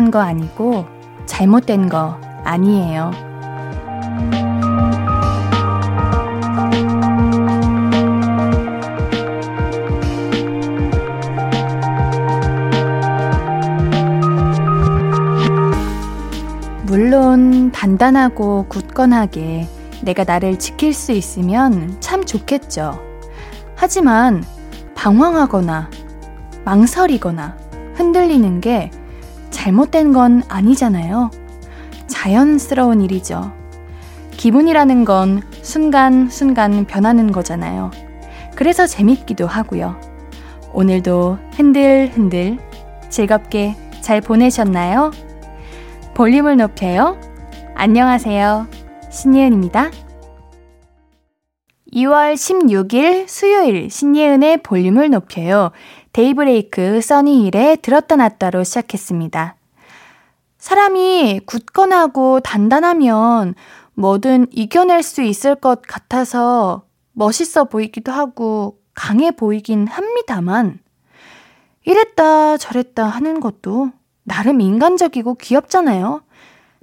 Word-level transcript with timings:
이상한 0.00 0.10
거 0.10 0.20
아니고 0.20 0.86
잘못된 1.26 1.90
거 1.90 2.18
아니에요. 2.42 3.10
물론 16.86 17.70
단단하고 17.72 18.66
굳건하게 18.68 19.68
내가 20.02 20.24
나를 20.24 20.58
지킬 20.58 20.94
수 20.94 21.12
있으면 21.12 21.98
참 22.00 22.24
좋겠죠. 22.24 22.98
하지만 23.76 24.42
방황하거나 24.94 25.90
망설이거나 26.64 27.56
흔들리는 27.96 28.60
게 28.62 28.90
잘못된 29.60 30.14
건 30.14 30.42
아니잖아요. 30.48 31.30
자연스러운 32.06 33.02
일이죠. 33.02 33.52
기분이라는 34.30 35.04
건 35.04 35.42
순간순간 35.60 36.86
변하는 36.86 37.30
거잖아요. 37.30 37.90
그래서 38.56 38.86
재밌기도 38.86 39.46
하고요. 39.46 40.00
오늘도 40.72 41.38
흔들흔들 41.52 42.56
즐겁게 43.10 43.76
잘 44.00 44.22
보내셨나요? 44.22 45.10
볼륨을 46.14 46.56
높여요. 46.56 47.20
안녕하세요. 47.74 48.66
신예은입니다. 49.10 49.90
2월 51.92 52.32
16일 52.32 53.28
수요일 53.28 53.90
신예은의 53.90 54.62
볼륨을 54.62 55.10
높여요. 55.10 55.72
데이브레이크 56.12 57.00
써니힐에 57.00 57.76
들었다 57.76 58.16
놨다로 58.16 58.64
시작했습니다. 58.64 59.56
사람이 60.58 61.40
굳건하고 61.46 62.40
단단하면 62.40 63.54
뭐든 63.94 64.48
이겨낼 64.50 65.02
수 65.02 65.22
있을 65.22 65.54
것 65.54 65.82
같아서 65.82 66.82
멋있어 67.12 67.64
보이기도 67.64 68.12
하고 68.12 68.78
강해 68.94 69.30
보이긴 69.30 69.86
합니다만 69.86 70.80
이랬다 71.84 72.56
저랬다 72.56 73.06
하는 73.06 73.40
것도 73.40 73.90
나름 74.24 74.60
인간적이고 74.60 75.34
귀엽잖아요. 75.36 76.22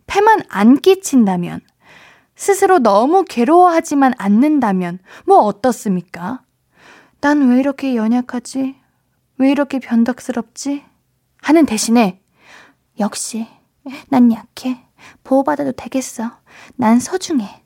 패만 0.08 0.42
안 0.50 0.78
끼친다면 0.80 1.60
스스로 2.36 2.80
너무 2.80 3.26
괴로워하지만 3.28 4.14
않는다면 4.18 5.00
뭐 5.26 5.40
어떻습니까? 5.40 6.42
난 7.20 7.50
왜 7.50 7.60
이렇게 7.60 7.96
연약하지? 7.96 8.76
왜 9.38 9.52
이렇게 9.52 9.80
변덕스럽지? 9.80 10.84
하는 11.42 11.66
대신에 11.66 12.22
역시 13.00 13.48
난 14.10 14.32
약해. 14.32 14.84
보호받아도 15.24 15.74
되겠어. 15.74 16.32
난 16.76 17.00
소중해. 17.00 17.64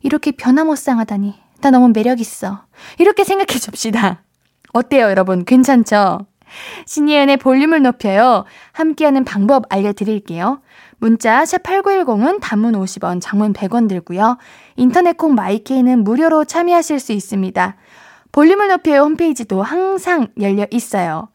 이렇게 0.00 0.30
변화무쌍하다니. 0.32 1.34
나 1.60 1.70
너무 1.70 1.88
매력있어. 1.88 2.64
이렇게 2.98 3.24
생각해 3.24 3.58
줍시다. 3.58 4.22
어때요, 4.72 5.06
여러분? 5.06 5.44
괜찮죠? 5.44 6.26
신예은의 6.86 7.38
볼륨을 7.38 7.82
높여요. 7.82 8.44
함께하는 8.72 9.24
방법 9.24 9.64
알려드릴게요. 9.70 10.60
문자 10.98 11.42
샵8910은 11.42 12.40
단문 12.40 12.74
50원, 12.74 13.20
장문 13.20 13.52
100원 13.52 13.88
들고요. 13.88 14.38
인터넷 14.76 15.16
콩 15.16 15.34
마이케이는 15.34 16.04
무료로 16.04 16.44
참여하실 16.44 17.00
수 17.00 17.12
있습니다. 17.12 17.76
볼륨을 18.32 18.68
높여요 18.68 19.02
홈페이지도 19.02 19.62
항상 19.62 20.28
열려 20.40 20.66
있어요. 20.70 21.28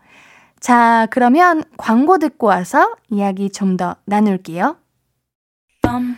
자, 0.60 1.08
그러면 1.12 1.64
광고 1.78 2.18
듣고 2.18 2.48
와서 2.48 2.96
이야기 3.10 3.50
좀 3.52 3.78
더 3.78 3.96
나눌게요. 4.06 4.78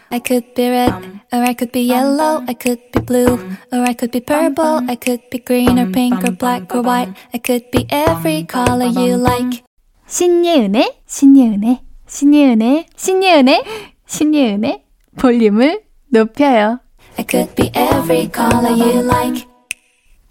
I 0.10 0.20
could 0.26 0.56
be 0.56 0.68
red, 0.68 0.92
or 1.32 1.44
I 1.44 1.54
could 1.54 1.72
be 1.72 1.92
yellow, 1.92 2.42
I 2.48 2.56
could 2.56 2.82
be 2.92 3.06
blue, 3.06 3.38
or 3.72 3.82
I 3.86 3.94
could 3.94 4.12
be 4.12 4.20
purple, 4.22 4.82
I 4.90 4.96
could 4.96 5.30
be 5.30 5.38
green 5.44 5.78
or 5.78 5.92
pink 5.92 6.24
or 6.24 6.36
black 6.36 6.74
or 6.74 6.82
white, 6.82 7.14
I 7.34 7.40
could 7.40 7.70
be 7.70 7.86
every 7.92 8.48
color 8.48 8.88
you 8.88 9.22
like. 9.22 9.62
신예은의, 10.08 11.02
신예은의, 11.06 11.82
신예은의, 12.08 12.86
신예은의, 12.96 13.64
신예은의 14.08 14.84
볼륨을 15.18 15.84
높여요. 16.08 16.80
I 17.20 17.26
could 17.30 17.54
be 17.56 17.70
every 17.76 18.28
color 18.34 18.72
you 18.74 19.04
like. 19.06 19.46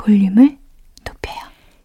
볼륨을 0.09 0.57
높여요. 1.05 1.37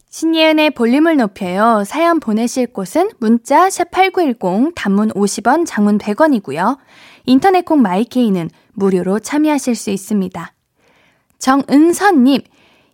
신예은의 0.10 0.70
볼륨을 0.70 1.18
높여요. 1.18 1.84
사연 1.86 2.22
보내실 2.22 2.68
곳은 2.68 3.10
문자 3.20 3.68
샵8910 3.68 4.72
단문 4.76 5.10
50원, 5.10 5.66
장문 5.66 5.98
100원이고요. 5.98 6.78
인터넷 7.26 7.66
콩 7.66 7.82
마이케이는 7.82 8.50
무료로 8.76 9.20
참여하실 9.20 9.76
수 9.76 9.90
있습니다. 9.90 10.54
정은선님, 11.38 12.42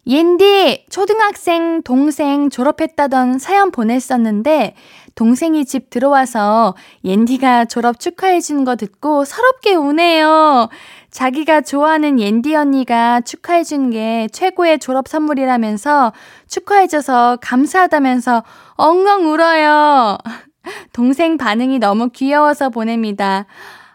옌디, 0.07 0.85
초등학생 0.89 1.83
동생 1.83 2.49
졸업했다던 2.49 3.37
사연 3.37 3.69
보냈었는데, 3.69 4.73
동생이 5.13 5.65
집 5.65 5.91
들어와서 5.91 6.75
옌디가 7.03 7.65
졸업 7.65 7.99
축하해 7.99 8.39
주는 8.39 8.63
거 8.63 8.75
듣고 8.75 9.25
서럽게 9.25 9.75
우네요. 9.75 10.69
자기가 11.11 11.61
좋아하는 11.61 12.19
옌디 12.19 12.55
언니가 12.55 13.21
축하해준 13.21 13.89
게 13.91 14.27
최고의 14.31 14.79
졸업 14.79 15.07
선물이라면서 15.07 16.13
축하해줘서 16.47 17.37
감사하다면서 17.41 18.43
엉엉 18.75 19.31
울어요. 19.31 20.17
동생 20.93 21.37
반응이 21.37 21.79
너무 21.79 22.09
귀여워서 22.09 22.69
보냅니다. 22.69 23.45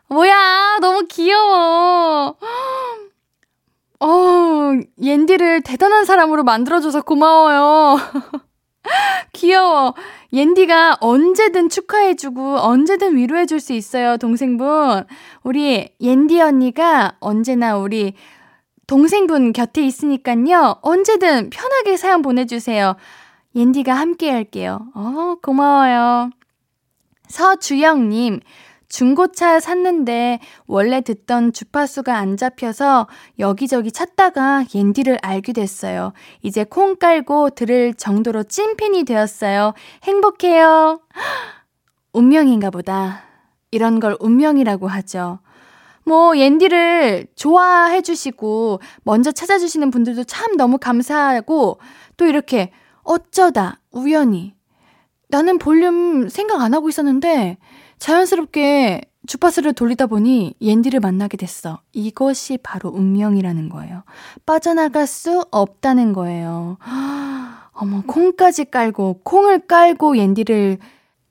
뭐야, 0.08 0.78
너무 0.80 1.06
귀여워. 1.08 2.36
어, 4.00 4.72
옌디를 5.00 5.62
대단한 5.62 6.04
사람으로 6.04 6.42
만들어줘서 6.42 7.02
고마워요. 7.02 7.98
귀여워. 9.32 9.94
옌디가 10.32 10.98
언제든 11.00 11.68
축하해주고 11.68 12.58
언제든 12.58 13.16
위로해줄 13.16 13.60
수 13.60 13.72
있어요, 13.72 14.16
동생분. 14.16 15.06
우리 15.42 15.90
옌디 16.00 16.40
언니가 16.40 17.16
언제나 17.20 17.76
우리 17.76 18.14
동생분 18.86 19.52
곁에 19.52 19.82
있으니까요. 19.82 20.76
언제든 20.82 21.50
편하게 21.50 21.96
사연 21.96 22.22
보내주세요. 22.22 22.96
옌디가 23.54 23.94
함께 23.94 24.30
할게요. 24.30 24.80
어, 24.94 25.36
고마워요. 25.42 26.30
서주영님, 27.28 28.40
중고차 28.94 29.58
샀는데 29.58 30.38
원래 30.68 31.00
듣던 31.00 31.52
주파수가 31.52 32.16
안 32.16 32.36
잡혀서 32.36 33.08
여기저기 33.40 33.90
찾다가 33.90 34.66
옌디를 34.72 35.18
알게 35.20 35.52
됐어요. 35.52 36.12
이제 36.42 36.62
콩 36.62 36.94
깔고 36.94 37.50
들을 37.50 37.92
정도로 37.94 38.44
찐팬이 38.44 39.02
되었어요. 39.02 39.74
행복해요. 40.04 41.00
운명인가 42.14 42.70
보다. 42.70 43.24
이런 43.72 43.98
걸 43.98 44.16
운명이라고 44.20 44.86
하죠. 44.86 45.40
뭐, 46.04 46.38
옌디를 46.38 47.26
좋아해 47.34 48.00
주시고, 48.00 48.78
먼저 49.02 49.32
찾아주시는 49.32 49.90
분들도 49.90 50.22
참 50.22 50.56
너무 50.56 50.78
감사하고, 50.78 51.80
또 52.16 52.26
이렇게 52.26 52.70
어쩌다, 53.02 53.80
우연히. 53.90 54.54
나는 55.28 55.58
볼륨 55.58 56.28
생각 56.28 56.60
안 56.60 56.74
하고 56.74 56.88
있었는데, 56.88 57.58
자연스럽게 58.04 59.00
주파수를 59.26 59.72
돌리다 59.72 60.08
보니 60.08 60.56
옌디를 60.60 61.00
만나게 61.00 61.38
됐어. 61.38 61.80
이것이 61.94 62.58
바로 62.62 62.90
운명이라는 62.90 63.70
거예요. 63.70 64.02
빠져나갈 64.44 65.06
수 65.06 65.46
없다는 65.50 66.12
거예요. 66.12 66.76
어머, 67.72 68.02
콩까지 68.06 68.66
깔고, 68.66 69.20
콩을 69.24 69.60
깔고 69.60 70.18
옌디를 70.18 70.76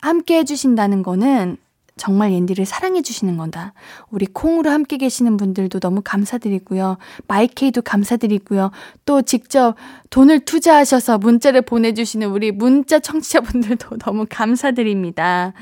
함께 0.01 0.39
해주신다는 0.39 1.03
거는 1.03 1.57
정말 1.95 2.31
옌디를 2.33 2.65
사랑해주시는 2.65 3.37
거다. 3.37 3.73
우리 4.09 4.25
콩으로 4.25 4.71
함께 4.71 4.97
계시는 4.97 5.37
분들도 5.37 5.79
너무 5.79 6.01
감사드리고요. 6.03 6.97
마이케이도 7.27 7.83
감사드리고요. 7.83 8.71
또 9.05 9.21
직접 9.21 9.75
돈을 10.09 10.39
투자하셔서 10.39 11.19
문자를 11.19 11.61
보내주시는 11.61 12.29
우리 12.29 12.51
문자 12.51 12.97
청취자분들도 12.97 13.97
너무 14.01 14.25
감사드립니다. 14.27 15.53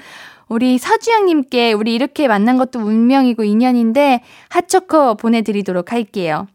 우리 0.52 0.78
서주영님께 0.78 1.72
우리 1.72 1.96
이렇게 1.96 2.28
만난 2.28 2.58
것도 2.58 2.80
운명이고 2.80 3.46
인연인데 3.46 4.22
핫초코 4.50 5.16
보내드리도록 5.16 5.94
할게요. 5.94 6.46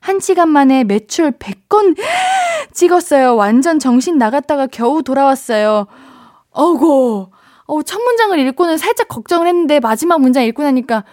한 0.00 0.20
시간 0.20 0.48
만에 0.48 0.84
매출 0.84 1.32
100건 1.32 1.98
찍었어요. 2.72 3.36
완전 3.36 3.78
정신 3.78 4.16
나갔다가 4.16 4.66
겨우 4.68 5.02
돌아왔어요. 5.02 5.86
어고, 6.50 7.30
어, 7.66 7.82
첫 7.82 8.00
문장을 8.00 8.38
읽고는 8.38 8.78
살짝 8.78 9.08
걱정을 9.08 9.46
했는데 9.48 9.80
마지막 9.80 10.18
문장 10.20 10.44
읽고 10.44 10.62
나니까 10.62 11.04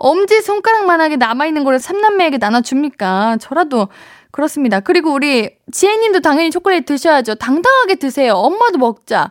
엄지 0.00 0.40
손가락만하게 0.40 1.16
남아있는 1.16 1.62
거를 1.62 1.78
삼남매에게 1.78 2.38
나눠줍니까? 2.38 3.36
저라도 3.38 3.88
그렇습니다. 4.30 4.80
그리고 4.80 5.12
우리 5.12 5.50
지혜님도 5.70 6.20
당연히 6.20 6.50
초콜릿 6.50 6.86
드셔야죠. 6.86 7.34
당당하게 7.34 7.96
드세요. 7.96 8.34
엄마도 8.34 8.78
먹자. 8.78 9.30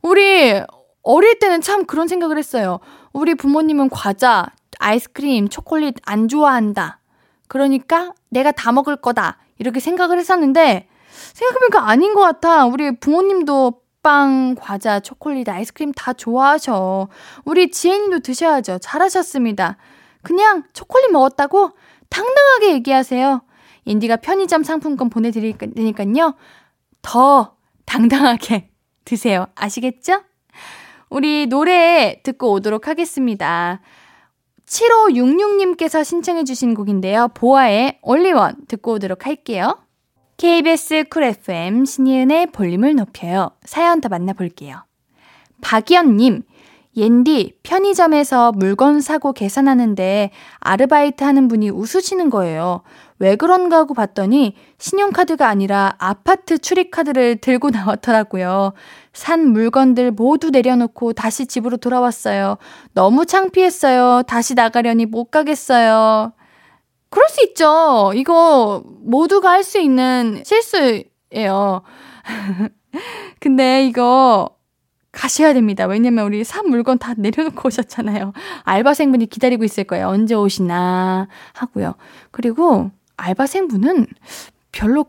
우리 0.00 0.62
어릴 1.02 1.38
때는 1.40 1.60
참 1.60 1.84
그런 1.84 2.06
생각을 2.06 2.38
했어요. 2.38 2.78
우리 3.12 3.34
부모님은 3.34 3.90
과자, 3.90 4.46
아이스크림, 4.78 5.48
초콜릿 5.48 5.96
안 6.04 6.28
좋아한다. 6.28 7.00
그러니까 7.48 8.12
내가 8.28 8.52
다 8.52 8.70
먹을 8.70 8.96
거다. 8.96 9.38
이렇게 9.58 9.80
생각을 9.80 10.18
했었는데 10.18 10.86
생각해보니까 11.32 11.88
아닌 11.88 12.14
것 12.14 12.20
같아. 12.20 12.66
우리 12.66 12.96
부모님도 13.00 13.80
빵, 14.02 14.54
과자, 14.58 15.00
초콜릿, 15.00 15.48
아이스크림 15.48 15.92
다 15.92 16.12
좋아하셔. 16.12 17.08
우리 17.44 17.70
지혜님도 17.70 18.20
드셔야죠. 18.20 18.78
잘하셨습니다. 18.78 19.76
그냥 20.22 20.64
초콜릿 20.72 21.10
먹었다고 21.10 21.72
당당하게 22.08 22.72
얘기하세요. 22.74 23.42
인디가 23.84 24.16
편의점 24.16 24.62
상품권 24.62 25.10
보내드릴 25.10 25.56
테니까요. 25.58 26.34
더 27.02 27.56
당당하게 27.86 28.70
드세요. 29.04 29.46
아시겠죠? 29.54 30.22
우리 31.10 31.46
노래 31.46 32.20
듣고 32.22 32.52
오도록 32.52 32.86
하겠습니다. 32.86 33.80
7566님께서 34.66 36.04
신청해주신 36.04 36.74
곡인데요. 36.74 37.28
보아의 37.32 37.98
Only 38.02 38.39
One 38.39 38.66
듣고 38.68 38.92
오도록 38.92 39.24
할게요. 39.24 39.78
KBS 40.38 41.06
쿨 41.10 41.24
FM 41.24 41.84
신예은의 41.84 42.52
볼륨을 42.52 42.94
높여요. 42.94 43.50
사연 43.64 44.00
더 44.00 44.08
만나볼게요. 44.08 44.84
박연님, 45.60 46.42
옌디 46.96 47.58
편의점에서 47.64 48.52
물건 48.52 49.00
사고 49.00 49.32
계산하는데 49.32 50.30
아르바이트 50.60 51.24
하는 51.24 51.48
분이 51.48 51.70
웃으시는 51.70 52.30
거예요. 52.30 52.82
왜 53.18 53.34
그런가 53.34 53.78
하고 53.78 53.94
봤더니 53.94 54.54
신용카드가 54.78 55.48
아니라 55.48 55.96
아파트 55.98 56.58
출입카드를 56.58 57.38
들고 57.38 57.70
나왔더라고요. 57.74 58.74
산 59.12 59.48
물건들 59.48 60.12
모두 60.12 60.50
내려놓고 60.50 61.14
다시 61.14 61.46
집으로 61.46 61.78
돌아왔어요. 61.78 62.58
너무 62.94 63.26
창피했어요. 63.26 64.22
다시 64.28 64.54
나가려니 64.54 65.06
못 65.06 65.32
가겠어요. 65.32 66.32
그럴 67.10 67.28
수 67.28 67.44
있죠. 67.48 68.12
이거 68.14 68.82
모두가 69.00 69.50
할 69.50 69.64
수 69.64 69.78
있는 69.78 70.42
실수예요. 70.44 71.82
근데 73.40 73.86
이거 73.86 74.50
가셔야 75.12 75.52
됩니다. 75.54 75.86
왜냐면 75.86 76.26
우리 76.26 76.44
산 76.44 76.68
물건 76.68 76.98
다 76.98 77.14
내려놓고 77.16 77.66
오셨잖아요. 77.68 78.32
알바생분이 78.64 79.26
기다리고 79.26 79.64
있을 79.64 79.84
거예요. 79.84 80.08
언제 80.08 80.34
오시나 80.34 81.28
하고요. 81.54 81.94
그리고 82.30 82.90
알바생분은 83.16 84.06
별로 84.72 85.06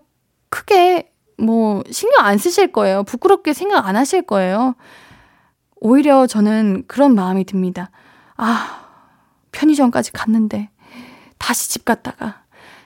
크게 0.49 1.11
뭐 1.37 1.83
신경 1.91 2.25
안 2.25 2.37
쓰실 2.37 2.71
거예요. 2.71 3.03
부끄럽게 3.03 3.53
생각 3.53 3.85
안 3.87 3.95
하실 3.95 4.23
거예요. 4.23 4.75
오히려 5.75 6.27
저는 6.27 6.85
그런 6.87 7.13
마음이 7.15 7.45
듭니다. 7.45 7.91
아, 8.35 8.87
편의점까지 9.51 10.11
갔는데 10.11 10.69
다시 11.39 11.69
집 11.69 11.85
갔다가 11.85 12.43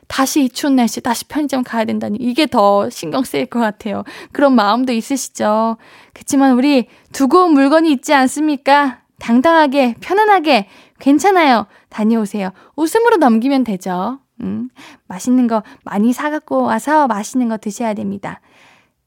다시 0.08 0.46
이 0.46 0.50
추운 0.50 0.76
날씨 0.76 1.02
다시 1.02 1.26
편의점 1.26 1.64
가야 1.64 1.86
된다니 1.86 2.18
이게 2.22 2.46
더 2.46 2.90
신경 2.90 3.24
쓰일 3.24 3.48
것 3.48 3.60
같아요. 3.60 4.04
그런 4.32 4.54
마음도 4.54 4.94
있으시죠. 4.94 5.78
그렇지만 6.14 6.54
우리 6.54 6.88
두고 7.12 7.46
온 7.46 7.54
물건이 7.54 7.92
있지 7.92 8.14
않습니까? 8.14 9.00
당당하게 9.20 9.96
편안하게 10.02 10.68
괜찮아요. 11.00 11.66
다녀오세요. 11.90 12.52
웃음으로 12.76 13.18
넘기면 13.18 13.64
되죠. 13.64 14.20
음, 14.42 14.70
맛있는 15.08 15.48
거 15.48 15.64
많이 15.84 16.14
사갖고 16.14 16.64
와서 16.64 17.08
맛있는 17.08 17.50
거 17.50 17.58
드셔야 17.58 17.94
됩니다. 17.94 18.42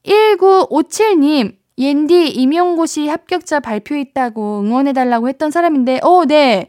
1957님, 0.05 1.55
옌디 1.77 2.29
임용고시 2.29 3.07
합격자 3.07 3.59
발표했다고 3.59 4.61
응원해달라고 4.61 5.27
했던 5.27 5.51
사람인데, 5.51 5.99
어, 6.03 6.25
네. 6.25 6.67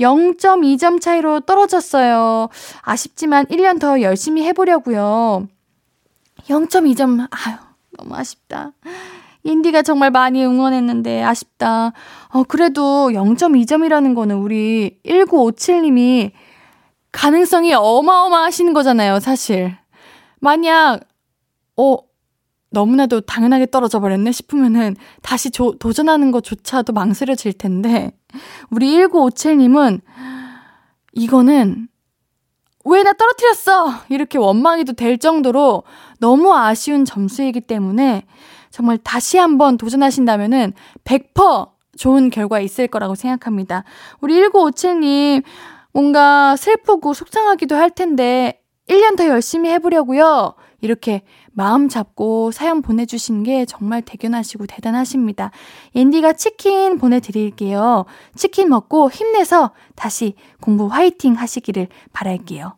0.2점 0.00 1.00
차이로 1.00 1.40
떨어졌어요. 1.40 2.48
아쉽지만 2.82 3.46
1년 3.46 3.80
더 3.80 4.00
열심히 4.00 4.42
해보려고요. 4.44 5.48
0.2점, 6.48 7.28
아유, 7.30 7.56
너무 7.98 8.14
아쉽다. 8.14 8.72
인디가 9.44 9.82
정말 9.82 10.10
많이 10.10 10.44
응원했는데 10.44 11.22
아쉽다. 11.22 11.92
어, 12.28 12.42
그래도 12.44 13.10
0.2점이라는 13.10 14.14
거는 14.14 14.36
우리 14.36 14.98
1957님이 15.04 16.30
가능성이 17.10 17.74
어마어마하신 17.74 18.72
거잖아요, 18.72 19.20
사실. 19.20 19.76
만약 20.40 21.00
어, 21.76 21.96
너무나도 22.70 23.22
당연하게 23.22 23.66
떨어져 23.66 24.00
버렸네 24.00 24.32
싶으면은 24.32 24.96
다시 25.20 25.50
조, 25.50 25.76
도전하는 25.78 26.30
것조차도 26.30 26.92
망설여질 26.92 27.52
텐데, 27.54 28.12
우리 28.70 28.96
1957님은 28.96 30.00
이거는 31.12 31.88
왜 32.84 33.02
나 33.04 33.12
떨어뜨렸어! 33.12 33.92
이렇게 34.08 34.38
원망해도 34.38 34.94
될 34.94 35.18
정도로 35.18 35.84
너무 36.18 36.52
아쉬운 36.54 37.04
점수이기 37.04 37.60
때문에 37.62 38.24
정말 38.70 38.98
다시 38.98 39.38
한번 39.38 39.76
도전하신다면은 39.76 40.72
100% 41.04 41.70
좋은 41.96 42.30
결과 42.30 42.58
있을 42.58 42.88
거라고 42.88 43.14
생각합니다. 43.14 43.84
우리 44.20 44.40
1957님, 44.40 45.44
뭔가 45.92 46.56
슬프고 46.56 47.12
속상하기도 47.14 47.76
할 47.76 47.90
텐데, 47.90 48.60
1년 48.88 49.16
더 49.16 49.28
열심히 49.28 49.70
해보려고요. 49.70 50.54
이렇게 50.80 51.22
마음 51.52 51.88
잡고 51.88 52.50
사연 52.50 52.82
보내주신 52.82 53.42
게 53.42 53.64
정말 53.64 54.02
대견하시고 54.02 54.66
대단하십니다. 54.66 55.50
옌디가 55.94 56.34
치킨 56.34 56.98
보내드릴게요. 56.98 58.06
치킨 58.34 58.68
먹고 58.68 59.10
힘내서 59.10 59.72
다시 59.94 60.34
공부 60.60 60.86
화이팅 60.86 61.34
하시기를 61.34 61.88
바랄게요. 62.12 62.76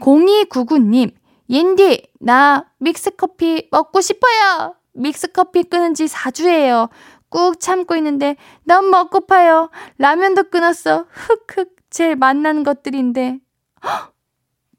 0299님, 0.00 1.12
옌디, 1.48 2.02
나 2.20 2.66
믹스커피 2.78 3.68
먹고 3.70 4.00
싶어요. 4.00 4.74
믹스커피 4.94 5.64
끊은 5.64 5.94
지 5.94 6.04
4주예요. 6.06 6.88
꾹 7.28 7.58
참고 7.60 7.96
있는데 7.96 8.36
너무 8.64 8.88
먹고파요. 8.88 9.70
라면도 9.98 10.44
끊었어. 10.44 11.06
흑흑. 11.10 11.76
제일 11.90 12.16
만난 12.16 12.62
것들인데. 12.62 13.38
헉! 13.84 14.14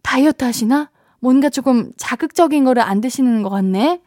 다이어트 0.04 0.44
하시나? 0.44 0.90
뭔가 1.20 1.50
조금 1.50 1.92
자극적인 1.98 2.64
거를 2.64 2.82
안 2.82 3.02
드시는 3.02 3.44
것 3.44 3.50
같네. 3.50 4.02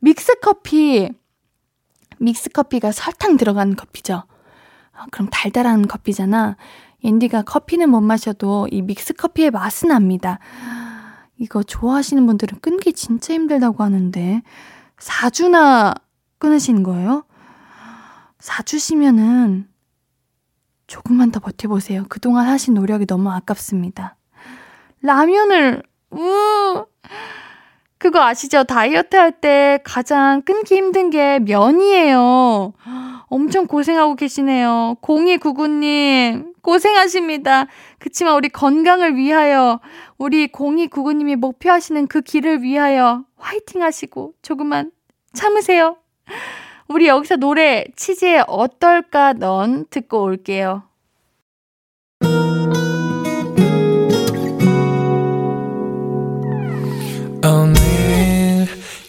믹스 0.00 0.40
커피. 0.40 1.10
믹스 2.18 2.50
커피가 2.50 2.92
설탕 2.92 3.36
들어간 3.36 3.76
커피죠. 3.76 4.24
아, 4.92 5.06
그럼 5.10 5.28
달달한 5.30 5.86
커피잖아. 5.86 6.56
앤디가 7.04 7.42
커피는 7.42 7.90
못 7.90 8.00
마셔도 8.00 8.66
이 8.70 8.82
믹스 8.82 9.14
커피의 9.14 9.50
맛은 9.50 9.90
납니다. 9.90 10.40
이거 11.36 11.62
좋아하시는 11.62 12.26
분들은 12.26 12.58
끊기 12.60 12.92
진짜 12.92 13.32
힘들다고 13.34 13.84
하는데 13.84 14.42
4주나 14.98 15.94
끊으신 16.38 16.82
거예요? 16.82 17.24
4주시면은 18.40 19.66
조금만 20.88 21.30
더 21.30 21.38
버텨보세요. 21.38 22.04
그동안 22.08 22.48
하신 22.48 22.74
노력이 22.74 23.06
너무 23.06 23.30
아깝습니다. 23.30 24.16
라면을 25.02 25.82
우! 26.10 26.86
그거 27.98 28.22
아시죠? 28.22 28.62
다이어트 28.64 29.16
할 29.16 29.32
때 29.32 29.80
가장 29.84 30.42
끊기 30.42 30.76
힘든 30.76 31.10
게 31.10 31.38
면이에요. 31.40 32.72
엄청 33.26 33.66
고생하고 33.66 34.14
계시네요. 34.14 34.96
0299님, 35.02 36.54
고생하십니다. 36.62 37.66
그치만 37.98 38.34
우리 38.36 38.48
건강을 38.48 39.16
위하여, 39.16 39.80
우리 40.16 40.46
0299님이 40.48 41.36
목표하시는 41.36 42.06
그 42.06 42.20
길을 42.20 42.62
위하여 42.62 43.24
화이팅 43.36 43.82
하시고 43.82 44.34
조금만 44.42 44.92
참으세요. 45.34 45.96
우리 46.88 47.06
여기서 47.08 47.36
노래 47.36 47.84
치즈의 47.96 48.44
어떨까 48.46 49.34
넌 49.34 49.86
듣고 49.90 50.22
올게요. 50.22 50.84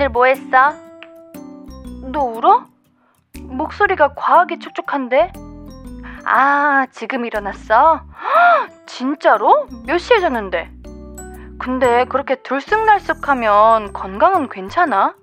오늘 0.00 0.08
뭐 0.08 0.24
했어? 0.24 0.72
너 2.10 2.22
울어? 2.22 2.64
목소리가 3.38 4.14
과하게 4.14 4.58
촉촉한데? 4.58 5.30
아, 6.24 6.86
지금 6.90 7.26
일어났어? 7.26 8.00
헉, 8.08 8.86
진짜로? 8.86 9.66
몇 9.84 9.98
시에 9.98 10.20
잤는데? 10.20 10.70
근데 11.58 12.06
그렇게 12.06 12.36
들쑥날쑥하면 12.36 13.92
건강은 13.92 14.48
괜찮아? 14.48 15.14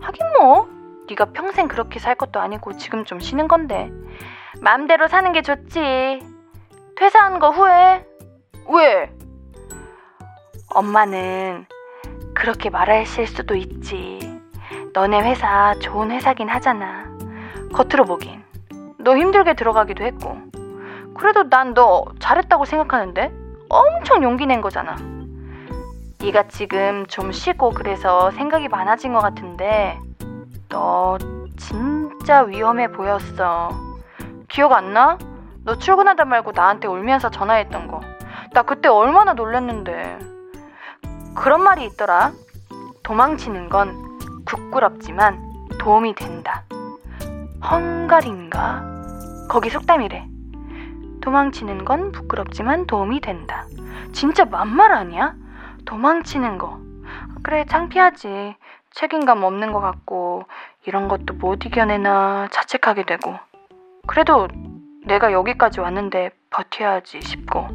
하긴 0.00 0.32
뭐, 0.36 0.68
네가 1.08 1.26
평생 1.26 1.68
그렇게 1.68 2.00
살 2.00 2.16
것도 2.16 2.40
아니고 2.40 2.78
지금 2.78 3.04
좀 3.04 3.20
쉬는 3.20 3.46
건데. 3.46 3.92
맘대로 4.60 5.06
사는 5.06 5.30
게 5.30 5.42
좋지. 5.42 6.26
퇴사한 6.96 7.38
거 7.38 7.50
후회? 7.50 8.04
왜? 8.68 9.12
엄마는 10.74 11.66
그렇게 12.36 12.68
말하실 12.68 13.26
수도 13.26 13.54
있지. 13.56 14.18
너네 14.92 15.22
회사 15.22 15.74
좋은 15.80 16.10
회사긴 16.10 16.48
하잖아. 16.50 17.06
겉으로 17.72 18.04
보긴. 18.04 18.44
너 18.98 19.16
힘들게 19.16 19.54
들어가기도 19.54 20.04
했고. 20.04 20.36
그래도 21.16 21.48
난 21.48 21.72
너 21.72 22.04
잘했다고 22.20 22.66
생각하는데? 22.66 23.32
엄청 23.70 24.22
용기 24.22 24.44
낸 24.46 24.60
거잖아. 24.60 24.96
네가 26.20 26.48
지금 26.48 27.06
좀 27.06 27.32
쉬고 27.32 27.70
그래서 27.70 28.30
생각이 28.32 28.68
많아진 28.68 29.12
것 29.14 29.20
같은데 29.20 29.98
너 30.68 31.16
진짜 31.56 32.42
위험해 32.42 32.92
보였어. 32.92 33.70
기억 34.48 34.72
안 34.72 34.92
나? 34.92 35.16
너 35.64 35.76
출근하다 35.78 36.26
말고 36.26 36.52
나한테 36.52 36.86
울면서 36.86 37.30
전화했던 37.30 37.88
거. 37.88 38.00
나 38.52 38.62
그때 38.62 38.88
얼마나 38.88 39.32
놀랐는데. 39.32 40.35
그런 41.36 41.62
말이 41.62 41.84
있더라. 41.84 42.32
도망치는 43.02 43.68
건 43.68 44.18
부끄럽지만 44.46 45.68
도움이 45.78 46.14
된다. 46.14 46.64
헝가리인가? 47.62 48.82
거기 49.48 49.70
속담이래. 49.70 50.26
도망치는 51.20 51.84
건 51.84 52.10
부끄럽지만 52.10 52.86
도움이 52.86 53.20
된다. 53.20 53.66
진짜 54.12 54.44
만말 54.44 54.92
아니야? 54.92 55.34
도망치는 55.84 56.58
거. 56.58 56.80
그래, 57.42 57.64
창피하지. 57.66 58.56
책임감 58.90 59.42
없는 59.42 59.72
것 59.72 59.80
같고, 59.80 60.44
이런 60.86 61.06
것도 61.06 61.34
못 61.34 61.64
이겨내나 61.64 62.48
자책하게 62.50 63.04
되고. 63.04 63.38
그래도 64.06 64.48
내가 65.04 65.32
여기까지 65.32 65.80
왔는데 65.80 66.30
버텨야지 66.50 67.20
싶고. 67.20 67.68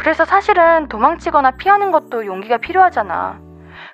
그래서 0.00 0.24
사실은 0.24 0.88
도망치거나 0.88 1.50
피하는 1.58 1.92
것도 1.92 2.24
용기가 2.24 2.56
필요하잖아. 2.56 3.38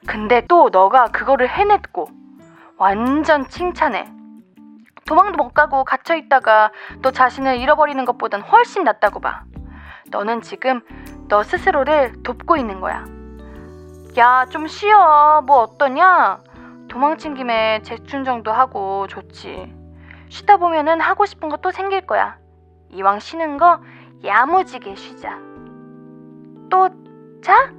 근데 0.06 0.46
또 0.46 0.68
너가 0.70 1.06
그거를 1.08 1.48
해냈고 1.48 2.08
완전 2.76 3.48
칭찬해. 3.48 4.08
도망도 5.04 5.36
못 5.36 5.52
가고 5.52 5.82
갇혀 5.82 6.14
있다가 6.14 6.70
너 7.02 7.10
자신을 7.10 7.56
잃어버리는 7.56 8.04
것보단 8.04 8.40
훨씬 8.40 8.84
낫다고 8.84 9.18
봐. 9.18 9.42
너는 10.12 10.42
지금 10.42 10.80
너 11.26 11.42
스스로를 11.42 12.22
돕고 12.22 12.56
있는 12.56 12.80
거야. 12.80 13.04
야, 14.16 14.46
좀 14.48 14.68
쉬어. 14.68 15.42
뭐 15.44 15.62
어떠냐? 15.62 16.38
도망친 16.86 17.34
김에 17.34 17.82
재충전도 17.82 18.52
하고 18.52 19.08
좋지. 19.08 19.74
쉬다 20.28 20.58
보면은 20.58 21.00
하고 21.00 21.26
싶은 21.26 21.48
거또 21.48 21.72
생길 21.72 22.06
거야. 22.06 22.38
이왕 22.92 23.18
쉬는 23.18 23.58
거 23.58 23.80
야무지게 24.24 24.94
쉬자. 24.94 25.55
또 26.70 26.88
자? 27.42 27.72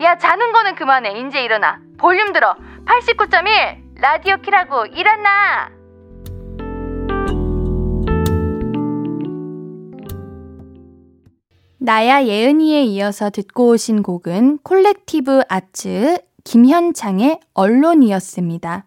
야, 0.00 0.18
자는 0.18 0.52
거는 0.52 0.74
그만해. 0.74 1.20
이제 1.20 1.42
일어나. 1.42 1.80
볼륨 1.98 2.32
들어. 2.32 2.54
89.1 2.84 4.00
라디오 4.00 4.36
키라고 4.38 4.86
일어나. 4.86 5.70
나야 11.78 12.24
예은이에 12.24 12.82
이어서 12.84 13.30
듣고 13.30 13.68
오신 13.68 14.02
곡은 14.02 14.58
콜렉티브 14.64 15.42
아츠 15.48 16.18
김현창의 16.42 17.40
언론이었습니다. 17.54 18.84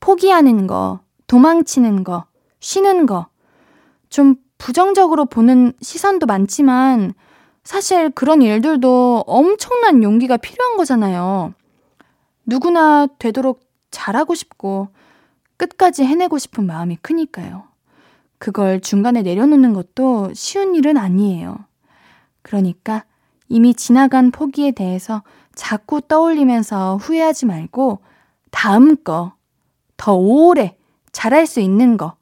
포기하는 0.00 0.66
거, 0.66 1.00
도망치는 1.26 2.04
거, 2.04 2.24
쉬는 2.60 3.06
거, 3.06 3.26
좀 4.08 4.36
부정적으로 4.56 5.26
보는 5.26 5.74
시선도 5.82 6.26
많지만 6.26 7.12
사실 7.68 8.08
그런 8.08 8.40
일들도 8.40 9.24
엄청난 9.26 10.02
용기가 10.02 10.38
필요한 10.38 10.78
거잖아요. 10.78 11.52
누구나 12.46 13.06
되도록 13.18 13.60
잘하고 13.90 14.34
싶고 14.34 14.88
끝까지 15.58 16.02
해내고 16.02 16.38
싶은 16.38 16.64
마음이 16.64 16.96
크니까요. 17.02 17.64
그걸 18.38 18.80
중간에 18.80 19.20
내려놓는 19.20 19.74
것도 19.74 20.32
쉬운 20.32 20.74
일은 20.76 20.96
아니에요. 20.96 21.58
그러니까 22.40 23.04
이미 23.50 23.74
지나간 23.74 24.30
포기에 24.30 24.70
대해서 24.70 25.22
자꾸 25.54 26.00
떠올리면서 26.00 26.96
후회하지 26.96 27.44
말고 27.44 27.98
다음 28.50 28.96
거, 29.04 29.34
더 29.98 30.14
오래 30.14 30.74
잘할 31.12 31.46
수 31.46 31.60
있는 31.60 31.98
거, 31.98 32.16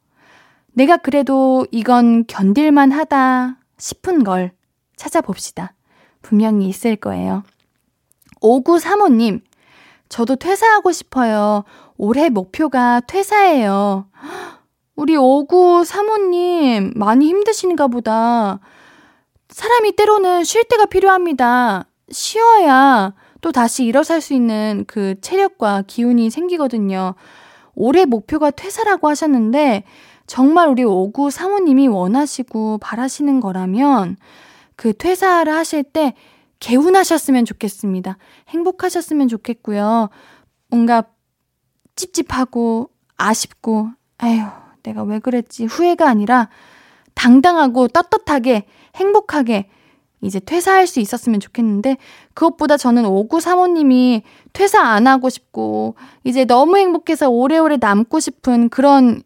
내가 0.72 0.96
그래도 0.96 1.64
이건 1.70 2.26
견딜만 2.26 2.90
하다 2.90 3.58
싶은 3.78 4.24
걸 4.24 4.55
찾아봅시다. 4.96 5.74
분명히 6.22 6.68
있을 6.68 6.96
거예요. 6.96 7.44
5935님, 8.40 9.42
저도 10.08 10.36
퇴사하고 10.36 10.92
싶어요. 10.92 11.64
올해 11.96 12.28
목표가 12.28 13.00
퇴사예요. 13.00 14.06
우리 14.94 15.14
5935님, 15.14 16.96
많이 16.96 17.28
힘드신가 17.28 17.86
보다. 17.88 18.60
사람이 19.48 19.92
때로는 19.92 20.44
쉴 20.44 20.64
때가 20.64 20.86
필요합니다. 20.86 21.86
쉬어야 22.10 23.14
또 23.40 23.52
다시 23.52 23.84
일어설 23.84 24.20
수 24.20 24.34
있는 24.34 24.84
그 24.86 25.20
체력과 25.20 25.84
기운이 25.86 26.30
생기거든요. 26.30 27.14
올해 27.74 28.04
목표가 28.04 28.50
퇴사라고 28.50 29.08
하셨는데, 29.08 29.84
정말 30.26 30.68
우리 30.68 30.82
오구 30.82 31.30
사모님이 31.30 31.88
원하시고 31.88 32.78
바라시는 32.78 33.40
거라면 33.40 34.16
그 34.76 34.93
퇴사를 34.93 35.52
하실 35.52 35.82
때 35.82 36.15
개운하셨으면 36.60 37.45
좋겠습니다. 37.45 38.19
행복하셨으면 38.49 39.28
좋겠고요. 39.28 40.10
뭔가 40.69 41.04
찝찝하고 41.97 42.91
아쉽고, 43.17 43.91
아휴, 44.19 44.47
내가 44.82 45.02
왜 45.02 45.19
그랬지 45.19 45.65
후회가 45.65 46.08
아니라 46.08 46.49
당당하고 47.15 47.89
떳떳하게 47.89 48.67
행복하게 48.95 49.69
이제 50.23 50.41
퇴사할 50.41 50.86
수 50.86 51.00
있었으면 51.00 51.41
좋겠는데 51.41 51.97
그것보다 52.34 52.76
저는 52.76 53.04
오구 53.06 53.41
사모님이 53.41 54.23
퇴사 54.52 54.80
안 54.80 55.06
하고 55.06 55.28
싶고 55.28 55.95
이제 56.25 56.45
너무 56.45 56.78
행복해서 56.78 57.28
오래오래 57.28 57.76
남고 57.80 58.21
싶은 58.21 58.69
그런 58.69 59.23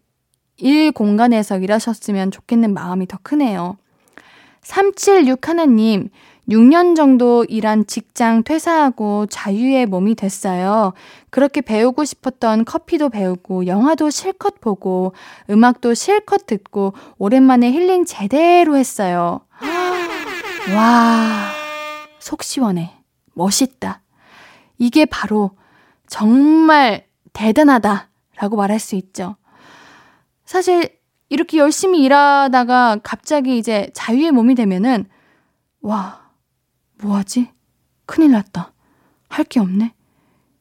일 0.56 0.92
공간에서 0.92 1.58
일하셨으면 1.58 2.30
좋겠는 2.30 2.74
마음이 2.74 3.06
더 3.06 3.18
크네요. 3.22 3.76
376 4.62 5.48
하나님, 5.48 6.10
6년 6.48 6.96
정도 6.96 7.44
일한 7.48 7.86
직장 7.86 8.42
퇴사하고 8.42 9.26
자유의 9.26 9.86
몸이 9.86 10.16
됐어요. 10.16 10.92
그렇게 11.30 11.60
배우고 11.60 12.04
싶었던 12.04 12.64
커피도 12.64 13.08
배우고, 13.10 13.66
영화도 13.66 14.10
실컷 14.10 14.60
보고, 14.60 15.14
음악도 15.48 15.94
실컷 15.94 16.46
듣고, 16.46 16.94
오랜만에 17.18 17.70
힐링 17.70 18.04
제대로 18.04 18.76
했어요. 18.76 19.40
와, 20.74 21.50
속 22.18 22.42
시원해. 22.42 22.96
멋있다. 23.34 24.02
이게 24.78 25.04
바로 25.04 25.52
정말 26.06 27.06
대단하다. 27.32 28.08
라고 28.36 28.56
말할 28.56 28.78
수 28.78 28.96
있죠. 28.96 29.36
사실 30.44 30.88
이렇게 31.30 31.58
열심히 31.58 32.02
일하다가 32.02 32.98
갑자기 33.02 33.56
이제 33.56 33.88
자유의 33.94 34.32
몸이 34.32 34.54
되면은 34.54 35.06
와, 35.80 36.20
뭐하지? 37.02 37.48
큰일 38.04 38.32
났다. 38.32 38.72
할 39.28 39.44
게 39.44 39.60
없네. 39.60 39.94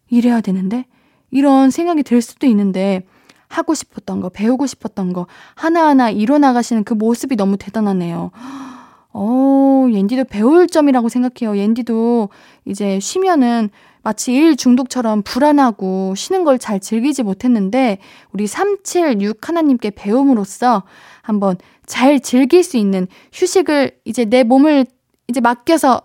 일해야 0.10 0.42
되는데 0.42 0.86
이런 1.32 1.70
생각이 1.72 2.04
들 2.04 2.22
수도 2.22 2.48
있는데 2.48 3.02
하고 3.48 3.74
싶었던 3.74 4.22
거, 4.22 4.30
배우고 4.30 4.68
싶었던 4.68 5.12
거 5.12 5.26
하나하나 5.56 6.12
이뤄나가시는 6.12 6.84
그 6.84 6.94
모습이 6.94 7.36
너무 7.36 7.58
대단하네요. 7.58 8.30
어, 9.12 9.88
옌디도 9.92 10.26
배울 10.26 10.68
점이라고 10.68 11.10
생각해요. 11.10 11.58
옌디도 11.58 12.30
이제 12.66 13.00
쉬면은 13.00 13.72
마치 14.02 14.34
일 14.34 14.56
중독처럼 14.56 15.22
불안하고 15.24 16.16
쉬는 16.16 16.44
걸 16.44 16.58
잘 16.58 16.80
즐기지 16.80 17.24
못했는데 17.24 18.00
우리 18.32 18.48
376 18.48 19.48
하나님께 19.48 19.92
배움으로써 19.92 20.84
한번 21.22 21.58
잘 21.86 22.20
즐길 22.20 22.64
수 22.64 22.78
있는 22.78 23.08
휴식을 23.34 23.92
이제 24.06 24.26
내 24.26 24.44
몸을 24.44 24.86
이제 25.28 25.40
맡겨서 25.42 26.02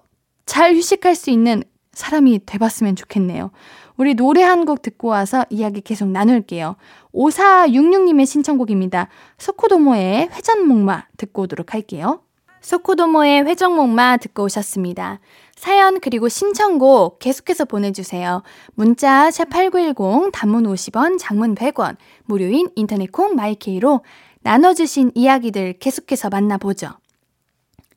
잘 0.46 0.74
휴식할 0.76 1.14
수 1.14 1.30
있는 1.30 1.62
사람이 1.92 2.40
돼봤으면 2.46 2.96
좋겠네요. 2.96 3.50
우리 3.96 4.14
노래 4.14 4.42
한 4.42 4.64
곡 4.64 4.82
듣고 4.82 5.08
와서 5.08 5.44
이야기 5.50 5.80
계속 5.80 6.08
나눌게요. 6.08 6.76
5466님의 7.14 8.26
신청곡입니다. 8.26 9.08
소코도모의 9.38 10.30
회전목마 10.32 11.06
듣고 11.16 11.42
오도록 11.42 11.74
할게요. 11.74 12.20
소코도모의 12.60 13.44
회전목마 13.44 14.16
듣고 14.16 14.44
오셨습니다. 14.44 15.20
사연 15.64 15.98
그리고 15.98 16.28
신청곡 16.28 17.20
계속해서 17.20 17.64
보내주세요. 17.64 18.42
문자 18.74 19.30
샵8910 19.30 20.30
단문 20.30 20.64
50원 20.64 21.16
장문 21.18 21.54
100원 21.54 21.96
무료인 22.26 22.68
인터넷 22.76 23.10
콩 23.10 23.34
마이케이로 23.34 24.02
나눠주신 24.42 25.12
이야기들 25.14 25.78
계속해서 25.78 26.28
만나보죠. 26.28 26.90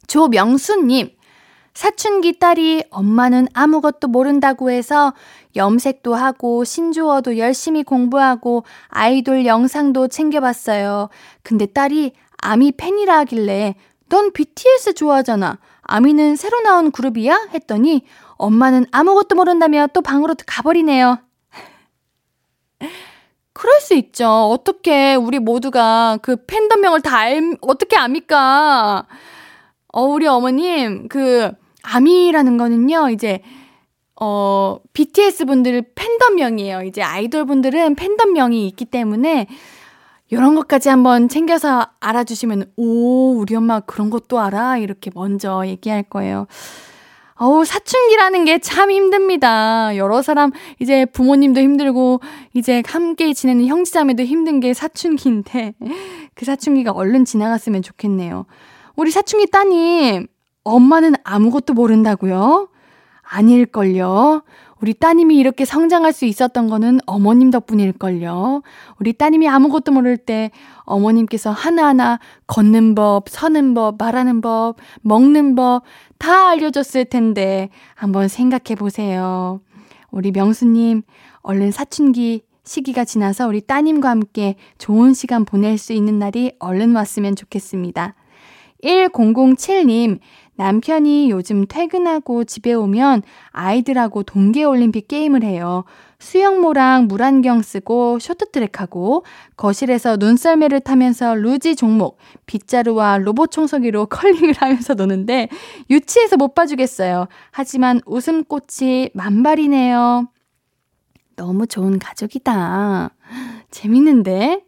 조명수님 0.07 1.09
사춘기 1.73 2.39
딸이 2.39 2.85
엄마는 2.89 3.49
아무것도 3.53 4.07
모른다고 4.07 4.71
해서 4.71 5.13
염색도 5.57 6.15
하고 6.15 6.63
신조어도 6.63 7.37
열심히 7.37 7.83
공부하고 7.83 8.63
아이돌 8.87 9.45
영상도 9.45 10.07
챙겨봤어요. 10.07 11.09
근데 11.43 11.65
딸이 11.65 12.13
아미 12.37 12.71
팬이라 12.71 13.17
하길래 13.17 13.75
넌 14.09 14.31
BTS 14.31 14.93
좋아하잖아. 14.93 15.59
아미는 15.81 16.35
새로 16.35 16.61
나온 16.61 16.91
그룹이야? 16.91 17.49
했더니 17.53 18.03
엄마는 18.37 18.85
아무것도 18.91 19.35
모른다며 19.35 19.87
또 19.93 20.01
방으로 20.01 20.35
가버리네요. 20.45 21.19
그럴 23.53 23.79
수 23.81 23.95
있죠. 23.95 24.27
어떻게 24.27 25.15
우리 25.15 25.39
모두가 25.39 26.19
그 26.21 26.45
팬덤명을 26.45 27.01
다 27.01 27.17
알, 27.17 27.57
어떻게 27.61 27.97
압니까? 27.97 29.07
어, 29.93 30.01
우리 30.03 30.27
어머님, 30.27 31.07
그, 31.07 31.51
아미라는 31.81 32.57
거는요, 32.57 33.09
이제, 33.09 33.41
어, 34.19 34.77
BTS 34.93 35.45
분들 35.45 35.93
팬덤명이에요. 35.95 36.83
이제 36.83 37.01
아이돌 37.01 37.45
분들은 37.45 37.95
팬덤명이 37.95 38.67
있기 38.67 38.85
때문에 38.85 39.47
이런 40.29 40.55
것까지 40.55 40.89
한번 40.89 41.29
챙겨서 41.29 41.87
알아주시면, 41.99 42.71
오, 42.75 43.37
우리 43.39 43.55
엄마 43.55 43.79
그런 43.79 44.09
것도 44.09 44.39
알아? 44.39 44.77
이렇게 44.77 45.09
먼저 45.13 45.63
얘기할 45.65 46.03
거예요. 46.03 46.47
어우, 47.39 47.65
사춘기라는 47.65 48.45
게 48.45 48.57
참 48.59 48.89
힘듭니다. 48.91 49.95
여러 49.95 50.21
사람, 50.21 50.51
이제 50.79 51.05
부모님도 51.05 51.61
힘들고, 51.61 52.19
이제 52.53 52.81
함께 52.85 53.33
지내는 53.33 53.67
형제자매도 53.67 54.23
힘든 54.23 54.59
게 54.59 54.73
사춘기인데, 54.73 55.73
그 56.33 56.45
사춘기가 56.45 56.91
얼른 56.91 57.25
지나갔으면 57.25 57.81
좋겠네요. 57.83 58.45
우리 58.95 59.11
사춘기 59.11 59.45
따님, 59.49 60.27
엄마는 60.63 61.13
아무것도 61.23 61.73
모른다고요? 61.73 62.69
아닐걸요. 63.21 64.41
우리 64.81 64.93
따님이 64.93 65.37
이렇게 65.37 65.65
성장할 65.65 66.13
수 66.13 66.25
있었던 66.25 66.69
거는 66.69 66.99
어머님 67.05 67.51
덕분일걸요. 67.51 68.61
우리 68.99 69.13
따님이 69.13 69.47
아무것도 69.49 69.91
모를 69.91 70.17
때 70.17 70.51
어머님께서 70.83 71.51
하나하나 71.51 72.19
걷는 72.45 72.95
법, 72.95 73.29
서는 73.29 73.73
법, 73.73 73.97
말하는 73.97 74.41
법, 74.41 74.75
먹는 75.01 75.55
법 75.55 75.81
다 76.17 76.49
알려줬을 76.49 77.05
텐데 77.05 77.69
한번 77.95 78.27
생각해 78.27 78.75
보세요. 78.77 79.61
우리 80.11 80.31
명수님, 80.31 81.03
얼른 81.41 81.71
사춘기 81.71 82.43
시기가 82.63 83.05
지나서 83.05 83.47
우리 83.47 83.61
따님과 83.61 84.09
함께 84.09 84.55
좋은 84.77 85.13
시간 85.13 85.45
보낼 85.45 85.77
수 85.77 85.93
있는 85.93 86.19
날이 86.19 86.53
얼른 86.59 86.95
왔으면 86.95 87.35
좋겠습니다. 87.35 88.15
1007님, 88.83 90.19
남편이 90.57 91.29
요즘 91.29 91.65
퇴근하고 91.67 92.43
집에 92.43 92.73
오면 92.73 93.21
아이들하고 93.51 94.23
동계올림픽 94.23 95.07
게임을 95.07 95.43
해요. 95.43 95.85
수영모랑 96.19 97.07
물안경 97.07 97.61
쓰고 97.61 98.17
쇼트트랙하고 98.19 99.23
거실에서 99.55 100.17
눈썰매를 100.17 100.79
타면서 100.79 101.35
루지 101.35 101.75
종목, 101.75 102.17
빗자루와 102.47 103.19
로봇 103.19 103.51
청소기로 103.51 104.07
컬링을 104.09 104.55
하면서 104.57 104.95
노는데 104.95 105.49
유치해서 105.89 106.37
못 106.37 106.55
봐주겠어요. 106.55 107.27
하지만 107.51 108.01
웃음꽃이 108.05 109.11
만발이네요. 109.13 110.27
너무 111.35 111.67
좋은 111.67 111.99
가족이다. 111.99 113.11
재밌는데? 113.69 114.61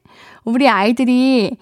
우리 0.45 0.69
아이들이 0.69 1.58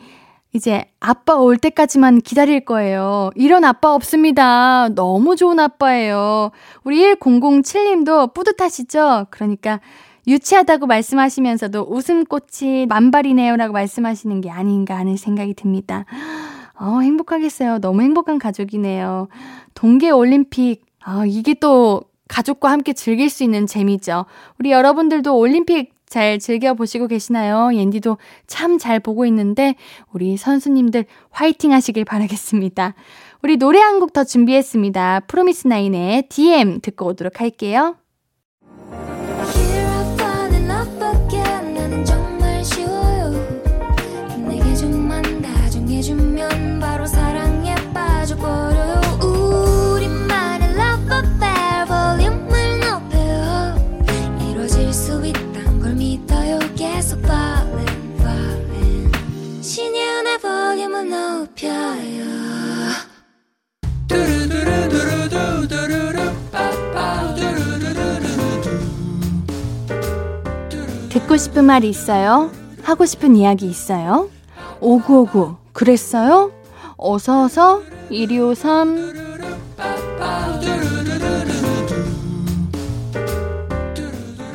이제 0.58 0.86
아빠 1.00 1.36
올 1.36 1.58
때까지만 1.58 2.22
기다릴 2.22 2.65
거예요. 2.65 3.30
이런 3.36 3.63
아빠 3.63 3.93
없습니다. 3.93 4.89
너무 4.89 5.36
좋은 5.36 5.60
아빠예요. 5.60 6.52
우리 6.84 7.13
1007님도 7.13 8.34
뿌듯하시죠? 8.34 9.28
그러니까 9.30 9.80
유치하다고 10.28 10.88
말씀하시면서도 10.88 11.88
웃음꽃이 11.89 12.88
만발이네요 12.88 13.56
라고 13.56 13.74
말씀하시는 13.74 14.41
게 14.41 14.50
아닌가 14.50 14.98
하는 14.98 15.15
생각이 15.15 15.54
듭니다. 15.54 16.06
어, 16.74 17.00
행복하겠어요. 17.00 17.80
너무 17.80 18.02
행복한 18.02 18.39
가족이네요. 18.39 19.28
동계올림픽, 19.76 20.84
아, 21.00 21.24
이게 21.26 21.54
또 21.54 22.02
가족과 22.28 22.72
함께 22.72 22.93
즐길 22.93 23.30
수 23.30 23.43
있는 23.43 23.67
재미죠. 23.67 24.26
우리 24.60 24.72
여러분들도 24.72 25.38
올림픽 25.38 25.93
잘 26.10 26.39
즐겨보시고 26.39 27.08
계시나요? 27.08 27.70
옌디도 27.74 28.17
참 28.48 28.78
잘 28.78 29.00
보고 29.00 29.26
있는데, 29.26 29.76
우리 30.13 30.38
선수님들 30.38 31.06
화이팅 31.32 31.74
하시길 31.74 32.06
바라겠습니다. 32.06 32.96
우리 33.43 33.58
노래 33.58 33.80
한 33.80 34.00
곡 34.00 34.13
더 34.13 34.24
준비했습니다. 34.24 35.22
프로미스나인의 35.28 36.24
DM 36.30 36.80
듣고 36.82 37.06
오도록 37.08 37.41
할게요. 37.41 37.98
듣고 71.10 71.38
싶은 71.38 71.65
말이 71.65 71.89
있어요? 71.89 72.52
하고 72.84 73.06
싶은 73.06 73.36
이야기 73.36 73.67
있어요? 73.67 74.30
오구오구 74.80 75.56
그랬어요? 75.74 76.52
어서어서 76.98 77.82
1253 78.10 79.17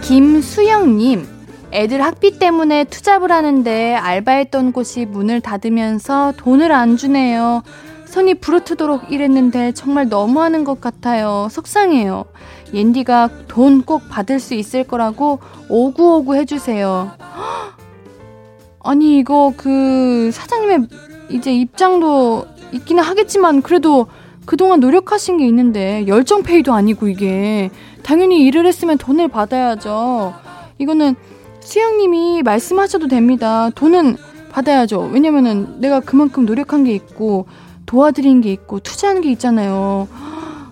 김수영님 0.03 1.32
애들 1.73 2.03
학비 2.03 2.39
때문에 2.39 2.85
투잡을 2.85 3.33
하는데 3.33 3.95
알바했던 3.95 4.73
곳이 4.73 5.07
문을 5.07 5.41
닫으면서 5.41 6.35
돈을 6.37 6.71
안 6.71 6.97
주네요. 6.99 7.63
손이 8.07 8.35
부르트도록 8.35 9.11
일했는데 9.11 9.73
정말 9.73 10.09
너무하는 10.09 10.65
것 10.65 10.83
같아요. 10.83 11.49
속상해요. 11.51 12.27
옌디가 12.75 13.31
돈 13.49 13.83
꼭 13.85 14.03
받을 14.11 14.39
수 14.39 14.53
있을 14.55 14.85
거라고 14.85 15.39
오구오구 15.71 16.37
해주세요. 16.37 17.11
아니, 18.85 19.19
이거 19.19 19.55
그 19.57 20.31
사장님의 20.33 20.89
이제 21.31 21.55
입장도 21.55 22.47
있기는 22.73 23.03
하겠지만 23.03 23.63
그래도 23.63 24.09
그동안 24.45 24.81
노력하신 24.81 25.39
게 25.39 25.47
있는데 25.47 26.07
열정페이도 26.07 26.75
아니고 26.75 27.09
이게 27.09 27.71
당연히 28.03 28.45
일을 28.45 28.67
했으면 28.67 28.99
돈을 28.99 29.29
받아야죠. 29.29 30.35
이거는 30.79 31.15
수영님이 31.63 32.43
말씀하셔도 32.43 33.09
됩니다. 33.09 33.71
돈은 33.75 34.17
받아야죠. 34.51 35.11
왜냐면은 35.13 35.81
내가 35.81 36.01
그만큼 36.01 36.45
노력한 36.45 36.85
게 36.85 36.95
있고 36.95 37.47
도와드린 37.87 38.41
게 38.41 38.53
있고 38.53 38.81
투자한 38.81 39.21
게 39.21 39.31
있잖아요. 39.33 40.09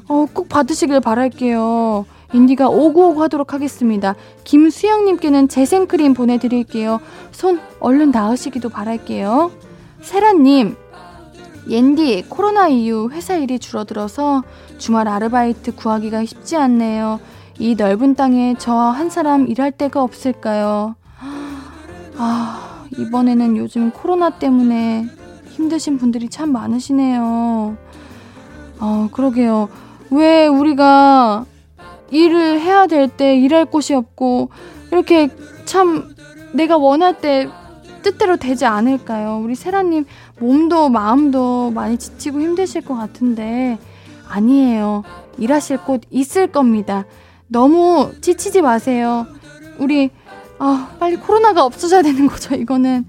어, 0.09 0.27
꼭 0.33 0.49
받으시길 0.49 1.01
바랄게요. 1.01 2.05
인디가 2.33 2.69
오구오구 2.69 3.23
하도록 3.23 3.53
하겠습니다. 3.53 4.15
김수영님께는 4.45 5.49
재생크림 5.49 6.15
보내드릴게요. 6.15 7.01
손 7.33 7.61
얼른 7.81 8.11
나으시기도 8.11 8.69
바랄게요. 8.69 9.51
세라님, 10.03 10.77
옌디 11.69 12.27
코로나 12.29 12.69
이후 12.69 13.11
회사 13.11 13.37
일이 13.37 13.59
줄어들어서 13.59 14.43
주말 14.79 15.09
아르바이트 15.09 15.75
구하기가 15.75 16.25
쉽지 16.25 16.57
않네요. 16.57 17.21
이 17.61 17.75
넓은 17.75 18.15
땅에 18.15 18.55
저 18.59 18.73
한 18.91 19.11
사람 19.11 19.47
일할 19.47 19.71
데가 19.73 20.03
없을까요? 20.03 20.95
아, 22.17 22.85
이번에는 22.99 23.57
요즘 23.57 23.91
코로나 23.91 24.31
때문에 24.31 25.05
힘드신 25.51 25.99
분들이 25.99 26.29
참 26.31 26.53
많으시네요. 26.53 27.77
어, 28.81 29.09
그러게요. 29.13 29.69
왜 30.11 30.47
우리가 30.47 31.45
일을 32.11 32.61
해야 32.61 32.87
될 32.87 33.09
때 33.09 33.37
일할 33.37 33.67
곳이 33.67 33.95
없고, 33.95 34.49
이렇게 34.91 35.29
참 35.67 36.15
내가 36.55 36.79
원할 36.79 37.21
때 37.21 37.47
뜻대로 38.03 38.37
되지 38.39 38.65
않을까요? 38.65 39.39
우리 39.45 39.55
세라님 39.55 40.07
몸도 40.41 40.89
마음도 40.89 41.71
많이 41.71 41.99
지치고 41.99 42.41
힘드실 42.41 42.81
것 42.87 42.97
같은데, 42.97 43.79
아니에요. 44.29 45.03
일하실 45.39 45.85
곳 45.85 46.01
있을 46.11 46.47
겁니다. 46.49 47.05
너무 47.51 48.13
지치지 48.21 48.63
마세요. 48.63 49.27
우리, 49.79 50.11
아, 50.59 50.95
빨리 51.01 51.17
코로나가 51.17 51.65
없어져야 51.65 52.03
되는 52.03 52.27
거죠, 52.27 52.55
이거는. 52.55 53.05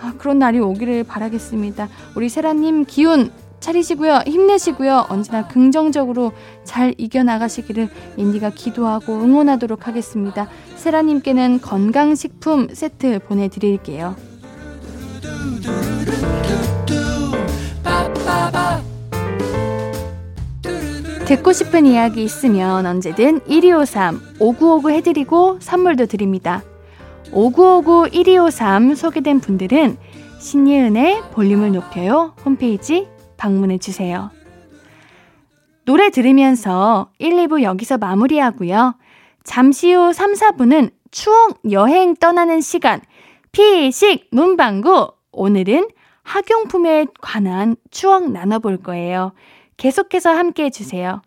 아, 0.00 0.14
그런 0.18 0.38
날이 0.38 0.60
오기를 0.60 1.04
바라겠습니다. 1.04 1.88
우리 2.14 2.28
세라님 2.28 2.84
기운 2.84 3.30
차리시고요. 3.58 4.22
힘내시고요. 4.26 5.06
언제나 5.08 5.46
긍정적으로 5.46 6.32
잘 6.64 6.94
이겨나가시기를 6.98 7.88
인디가 8.16 8.50
기도하고 8.50 9.14
응원하도록 9.14 9.86
하겠습니다. 9.86 10.48
세라님께는 10.76 11.60
건강식품 11.60 12.68
세트 12.72 13.20
보내드릴게요. 13.26 14.16
듣고 21.26 21.52
싶은 21.52 21.86
이야기 21.86 22.24
있으면 22.24 22.84
언제든 22.84 23.42
1253 23.46 24.20
5959 24.40 24.90
해드리고 24.90 25.58
선물도 25.60 26.06
드립니다. 26.06 26.62
5959 27.32 28.10
1253 28.10 28.94
소개된 28.94 29.40
분들은 29.40 29.96
신예은의 30.40 31.22
볼륨을 31.32 31.72
높여요 31.72 32.34
홈페이지 32.44 33.08
방문해 33.36 33.78
주세요. 33.78 34.30
노래 35.84 36.10
들으면서 36.10 37.10
1, 37.18 37.32
2부 37.46 37.62
여기서 37.62 37.98
마무리하고요. 37.98 38.96
잠시 39.44 39.92
후 39.92 40.12
3, 40.12 40.34
4부는 40.34 40.90
추억 41.12 41.60
여행 41.70 42.14
떠나는 42.16 42.60
시간 42.60 43.00
피식 43.52 44.28
문방구 44.32 45.12
오늘은 45.30 45.88
학용품에 46.24 47.06
관한 47.20 47.76
추억 47.90 48.30
나눠볼 48.30 48.78
거예요. 48.78 49.32
계속해서 49.82 50.30
함께 50.30 50.66
해주세요. 50.66 51.22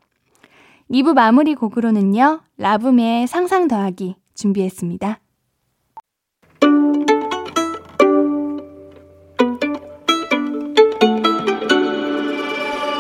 2부 0.89 1.13
마무리 1.13 1.56
곡으로는요. 1.56 2.39
라붐의 2.58 3.28
상상 3.28 3.68
더하기 3.68 4.15
준비했습니다. 4.34 5.20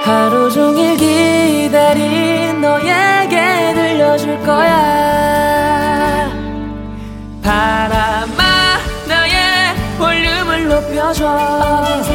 하루 0.03 0.51
종일 0.51 0.97
기다린 0.97 2.59
너에게 2.59 3.73
들려줄 3.75 4.37
거야 4.41 6.29
바람아 7.41 8.43
나의 9.07 9.73
볼륨을 9.97 10.67
높여줘 10.67 12.14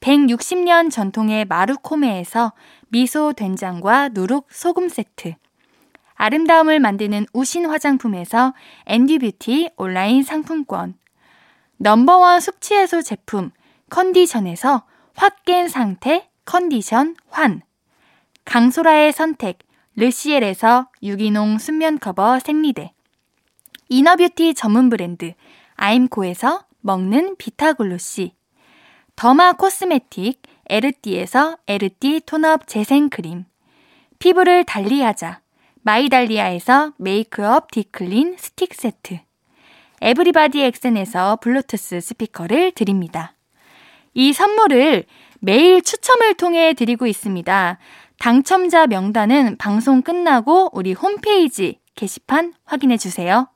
160년 0.00 0.90
전통의 0.90 1.44
마루코메에서 1.44 2.52
미소 2.88 3.32
된장과 3.32 4.08
누룩 4.08 4.48
소금 4.50 4.88
세트, 4.88 5.34
아름다움을 6.14 6.80
만드는 6.80 7.26
우신 7.32 7.66
화장품에서 7.66 8.54
앤디뷰티 8.86 9.70
온라인 9.76 10.22
상품권, 10.22 10.94
넘버원 11.76 12.40
숙취해소 12.40 13.02
제품 13.02 13.50
컨디션에서 13.90 14.84
확 15.14 15.44
깬 15.44 15.68
상태 15.68 16.30
컨디션 16.44 17.14
환, 17.28 17.62
강소라의 18.44 19.12
선택 19.12 19.58
르시엘에서 19.96 20.88
유기농 21.02 21.58
순면 21.58 21.98
커버 21.98 22.38
생리대, 22.38 22.92
Inner 23.88 24.18
beauty 24.18 24.54
전문 24.54 24.88
브랜드 24.88 25.34
아임코에서 25.76 26.64
먹는 26.80 27.36
비타글로시, 27.36 28.32
derma 29.16 29.52
cosmetic 29.52 30.40
에르띠에서 30.68 31.58
에르띠 31.66 32.20
tone-up 32.26 32.66
재생크림, 32.66 33.44
피부를 34.18 34.64
달리하자 34.64 35.40
마이달리아에서 35.82 36.92
메이크업 36.98 37.70
디클린 37.70 38.36
스틱 38.38 38.74
세트, 38.74 39.18
everybody 40.00 40.62
엑센에서 40.62 41.36
블루투스 41.36 42.00
스피커를 42.00 42.72
드립니다. 42.72 43.34
이 44.14 44.32
선물을 44.32 45.04
매일 45.40 45.82
추첨을 45.82 46.34
통해 46.34 46.74
드리고 46.74 47.06
있습니다. 47.06 47.78
당첨자 48.18 48.86
명단은 48.86 49.56
방송 49.58 50.02
끝나고 50.02 50.70
우리 50.72 50.92
홈페이지 50.92 51.80
게시판 51.94 52.54
확인해 52.64 52.96
주세요. 52.96 53.48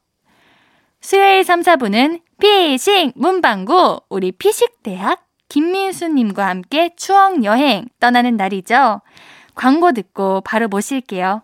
수요일 1.01 1.45
3, 1.45 1.61
4분은 1.61 2.23
피식 2.41 3.13
문방구 3.15 4.01
우리 4.09 4.33
피식대학 4.33 5.24
김민수님과 5.55 6.49
함께 6.49 6.91
추억 6.97 7.45
여행 7.45 7.87
떠나는 8.01 8.37
날이죠. 8.37 9.03
광고 9.55 9.93
듣고 9.93 10.41
바로 10.41 10.67
모실게요. 10.67 11.43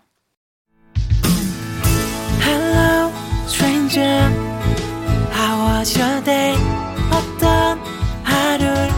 Hello, 2.42 3.12
stranger. 3.46 4.28
How 5.32 5.78
was 5.78 5.96
your 5.96 6.24
day? 6.24 6.58
어떤 7.12 7.78
하루를 8.24 8.88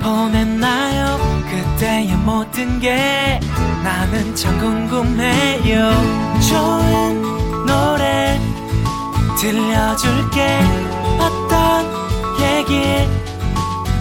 보냈나요? 0.00 1.18
그때의 1.50 2.14
모든 2.18 2.78
게 2.78 3.40
나는 3.82 4.36
참 4.36 4.56
궁금해요. 4.60 5.90
좋은 6.48 7.22
노래 7.66 8.38
들려줄게. 9.40 10.60
어떤 11.18 11.84
얘기 12.40 13.25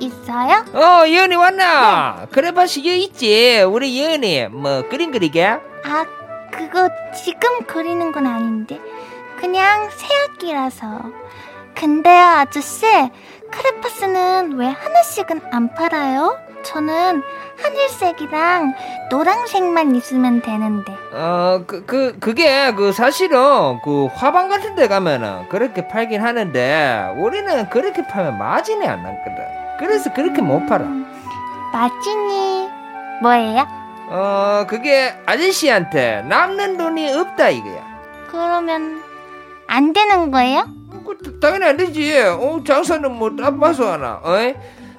있어요? 0.00 0.64
어, 0.72 1.06
예은이 1.06 1.34
왔나? 1.36 2.16
네. 2.20 2.26
크레파츠 2.32 2.80
여 2.86 2.92
있지. 2.92 3.62
우리 3.62 3.98
예은이 3.98 4.48
뭐 4.48 4.82
그림 4.88 5.10
그리게? 5.12 5.46
아, 5.46 6.04
그거 6.50 6.88
지금 7.14 7.64
그리는 7.66 8.10
건 8.12 8.26
아닌데 8.26 8.80
그냥 9.38 9.88
새학기라서. 9.90 11.02
근데요, 11.74 12.22
아저씨, 12.22 12.84
크레파스는 13.50 14.58
왜 14.58 14.66
하나씩은 14.66 15.40
안 15.50 15.72
팔아요? 15.74 16.38
저는 16.62 17.22
하늘색이랑 17.62 18.74
노란색만 19.10 19.94
있으면 19.96 20.42
되는데. 20.42 20.92
어, 21.12 21.62
그, 21.66 21.84
그, 21.86 22.18
그게, 22.18 22.72
그, 22.72 22.92
사실은, 22.92 23.80
그, 23.82 24.06
화방 24.14 24.48
같은 24.50 24.74
데 24.74 24.88
가면은 24.88 25.48
그렇게 25.48 25.88
팔긴 25.88 26.22
하는데, 26.22 27.14
우리는 27.16 27.70
그렇게 27.70 28.06
팔면 28.06 28.36
마진이 28.38 28.86
안 28.86 29.02
남거든. 29.02 29.36
그래서 29.80 30.12
그렇게 30.12 30.42
못 30.42 30.66
팔아. 30.66 30.84
음, 30.84 31.06
마진이, 31.72 32.68
뭐예요? 33.22 33.66
어, 34.10 34.66
그게 34.68 35.14
아저씨한테 35.24 36.22
남는 36.28 36.76
돈이 36.76 37.12
없다, 37.12 37.48
이거야. 37.48 37.82
그러면, 38.30 39.02
안 39.66 39.92
되는 39.92 40.30
거예요? 40.30 40.64
그, 41.06 41.40
당연히 41.40 41.64
안 41.64 41.76
되지. 41.76 42.18
어, 42.20 42.62
장사는 42.64 43.10
뭐, 43.10 43.34
따봐서 43.34 43.92
하나, 43.92 44.20
어이? 44.22 44.54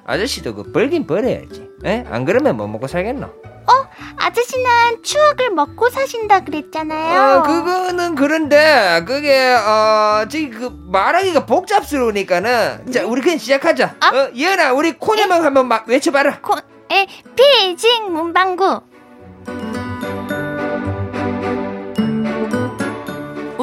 아저씨도 0.05 0.55
그 0.55 0.71
벌긴 0.71 1.05
벌어야지. 1.05 1.69
에? 1.85 2.03
안 2.09 2.25
그러면 2.25 2.57
뭐 2.57 2.67
먹고 2.67 2.87
살겠노? 2.87 3.29
어? 3.67 3.89
아저씨는 4.17 5.03
추억을 5.03 5.51
먹고 5.51 5.89
사신다 5.89 6.41
그랬잖아요. 6.41 7.39
어, 7.39 7.43
그거는 7.43 8.15
그런데 8.15 9.03
그게 9.05 9.53
어 9.53 10.25
저기 10.29 10.49
그 10.49 10.71
말하기가 10.87 11.45
복잡스러우니까는 11.45 12.91
자 12.91 13.05
우리 13.05 13.21
그냥 13.21 13.37
시작하자. 13.37 13.95
어, 14.01 14.17
어 14.17 14.29
예은아 14.35 14.73
우리 14.73 14.93
코네명 14.93 15.43
한번 15.43 15.67
막 15.67 15.87
외쳐봐라. 15.87 16.39
코, 16.41 16.55
에 16.91 17.07
피징 17.35 18.11
문방구. 18.13 18.90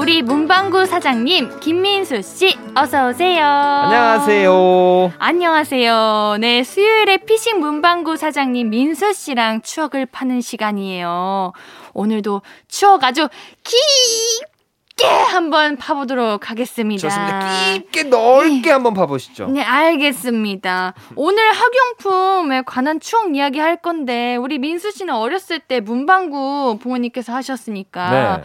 우리 0.08 0.22
문방구 0.22 0.86
사장님 0.86 1.60
김민수 1.60 2.22
씨 2.22 2.56
어서 2.74 3.08
오세요. 3.08 3.44
안녕하세요. 3.44 5.12
안녕하세요. 5.18 6.38
네, 6.40 6.64
수요일에 6.64 7.18
피싱 7.18 7.60
문방구 7.60 8.16
사장님 8.16 8.70
민수 8.70 9.12
씨랑 9.12 9.60
추억을 9.60 10.06
파는 10.06 10.40
시간이에요. 10.40 11.52
오늘도 11.92 12.40
추억 12.68 13.04
아주 13.04 13.28
깊게 13.62 15.06
한번 15.30 15.76
파보도록 15.76 16.48
하겠습니다. 16.48 17.02
좋습니다. 17.02 17.50
깊게 17.74 18.04
넓게 18.04 18.62
네. 18.62 18.70
한번 18.70 18.94
파보시죠. 18.94 19.48
네, 19.48 19.62
알겠습니다. 19.62 20.94
오늘 21.16 21.52
학용품에 21.52 22.62
관한 22.62 22.98
추억 22.98 23.36
이야기 23.36 23.58
할 23.58 23.76
건데 23.76 24.36
우리 24.36 24.58
민수 24.58 24.90
씨는 24.90 25.12
어렸을 25.12 25.58
때 25.58 25.80
문방구 25.80 26.78
부모님께서 26.80 27.34
하셨으니까. 27.34 28.10
네. 28.38 28.44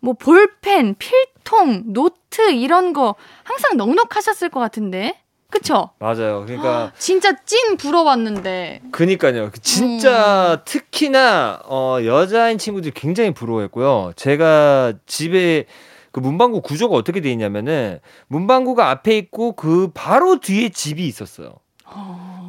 뭐 0.00 0.14
볼펜, 0.14 0.94
필통, 0.94 1.92
노트 1.92 2.52
이런 2.52 2.92
거 2.92 3.14
항상 3.44 3.76
넉넉하셨을 3.76 4.48
것 4.48 4.60
같은데. 4.60 5.20
그쵸? 5.50 5.90
맞아요. 5.98 6.44
그러니까 6.46 6.92
진짜 6.96 7.32
찐 7.44 7.76
부러웠는데. 7.76 8.82
그니까요. 8.92 9.50
진짜 9.60 10.54
음. 10.54 10.62
특히나 10.64 11.60
어 11.64 11.98
여자인 12.04 12.56
친구들이 12.56 12.92
굉장히 12.94 13.32
부러워했고요. 13.34 14.12
제가 14.14 14.92
집에 15.06 15.66
그 16.12 16.20
문방구 16.20 16.62
구조가 16.62 16.94
어떻게 16.96 17.20
돼 17.20 17.30
있냐면은 17.32 17.98
문방구가 18.28 18.90
앞에 18.90 19.16
있고 19.18 19.52
그 19.52 19.90
바로 19.92 20.38
뒤에 20.38 20.68
집이 20.68 21.06
있었어요. 21.06 21.54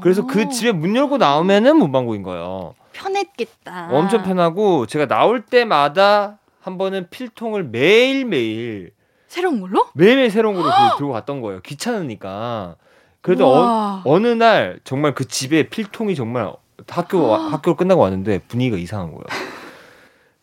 그래서 0.01 0.25
그 0.25 0.49
집에 0.49 0.71
문 0.71 0.95
열고 0.95 1.17
나오면은 1.17 1.77
문방구인 1.77 2.21
거예요. 2.23 2.75
편했겠다. 2.93 3.89
엄청 3.91 4.23
편하고 4.23 4.85
제가 4.85 5.07
나올 5.07 5.41
때마다 5.41 6.37
한 6.61 6.77
번은 6.77 7.09
필통을 7.09 7.63
매일매일 7.65 8.91
새로운 9.27 9.61
걸로? 9.61 9.87
매일매일 9.93 10.29
새로운 10.31 10.55
걸로 10.55 10.69
들고 10.97 11.11
갔던 11.13 11.41
거예요. 11.41 11.61
귀찮으니까. 11.61 12.75
그래도 13.21 13.47
어, 13.53 14.01
어느 14.05 14.27
날 14.27 14.79
정말 14.83 15.13
그 15.13 15.27
집에 15.27 15.69
필통이 15.69 16.15
정말 16.15 16.51
학교 16.87 17.33
학교 17.35 17.75
끝나고 17.75 18.01
왔는데 18.01 18.39
분위기가 18.47 18.77
이상한 18.77 19.11
거예요. 19.11 19.23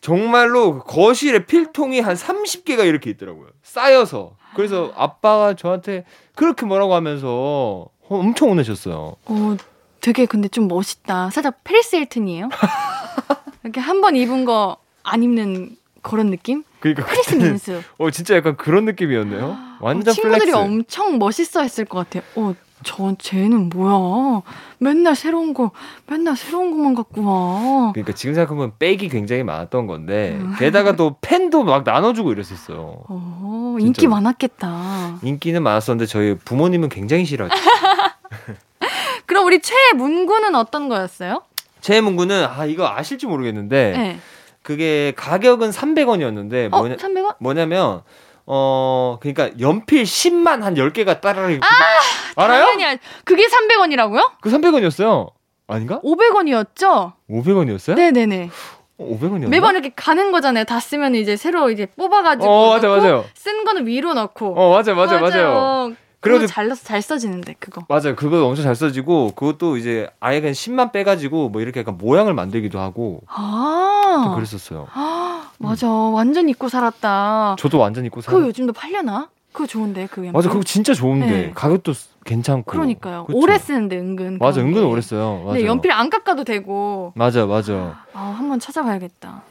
정말로 0.01 0.75
그 0.79 0.83
거실에 0.85 1.45
필통이 1.45 1.99
한 1.99 2.15
30개가 2.15 2.85
이렇게 2.87 3.09
있더라고요. 3.09 3.47
쌓여서. 3.63 4.37
그래서 4.55 4.91
아빠가 4.95 5.53
저한테 5.55 6.05
그렇게 6.35 6.65
뭐라고 6.65 6.95
하면서 6.95 7.87
엄청 8.07 8.49
혼내셨어요. 8.49 9.15
어, 9.25 9.57
되게 9.99 10.25
근데 10.25 10.47
좀 10.47 10.67
멋있다. 10.67 11.29
살짝 11.31 11.63
패리스 11.63 11.97
힐튼이에요? 11.97 12.49
이렇게 13.63 13.79
한 13.81 14.01
번 14.01 14.15
입은 14.15 14.45
거 14.45 14.77
안 15.03 15.23
입는 15.23 15.75
그런 16.09 16.29
느낌? 16.31 16.63
그러니까 16.79 17.05
크리스 17.05 17.35
민수. 17.35 17.81
어 17.97 18.11
진짜 18.11 18.35
약간 18.35 18.55
그런 18.57 18.85
느낌이었네요. 18.85 19.57
완전 19.81 20.11
어, 20.11 20.13
친구들이 20.13 20.51
flex. 20.51 20.57
엄청 20.57 21.19
멋있어 21.19 21.61
했을 21.61 21.85
것 21.85 21.99
같아요. 21.99 22.23
어, 22.35 22.53
저 22.83 23.13
쟤는 23.19 23.69
뭐야? 23.69 24.41
맨날 24.77 25.13
새로운 25.15 25.53
거, 25.53 25.71
맨날 26.07 26.37
새로운 26.37 26.71
것만 26.71 26.95
갖고 26.95 27.23
와. 27.25 27.91
그러니까 27.93 28.13
지금 28.15 28.33
생각하면 28.35 28.71
백이 28.79 29.09
굉장히 29.09 29.43
많았던 29.43 29.85
건데 29.87 30.37
음. 30.39 30.55
게다가 30.57 30.95
또 30.95 31.17
팬도 31.19 31.63
막 31.65 31.83
나눠주고 31.83 32.31
이랬었어요. 32.31 33.03
어, 33.09 33.75
진짜로. 33.79 33.85
인기 33.85 34.07
많았겠다. 34.07 35.19
인기는 35.23 35.61
많았었는데 35.61 36.05
저희 36.05 36.35
부모님은 36.37 36.87
굉장히 36.89 37.25
싫어하죠. 37.25 37.53
그럼 39.25 39.45
우리 39.45 39.59
최문구는 39.61 40.55
어떤 40.55 40.89
거였어요? 40.89 41.41
제 41.81 42.01
문구는 42.01 42.45
아 42.45 42.65
이거 42.65 42.87
아실지 42.87 43.25
모르겠는데 43.27 43.93
네. 43.97 44.19
그게 44.73 45.13
가격은 45.15 45.71
300원이었는데 45.71 46.71
어, 46.71 46.77
뭐냐, 46.77 46.97
300원? 46.97 47.37
뭐냐면 47.39 48.03
어 48.45 49.17
그러니까 49.19 49.49
연필 49.59 50.03
10만 50.03 50.61
한 50.61 50.75
10개가 50.75 51.21
따라리 51.21 51.59
아, 51.59 52.43
알아요? 52.43 52.65
알- 52.85 52.99
그게 53.25 53.47
300원이라고요? 53.47 54.33
그 54.41 54.51
300원이었어요. 54.51 55.31
아닌가? 55.67 55.99
500원이었죠? 56.03 57.13
500원이었어요? 57.31 57.95
네 57.95 58.11
네 58.11 58.27
네. 58.27 58.49
500원이었나? 58.99 59.49
매번 59.49 59.73
이렇게 59.73 59.91
가는 59.95 60.31
거잖아요. 60.31 60.65
다 60.65 60.79
쓰면 60.79 61.15
이제 61.15 61.35
새로 61.35 61.71
이제 61.71 61.87
뽑아가지고. 61.97 62.47
어, 62.47 62.69
맞아, 62.75 62.89
맞아요. 62.89 63.25
쓴 63.33 63.63
거는 63.63 63.87
위로 63.87 64.13
넣고. 64.13 64.53
어, 64.55 64.69
맞아요. 64.69 64.95
맞아요. 64.95 65.19
맞아요. 65.21 65.93
그리고 66.21 66.39
그래가지고- 66.39 66.47
잘, 66.47 66.67
넣- 66.67 66.75
잘 66.75 67.01
써지는데, 67.01 67.55
그거. 67.59 67.83
맞아요. 67.87 68.15
그거 68.15 68.45
엄청 68.45 68.63
잘 68.63 68.75
써지고 68.75 69.31
그것도 69.35 69.77
이제 69.77 70.09
아예 70.19 70.41
그냥 70.41 70.53
10만 70.53 70.91
빼가지고 70.91 71.49
뭐 71.49 71.61
이렇게 71.61 71.79
약간 71.79 71.97
모양을 71.97 72.33
만들기도 72.33 72.79
하고 72.79 73.21
아. 73.27 74.23
또 74.25 74.35
그랬었어요. 74.35 74.87
아, 74.93 75.49
맞아. 75.59 75.87
완전 75.89 76.49
잊고 76.49 76.67
살았다. 76.69 77.55
저도 77.57 77.77
완전 77.79 78.05
입고 78.05 78.21
살. 78.21 78.33
그거 78.33 78.47
요즘도 78.47 78.73
팔려나? 78.73 79.29
그거 79.51 79.65
좋은데, 79.65 80.07
그 80.11 80.17
연필. 80.21 80.31
맞아, 80.33 80.49
그거 80.49 80.61
진짜 80.63 80.93
좋은데 80.93 81.25
네. 81.25 81.51
가격도 81.55 81.93
쓰- 81.93 82.09
괜찮고. 82.23 82.65
그러니까요. 82.71 83.25
그쵸? 83.25 83.37
오래 83.39 83.57
쓰는데, 83.57 83.97
은근. 83.97 84.37
맞아, 84.39 84.61
은근 84.61 84.81
게. 84.83 84.87
오래 84.87 85.01
써요. 85.01 85.41
맞아. 85.45 85.57
네, 85.57 85.65
연필 85.65 85.91
안 85.91 86.09
깎아도 86.11 86.43
되고. 86.43 87.13
맞아, 87.15 87.45
맞아. 87.47 88.03
아, 88.13 88.35
한번 88.37 88.59
찾아봐야겠다. 88.59 89.41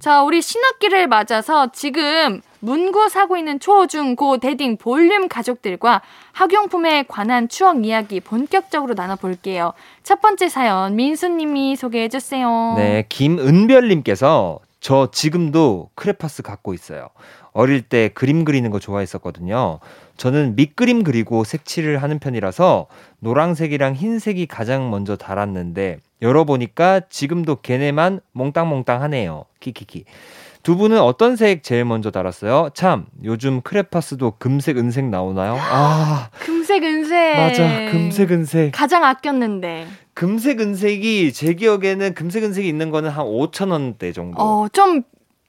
자, 0.00 0.22
우리 0.22 0.42
신학기를 0.42 1.06
맞아서 1.06 1.70
지금 1.72 2.40
문구 2.60 3.08
사고 3.08 3.36
있는 3.36 3.60
초, 3.60 3.86
중, 3.86 4.16
고, 4.16 4.38
대딩 4.38 4.76
볼륨 4.76 5.28
가족들과 5.28 6.02
학용품에 6.32 7.04
관한 7.06 7.48
추억 7.48 7.84
이야기 7.84 8.20
본격적으로 8.20 8.94
나눠볼게요. 8.94 9.72
첫 10.02 10.20
번째 10.20 10.48
사연, 10.48 10.96
민수님이 10.96 11.76
소개해주세요. 11.76 12.74
네, 12.76 13.04
김은별님께서 13.08 14.58
저 14.80 15.10
지금도 15.12 15.90
크레파스 15.94 16.42
갖고 16.42 16.74
있어요. 16.74 17.08
어릴 17.52 17.82
때 17.82 18.10
그림 18.12 18.44
그리는 18.44 18.68
거 18.70 18.80
좋아했었거든요. 18.80 19.78
저는 20.16 20.56
밑그림 20.56 21.04
그리고 21.04 21.44
색칠을 21.44 22.02
하는 22.02 22.18
편이라서 22.18 22.86
노란색이랑 23.20 23.94
흰색이 23.94 24.46
가장 24.46 24.90
먼저 24.90 25.16
달았는데 25.16 25.98
열어보니까 26.22 27.00
지금도 27.08 27.56
걔네만 27.56 28.20
몽땅몽땅 28.32 29.02
하네요. 29.02 29.44
키키키. 29.60 30.04
두 30.62 30.76
분은 30.76 30.98
어떤 30.98 31.36
색 31.36 31.62
제일 31.62 31.84
먼저 31.84 32.10
달았어요? 32.10 32.70
참, 32.72 33.04
요즘 33.22 33.60
크레파스도 33.60 34.36
금색, 34.38 34.78
은색 34.78 35.04
나오나요? 35.10 35.58
아, 35.60 36.30
금색, 36.40 36.82
은색. 36.82 37.36
맞아. 37.36 37.90
금색, 37.90 38.30
은색. 38.30 38.72
가장 38.72 39.04
아꼈는데. 39.04 39.86
금색, 40.14 40.60
은색이 40.60 41.34
제 41.34 41.52
기억에는 41.52 42.14
금색, 42.14 42.44
은색이 42.44 42.66
있는 42.66 42.90
거는 42.90 43.10
한 43.10 43.26
5천 43.26 43.72
원대 43.72 44.12
정도. 44.12 44.40
어, 44.40 44.68
좀 44.72 45.02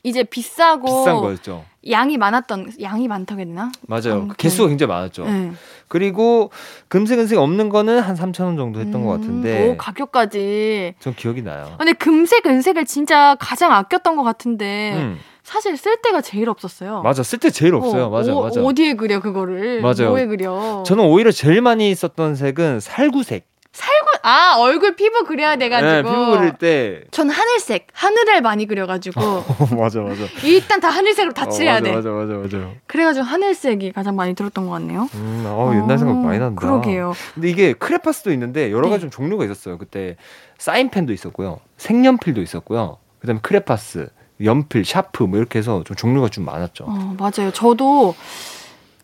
이제 0.05 0.23
비싸고. 0.23 0.85
비싼 0.85 1.15
거였죠. 1.17 1.65
양이 1.89 2.15
많았던, 2.17 2.73
양이 2.81 3.07
많다고 3.07 3.39
되나? 3.43 3.71
맞아요. 3.87 4.13
아무튼. 4.13 4.35
개수가 4.37 4.69
굉장히 4.69 4.87
많았죠. 4.89 5.25
네. 5.25 5.51
그리고 5.87 6.51
금색, 6.89 7.17
은색 7.19 7.39
없는 7.39 7.69
거는 7.69 7.99
한 7.99 8.15
3천 8.15 8.45
원 8.45 8.55
정도 8.55 8.79
했던 8.79 9.03
것 9.03 9.13
음, 9.15 9.19
같은데. 9.19 9.69
오, 9.71 9.77
가격까지. 9.77 10.93
전 10.99 11.15
기억이 11.15 11.41
나요. 11.41 11.73
근데 11.79 11.93
금색, 11.93 12.45
은색을 12.45 12.85
진짜 12.85 13.35
가장 13.39 13.71
아꼈던 13.71 14.15
것 14.15 14.21
같은데 14.23 14.93
음, 14.95 15.17
사실 15.43 15.75
쓸 15.75 15.97
때가 16.03 16.21
제일 16.21 16.49
없었어요. 16.49 17.01
맞아. 17.01 17.23
쓸 17.23 17.39
때 17.39 17.49
제일 17.49 17.73
없어요. 17.73 18.05
어, 18.05 18.09
맞아, 18.11 18.35
어, 18.35 18.43
맞아. 18.43 18.61
어디에 18.61 18.93
그려 18.93 19.19
그거를? 19.19 19.81
맞아요. 19.81 20.09
뭐에 20.09 20.27
그려? 20.27 20.83
저는 20.85 21.03
오히려 21.03 21.31
제일 21.31 21.61
많이 21.61 21.93
썼던 21.95 22.35
색은 22.35 22.79
살구색. 22.79 23.47
살구 23.75 24.05
아 24.23 24.55
얼굴 24.57 24.95
피부 24.95 25.25
그려야 25.25 25.57
돼가지고. 25.57 25.91
네, 25.91 26.01
피부 26.01 26.31
그릴 26.37 26.53
때. 26.53 27.03
전 27.11 27.29
하늘색, 27.29 27.87
하늘을 27.91 28.41
많이 28.41 28.65
그려가지고 28.67 29.19
맞아, 29.77 29.99
맞아. 29.99 30.23
일단 30.45 30.79
다 30.79 30.87
하늘색으로 30.89 31.33
다 31.33 31.45
어, 31.45 31.49
칠해야 31.49 31.73
맞아, 31.81 31.83
돼. 31.83 31.91
맞아, 31.91 32.09
맞아, 32.09 32.33
맞아. 32.35 32.71
그래가지고 32.87 33.25
하늘색이 33.25 33.91
가장 33.91 34.15
많이 34.15 34.33
들었던 34.33 34.65
것 34.65 34.71
같네요. 34.71 35.09
음, 35.15 35.43
어, 35.45 35.73
옛날 35.75 35.97
생각 35.97 36.15
많이 36.15 36.39
난다. 36.39 36.61
그러게요. 36.61 37.13
근데 37.33 37.49
이게 37.49 37.73
크레파스도 37.73 38.31
있는데 38.31 38.71
여러 38.71 38.87
가지 38.87 39.03
네. 39.05 39.09
좀 39.09 39.11
종류가 39.11 39.43
있었어요. 39.43 39.77
그때 39.77 40.15
사인펜도 40.57 41.11
있었고요. 41.11 41.59
색연필도 41.77 42.41
있었고요. 42.41 42.97
그다음에 43.19 43.41
크레파스, 43.43 44.07
연필, 44.41 44.85
샤프 44.85 45.23
뭐 45.23 45.37
이렇게 45.37 45.59
해서 45.59 45.83
좀 45.83 45.97
종류가 45.97 46.29
좀 46.29 46.45
많았죠. 46.45 46.85
어 46.87 47.15
맞아요. 47.19 47.51
저도 47.51 48.15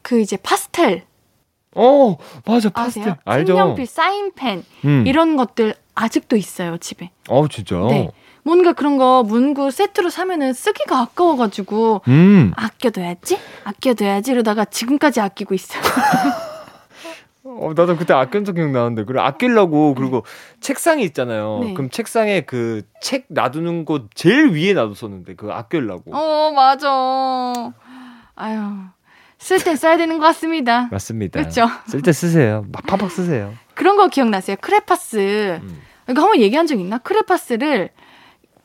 그 0.02 0.22
이제 0.22 0.38
파스텔 0.38 1.04
어, 1.76 2.18
맞아. 2.46 2.70
파스텔. 2.70 3.04
아세요? 3.04 3.16
알죠? 3.26 3.54
색연필, 3.54 3.86
사인펜 3.86 4.64
음. 4.86 5.04
이런 5.08 5.38
것들 5.38 5.76
아직도 5.96 6.36
있어요 6.36 6.78
집에. 6.78 7.12
어, 7.30 7.48
진짜요? 7.48 7.88
네. 7.88 8.10
뭔가 8.44 8.74
그런 8.74 8.98
거 8.98 9.24
문구 9.24 9.70
세트로 9.72 10.10
사면은 10.10 10.54
쓰기가 10.54 11.00
아까워가지고 11.00 12.02
음. 12.08 12.52
아껴둬야지, 12.58 13.38
아껴둬야지 13.66 14.32
이러다가 14.32 14.66
지금까지 14.66 15.22
아끼고 15.22 15.54
있어요. 15.54 15.82
어, 17.44 17.70
나도 17.76 17.98
그때 17.98 18.14
아꼈던 18.14 18.46
적 18.46 18.54
기억나는데. 18.54 19.04
그래, 19.04 19.20
아끼려고, 19.20 19.96
그리고 19.96 20.24
책상이 20.60 21.04
있잖아요. 21.04 21.60
네. 21.64 21.74
그럼 21.74 21.90
책상에 21.90 22.42
그 22.42 22.84
책 23.02 23.26
놔두는 23.30 23.86
곳 23.86 24.10
제일 24.14 24.50
위에 24.54 24.74
놔뒀었는데, 24.74 25.36
그거 25.36 25.52
아끼려고. 25.54 26.16
어 26.16 26.52
맞아. 26.52 27.74
아유 28.36 28.60
쓸 29.42 29.60
때 29.60 29.76
써야 29.76 29.98
되는 29.98 30.20
것 30.20 30.26
같습니다. 30.28 30.88
맞습니다. 30.92 31.40
그렇죠. 31.40 31.68
쓸 31.88 32.04
때 32.04 32.14
쓰세요. 32.14 32.64
막 32.72 32.86
팍팍 32.86 33.10
쓰세요. 33.10 33.54
그런 33.74 33.98
거 33.98 34.08
기억나세요? 34.08 34.56
크레파스. 34.62 35.60
음. 35.64 35.82
이거 36.10 36.22
한번 36.22 36.40
얘기한 36.42 36.68
적 36.68 36.80
있나? 36.80 37.00
크레파스를 37.00 37.90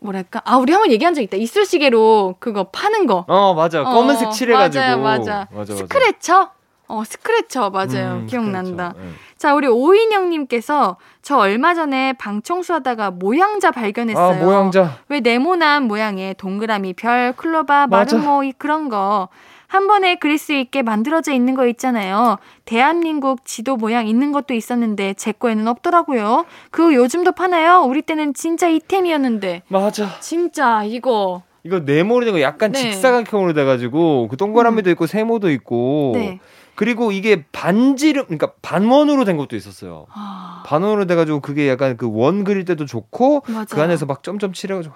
뭐랄까? 0.00 0.42
아 0.44 0.58
우리 0.58 0.72
한번 0.72 0.92
얘기한 0.92 1.14
적 1.14 1.22
있다. 1.22 1.38
이쑤시개로 1.38 2.36
그거 2.40 2.64
파는 2.64 3.06
거. 3.06 3.24
어, 3.26 3.54
맞아. 3.54 3.80
어, 3.80 3.84
검은색 3.84 4.32
칠해가지고. 4.32 4.84
맞아요, 4.84 4.98
맞아. 4.98 5.48
맞아, 5.50 5.72
맞아. 5.72 5.76
스크래치? 5.76 6.50
어, 6.88 7.02
스크래치 7.04 7.70
맞아요. 7.70 8.20
음, 8.20 8.26
기억난다. 8.26 8.88
스크래치. 8.90 9.08
네. 9.08 9.14
자, 9.38 9.54
우리 9.54 9.66
오인영님께서 9.66 10.98
저 11.22 11.38
얼마 11.38 11.74
전에 11.74 12.12
방 12.12 12.42
청소하다가 12.42 13.12
모양자 13.12 13.70
발견했어요. 13.70 14.40
아, 14.40 14.44
모양자. 14.44 14.98
왜 15.08 15.20
네모난 15.20 15.84
모양의 15.84 16.34
동그라미, 16.34 16.92
별, 16.92 17.32
클로버. 17.34 17.86
마름모 17.88 18.44
이 18.44 18.52
그런 18.52 18.88
거. 18.90 19.28
한 19.68 19.86
번에 19.86 20.14
그릴 20.16 20.38
수 20.38 20.52
있게 20.52 20.82
만들어져 20.82 21.32
있는 21.32 21.54
거 21.54 21.66
있잖아요. 21.66 22.38
대한민국 22.64 23.44
지도 23.44 23.76
모양 23.76 24.06
있는 24.06 24.32
것도 24.32 24.54
있었는데 24.54 25.14
제 25.14 25.32
거에는 25.32 25.66
없더라고요. 25.68 26.44
그거 26.70 26.94
요즘도 26.94 27.32
파나요? 27.32 27.82
우리 27.82 28.02
때는 28.02 28.34
진짜 28.34 28.68
이템이었는데. 28.68 29.62
맞아. 29.68 30.18
진짜 30.20 30.82
이거. 30.84 31.42
이거 31.64 31.80
네모로 31.80 32.24
된 32.24 32.34
거 32.34 32.40
약간 32.40 32.70
네. 32.70 32.78
직사각형으로 32.78 33.52
돼가지고 33.52 34.28
그 34.28 34.36
동그라미도 34.36 34.90
있고 34.90 35.06
세모도 35.06 35.50
있고 35.50 36.12
네. 36.14 36.38
그리고 36.76 37.10
이게 37.10 37.44
반지름 37.52 38.26
그러니까 38.26 38.52
반원으로 38.62 39.24
된 39.24 39.36
것도 39.36 39.56
있었어요. 39.56 40.06
아, 40.12 40.62
반원으로 40.66 41.06
돼가지고 41.06 41.40
그게 41.40 41.68
약간 41.68 41.96
그 41.96 42.06
원 42.06 42.44
그릴 42.44 42.64
때도 42.64 42.84
좋고 42.86 43.42
맞아. 43.48 43.74
그 43.74 43.82
안에서 43.82 44.06
막 44.06 44.22
점점 44.22 44.52
칠해가지고 44.52 44.94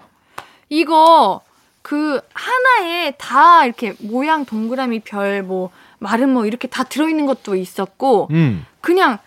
이거 0.68 1.40
그 1.83 2.20
하나에 2.35 3.12
다 3.18 3.64
이렇게 3.64 3.95
모양 4.01 4.45
동그라미 4.45 5.01
별 5.01 5.43
뭐 5.43 5.70
마름 5.99 6.31
뭐 6.31 6.47
이렇게 6.47 6.66
다 6.68 6.83
들어있는 6.85 7.26
것도 7.26 7.57
있었고 7.57 8.28
음 8.31 8.64
그냥 8.81 9.18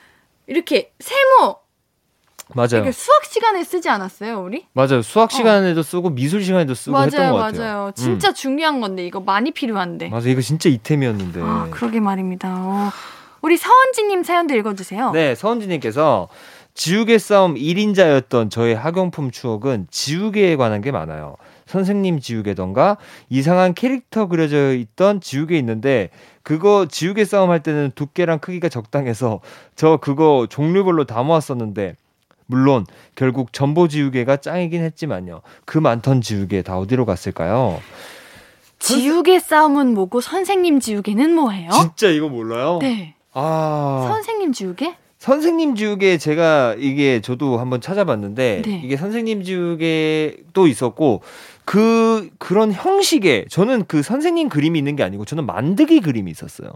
이렇게 0.47 0.91
세모 0.99 1.57
맞아요 2.55 2.67
이렇게 2.73 2.91
수학 2.91 3.25
시간에 3.25 3.63
쓰지 3.63 3.89
않았어요 3.89 4.41
우리? 4.43 4.65
맞아요 4.73 5.01
수학 5.01 5.31
시간에도 5.31 5.81
쓰고 5.83 6.09
미술 6.09 6.43
시간에도 6.43 6.73
쓰고 6.73 6.99
했던 7.01 7.19
맞아요 7.19 7.31
것 7.33 7.37
같아요. 7.39 7.61
맞아요 7.63 7.85
음. 7.87 7.91
진짜 7.95 8.33
중요한 8.33 8.81
건데 8.81 9.05
이거 9.05 9.19
많이 9.19 9.51
필요한데 9.51 10.09
맞아 10.09 10.29
이거 10.29 10.41
진짜 10.41 10.69
이템이었는데. 10.69 11.41
아 11.41 11.67
그러게 11.71 11.99
말입니다 11.99 12.49
어. 12.51 12.91
우리 13.41 13.57
서원지님 13.57 14.23
사연도 14.23 14.55
읽어주세요 14.55 15.11
네, 15.11 15.35
서은지님께서 15.35 16.27
지우개 16.75 17.17
싸움 17.19 17.53
1인자였던 17.55 18.49
저의 18.49 18.75
학용품 18.75 19.29
추억은 19.31 19.87
지우개에 19.91 20.55
관한 20.55 20.81
게 20.81 20.91
많아요. 20.91 21.35
선생님 21.73 22.19
지우개던가 22.19 22.97
이상한 23.29 23.73
캐릭터 23.73 24.27
그려져 24.27 24.75
있던 24.75 25.21
지우개 25.21 25.57
있는데 25.57 26.11
그거 26.43 26.85
지우개 26.87 27.25
싸움 27.25 27.49
할 27.49 27.63
때는 27.63 27.93
두께랑 27.95 28.37
크기가 28.37 28.69
적당해서 28.69 29.39
저 29.75 29.97
그거 29.97 30.45
종류별로 30.47 31.05
다 31.05 31.23
모았었는데 31.23 31.95
물론 32.45 32.85
결국 33.15 33.53
전보 33.53 33.87
지우개가 33.87 34.37
짱이긴 34.37 34.83
했지만요. 34.83 35.41
그 35.65 35.79
많던 35.79 36.21
지우개 36.21 36.61
다 36.61 36.77
어디로 36.77 37.07
갔을까요? 37.07 37.81
지우개 38.77 39.39
싸움은 39.39 39.95
뭐고 39.95 40.21
선생님 40.21 40.79
지우개는 40.79 41.33
뭐예요? 41.33 41.71
진짜 41.71 42.09
이거 42.09 42.29
몰라요? 42.29 42.77
네. 42.83 43.15
아. 43.31 44.05
선생님 44.11 44.53
지우개? 44.53 44.95
선생님 45.23 45.75
지우개 45.75 46.17
제가 46.17 46.75
이게 46.77 47.21
저도 47.21 47.57
한번 47.57 47.79
찾아봤는데 47.79 48.61
네. 48.65 48.81
이게 48.83 48.97
선생님 48.97 49.43
지우개도 49.43 50.67
있었고 50.67 51.21
그 51.65 52.29
그런 52.39 52.71
형식의 52.71 53.45
저는 53.49 53.85
그 53.87 54.03
선생님 54.03 54.49
그림이 54.49 54.77
있는 54.77 54.95
게 54.95 55.03
아니고 55.03 55.25
저는 55.25 55.45
만드기 55.45 56.01
그림이 56.01 56.29
있었어요. 56.29 56.69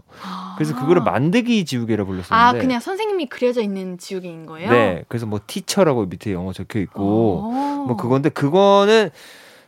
그래서 0.56 0.74
그거를 0.74 1.02
만드기 1.02 1.64
지우개라 1.64 2.04
불렀었는데 2.04 2.34
아, 2.34 2.52
그냥 2.52 2.80
선생님이 2.80 3.26
그려져 3.26 3.60
있는 3.60 3.98
지우개인 3.98 4.46
거예요? 4.46 4.70
네. 4.70 5.04
그래서 5.08 5.26
뭐 5.26 5.40
티처라고 5.46 6.06
밑에 6.06 6.32
영어 6.32 6.52
적혀 6.52 6.78
있고 6.80 7.02
오. 7.02 7.84
뭐 7.86 7.96
그건데 7.96 8.30
그거는 8.30 9.10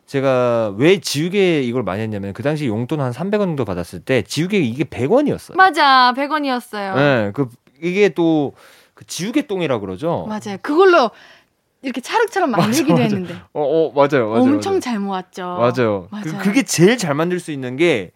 제가 0.07 0.75
왜 0.77 1.01
지우개 1.01 1.63
이걸 1.63 1.83
많이 1.83 2.03
했냐면 2.03 2.33
그 2.33 2.43
당시 2.43 2.67
용돈 2.67 3.01
한 3.01 3.13
300원 3.13 3.41
정도 3.41 3.65
받았을 3.65 4.01
때 4.01 4.23
지우개 4.23 4.59
이게 4.59 4.85
100원이었어요. 4.85 5.57
맞아, 5.57 6.13
100원이었어요. 6.17 6.95
네. 6.97 7.31
그 7.35 7.49
이게 7.81 8.09
또 8.09 8.53
그 9.01 9.07
지우개 9.07 9.47
똥이라 9.47 9.79
그러죠. 9.79 10.27
맞아요. 10.29 10.59
그걸로 10.61 11.11
이렇게 11.83 12.01
차륵처럼 12.01 12.51
만들기도 12.51 12.93
맞아, 12.93 13.03
맞아. 13.05 13.15
했는데 13.17 13.35
어, 13.53 13.63
어, 13.63 13.93
맞아요. 13.95 14.29
맞아요. 14.31 14.43
엄청 14.43 14.73
맞아요. 14.75 14.81
잘 14.81 14.99
모았죠. 14.99 15.43
맞아요. 15.43 16.09
그, 16.11 16.29
맞아요. 16.31 16.39
그 16.43 16.53
게 16.53 16.63
제일 16.63 16.99
잘 16.99 17.15
만들 17.15 17.41
수 17.41 17.51
있는 17.53 17.77
게 17.77 18.13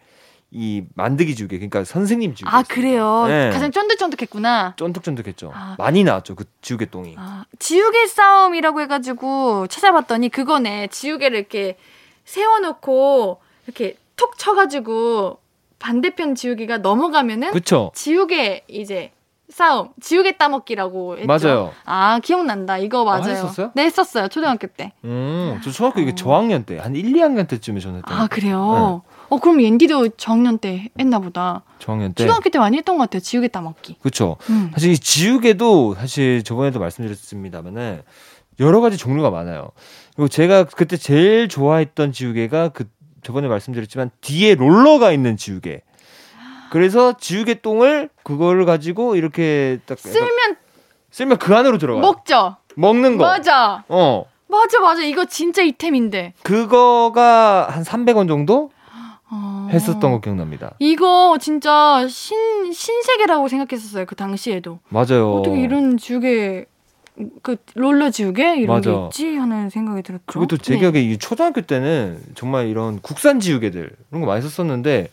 이 0.56 0.84
만드기 0.94 1.34
지우개. 1.34 1.56
그러니까 1.58 1.82
선생님 1.82 2.36
지우개. 2.36 2.48
아, 2.54 2.62
그래요? 2.62 3.24
네. 3.26 3.50
가장 3.50 3.72
쫀득쫀득했구나. 3.72 4.74
쫀득쫀득했죠. 4.76 5.50
아. 5.52 5.74
많이 5.78 6.04
나왔죠. 6.04 6.36
그 6.36 6.44
지우개 6.62 6.86
똥이. 6.90 7.16
아, 7.18 7.44
지우개 7.58 8.06
싸움이라고 8.06 8.80
해가지고 8.82 9.66
찾아봤더니 9.66 10.28
그거네. 10.28 10.86
지우개를 10.92 11.38
이렇게 11.40 11.76
세워놓고 12.24 13.40
이렇게 13.66 13.96
톡 14.14 14.38
쳐가지고 14.38 15.38
반대편 15.80 16.36
지우개가 16.36 16.78
넘어가면은 16.78 17.50
그쵸? 17.50 17.90
지우개 17.94 18.62
이제 18.68 19.10
싸움, 19.54 19.90
지우개 20.00 20.36
따먹기라고 20.36 21.18
했죠. 21.18 21.26
맞아요. 21.28 21.72
아 21.84 22.18
기억난다. 22.18 22.76
이거 22.78 23.04
맞아요. 23.04 23.30
했었어요? 23.30 23.70
네 23.76 23.84
했었어요. 23.84 24.26
초등학교 24.26 24.66
때. 24.66 24.90
음, 25.04 25.60
저 25.62 25.70
초등학교 25.70 26.00
이게 26.00 26.10
어. 26.10 26.14
저학년 26.16 26.64
때, 26.64 26.80
한 26.80 26.96
1, 26.96 27.12
2학년 27.12 27.46
때쯤에 27.46 27.78
저는 27.78 27.98
했던 27.98 28.18
아. 28.20 28.26
그래요. 28.26 29.02
어 29.28 29.38
그럼 29.38 29.62
옌디도 29.62 30.08
저학년 30.16 30.58
때 30.58 30.90
했나 30.98 31.20
보다. 31.20 31.62
저학년 31.78 32.14
때. 32.14 32.24
초등학교 32.24 32.50
때 32.50 32.58
많이 32.58 32.76
했던 32.78 32.98
것 32.98 33.04
같아요. 33.04 33.20
지우개 33.20 33.46
따먹기. 33.46 33.98
그쵸. 34.02 34.38
음. 34.50 34.72
사실 34.74 34.90
이 34.90 34.98
지우개도 34.98 35.94
사실 35.94 36.42
저번에도 36.42 36.80
말씀드렸습니다만은 36.80 38.02
여러 38.58 38.80
가지 38.80 38.96
종류가 38.96 39.30
많아요. 39.30 39.70
그리고 40.16 40.26
제가 40.26 40.64
그때 40.64 40.96
제일 40.96 41.48
좋아했던 41.48 42.10
지우개가 42.10 42.70
그 42.70 42.86
저번에 43.22 43.46
말씀드렸지만 43.46 44.10
뒤에 44.20 44.56
롤러가 44.56 45.12
있는 45.12 45.36
지우개. 45.36 45.82
그래서 46.74 47.12
지우개 47.16 47.60
똥을 47.60 48.08
그거를 48.24 48.64
가지고 48.64 49.14
이렇게 49.14 49.78
딱 49.86 49.96
쓸면 49.96 50.56
쓸면 51.12 51.38
그 51.38 51.54
안으로 51.54 51.78
들어가. 51.78 51.98
요 51.98 52.02
먹죠. 52.02 52.56
먹는 52.74 53.16
거. 53.16 53.22
맞아. 53.22 53.84
어. 53.88 54.24
맞아 54.48 54.80
맞아. 54.80 55.02
이거 55.04 55.24
진짜 55.24 55.62
이템인데. 55.62 56.32
그거가 56.42 57.68
한 57.70 57.84
300원 57.84 58.26
정도 58.26 58.72
어. 59.30 59.68
했었던 59.70 60.10
거 60.10 60.20
기억납니다. 60.20 60.72
이거 60.80 61.38
진짜 61.40 62.04
신 62.08 62.72
신세계라고 62.72 63.46
생각했었어요. 63.46 64.04
그 64.06 64.16
당시에도. 64.16 64.80
맞아요. 64.88 65.32
어떻게 65.34 65.60
이런 65.60 65.96
지우개 65.96 66.64
그 67.42 67.56
롤러 67.76 68.10
지우개 68.10 68.56
이런 68.56 68.80
게 68.80 68.90
맞아. 68.90 69.04
있지 69.04 69.36
하는 69.36 69.70
생각이 69.70 70.02
들었죠. 70.02 70.24
그리고 70.26 70.48
또제 70.48 70.72
네. 70.72 70.80
기억에 70.80 71.00
이 71.02 71.18
초등학교 71.18 71.60
때는 71.60 72.20
정말 72.34 72.66
이런 72.66 72.98
국산 73.00 73.38
지우개들 73.38 73.92
이런 74.10 74.20
거 74.20 74.26
많이 74.26 74.42
썼었는데 74.42 75.10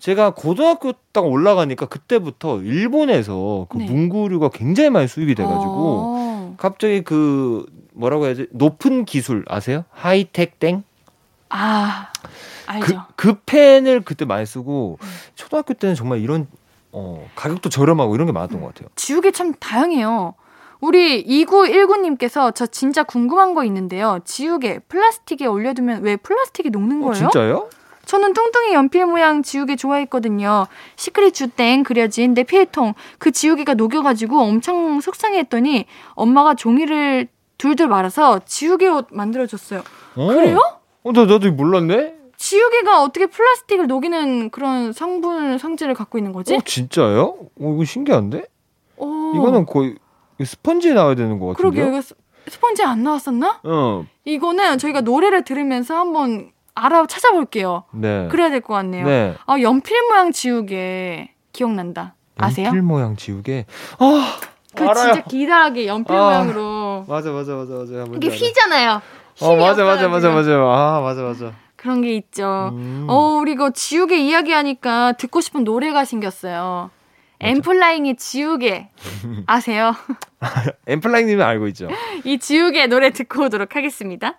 제가 0.00 0.30
고등학교 0.30 0.94
딱 1.12 1.26
올라가니까 1.26 1.86
그때부터 1.86 2.60
일본에서 2.62 3.66
그 3.68 3.78
네. 3.78 3.84
문구류가 3.84 4.48
굉장히 4.48 4.88
많이 4.90 5.06
수입이 5.06 5.34
돼가지고 5.34 5.74
어. 5.76 6.54
갑자기 6.56 7.02
그 7.02 7.66
뭐라고 7.92 8.26
해야지 8.26 8.46
높은 8.50 9.04
기술 9.04 9.44
아세요? 9.46 9.84
하이텍 9.90 10.58
땡? 10.58 10.82
아 11.50 12.08
그, 12.22 12.30
알죠. 12.66 13.02
그 13.14 13.34
펜을 13.44 14.00
그때 14.00 14.24
많이 14.24 14.46
쓰고 14.46 14.98
초등학교 15.34 15.74
때는 15.74 15.94
정말 15.94 16.20
이런 16.20 16.48
어, 16.92 17.28
가격도 17.36 17.68
저렴하고 17.68 18.14
이런 18.14 18.26
게 18.26 18.32
많았던 18.32 18.60
것 18.60 18.68
같아요. 18.68 18.88
지우개 18.96 19.32
참 19.32 19.52
다양해요. 19.60 20.34
우리 20.80 21.22
2919님께서 21.26 22.54
저 22.54 22.66
진짜 22.66 23.02
궁금한 23.02 23.52
거 23.54 23.64
있는데요. 23.64 24.20
지우개 24.24 24.78
플라스틱에 24.88 25.46
올려두면 25.46 26.02
왜 26.02 26.16
플라스틱이 26.16 26.70
녹는 26.70 27.02
어, 27.02 27.08
거예요? 27.08 27.14
진짜요? 27.14 27.68
저는 28.06 28.32
뚱뚱이 28.32 28.72
연필 28.74 29.06
모양 29.06 29.42
지우개 29.42 29.76
좋아했거든요. 29.76 30.66
시크릿 30.96 31.34
주땡 31.34 31.82
그려진 31.84 32.34
내 32.34 32.42
필통 32.44 32.94
그 33.18 33.30
지우개가 33.30 33.74
녹여가지고 33.74 34.40
엄청 34.40 35.00
속상해했더니 35.00 35.86
엄마가 36.14 36.54
종이를 36.54 37.28
둘둘 37.58 37.88
말아서 37.88 38.40
지우개 38.46 38.88
옷 38.88 39.08
만들어줬어요. 39.10 39.82
어. 40.16 40.26
그래요? 40.26 40.58
어, 41.02 41.12
나, 41.12 41.24
나도 41.26 41.52
몰랐네? 41.52 42.14
지우개가 42.36 43.02
어떻게 43.02 43.26
플라스틱을 43.26 43.86
녹이는 43.86 44.48
그런 44.50 44.92
성분 44.92 45.58
성질을 45.58 45.92
갖고 45.94 46.16
있는 46.16 46.32
거지? 46.32 46.54
어, 46.54 46.58
진짜요? 46.64 47.36
어, 47.60 47.74
이거 47.74 47.84
신기한데? 47.84 48.44
어. 48.96 49.32
이거는 49.34 49.66
거의 49.66 49.96
스펀지에 50.42 50.94
나와야 50.94 51.14
되는 51.14 51.38
것 51.38 51.48
같은데요? 51.48 51.90
그러게요. 51.90 52.02
스펀지 52.48 52.82
안 52.82 53.02
나왔었나? 53.02 53.60
어, 53.62 54.06
이거는 54.24 54.78
저희가 54.78 55.02
노래를 55.02 55.44
들으면서 55.44 55.94
한번 55.98 56.50
알아 56.74 57.06
찾아볼게요. 57.06 57.84
네. 57.92 58.28
그래야 58.30 58.50
될 58.50 58.60
것 58.60 58.74
같네요. 58.74 59.06
네. 59.06 59.34
아 59.46 59.60
연필 59.60 59.96
모양 60.08 60.32
지우개 60.32 61.30
기억난다. 61.52 62.14
아세요? 62.38 62.66
연필 62.68 62.82
모양 62.82 63.16
지우개. 63.16 63.66
아, 63.98 64.36
그 64.74 64.84
알아요. 64.84 65.12
진짜 65.14 65.22
기다랗게 65.28 65.86
연필 65.86 66.14
아. 66.16 66.24
모양으로 66.24 67.04
맞아, 67.08 67.30
맞아, 67.30 67.52
맞아, 67.54 67.74
맞아. 67.74 68.04
이게. 68.16 68.28
휘잖아요. 68.28 69.02
어, 69.42 69.56
맞아, 69.56 69.84
맞아, 69.84 70.08
맞아. 70.08 70.30
맞아. 70.30 70.50
아, 70.52 71.00
맞아, 71.02 71.22
맞아. 71.22 71.52
그런 71.76 72.02
게 72.02 72.14
있죠. 72.14 72.70
음. 72.72 73.06
어, 73.08 73.38
우리 73.40 73.52
이거 73.52 73.70
지우개 73.70 74.16
이야기하니까 74.18 75.12
듣고 75.12 75.40
싶은 75.40 75.64
노래가 75.64 76.04
생겼어요. 76.04 76.90
엠플라잉의 77.40 78.16
지우개 78.16 78.88
아세요? 79.46 79.94
엠플라잉님은 80.86 81.44
알고 81.44 81.68
있죠. 81.68 81.88
이 82.24 82.38
지우개 82.38 82.86
노래 82.86 83.10
듣고 83.10 83.44
오도록 83.44 83.76
하겠습니다. 83.76 84.38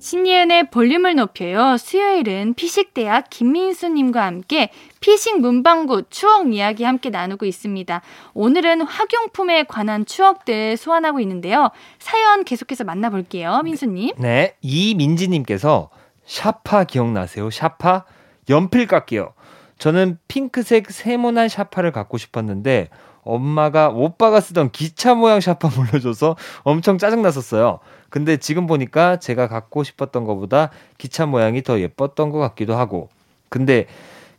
신예은의 0.00 0.70
볼륨을 0.70 1.14
높여요. 1.14 1.76
수요일은 1.76 2.54
피식대학 2.54 3.28
김민수님과 3.28 4.24
함께 4.24 4.70
피식 5.00 5.40
문방구 5.40 6.04
추억 6.08 6.52
이야기 6.54 6.84
함께 6.84 7.10
나누고 7.10 7.44
있습니다. 7.44 8.00
오늘은 8.32 8.80
학용품에 8.80 9.64
관한 9.64 10.06
추억들 10.06 10.78
소환하고 10.78 11.20
있는데요. 11.20 11.70
사연 11.98 12.44
계속해서 12.44 12.84
만나볼게요. 12.84 13.60
민수님. 13.62 14.14
네, 14.16 14.56
이민지님께서 14.62 15.90
샤파 16.24 16.84
기억나세요? 16.84 17.50
샤파 17.50 18.04
연필 18.48 18.86
깎기요. 18.86 19.34
저는 19.78 20.18
핑크색 20.28 20.90
세모난 20.90 21.48
샤파를 21.48 21.92
갖고 21.92 22.16
싶었는데 22.16 22.88
엄마가 23.22 23.90
오빠가 23.90 24.40
쓰던 24.40 24.70
기차 24.70 25.14
모양 25.14 25.40
샤파 25.40 25.68
물려줘서 25.68 26.36
엄청 26.62 26.98
짜증났었어요. 26.98 27.80
근데 28.08 28.36
지금 28.38 28.66
보니까 28.66 29.18
제가 29.18 29.48
갖고 29.48 29.84
싶었던 29.84 30.24
것보다 30.24 30.70
기차 30.98 31.26
모양이 31.26 31.62
더 31.62 31.80
예뻤던 31.80 32.30
것 32.30 32.38
같기도 32.38 32.76
하고. 32.76 33.08
근데 33.48 33.86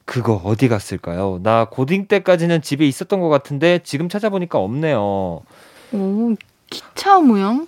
그거 0.05 0.41
어디 0.43 0.67
갔을까요? 0.67 1.39
나 1.43 1.65
고딩 1.65 2.07
때까지는 2.07 2.61
집에 2.61 2.85
있었던 2.87 3.21
것 3.21 3.29
같은데 3.29 3.79
지금 3.83 4.09
찾아보니까 4.09 4.59
없네요. 4.59 5.41
오, 5.93 6.35
기차 6.69 7.19
모양? 7.19 7.67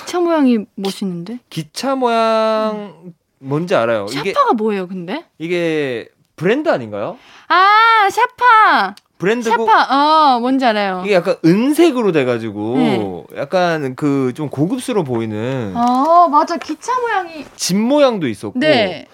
기차 0.00 0.20
모양이 0.20 0.58
멋있는데? 0.76 1.38
기차 1.50 1.94
모양 1.94 3.12
뭔지 3.38 3.74
알아요? 3.74 4.06
이게 4.10 4.32
샤파가 4.32 4.54
뭐예요, 4.54 4.88
근데? 4.88 5.24
이게 5.38 6.08
브랜드 6.36 6.68
아닌가요? 6.68 7.18
아, 7.48 8.08
샤파! 8.10 8.94
브랜드고 9.18 9.66
샤파, 9.66 10.34
어, 10.36 10.40
뭔지 10.40 10.64
알아요. 10.64 11.02
이게 11.04 11.14
약간 11.14 11.36
은색으로 11.44 12.12
돼가지고 12.12 12.74
네. 12.76 13.24
약간 13.40 13.94
그 13.94 14.32
좀 14.34 14.48
고급스러워 14.48 15.04
보이는 15.04 15.72
아, 15.76 16.28
맞아. 16.30 16.56
기차 16.56 16.98
모양이. 17.00 17.44
집 17.56 17.76
모양도 17.76 18.26
있었고. 18.28 18.58
네. 18.58 19.06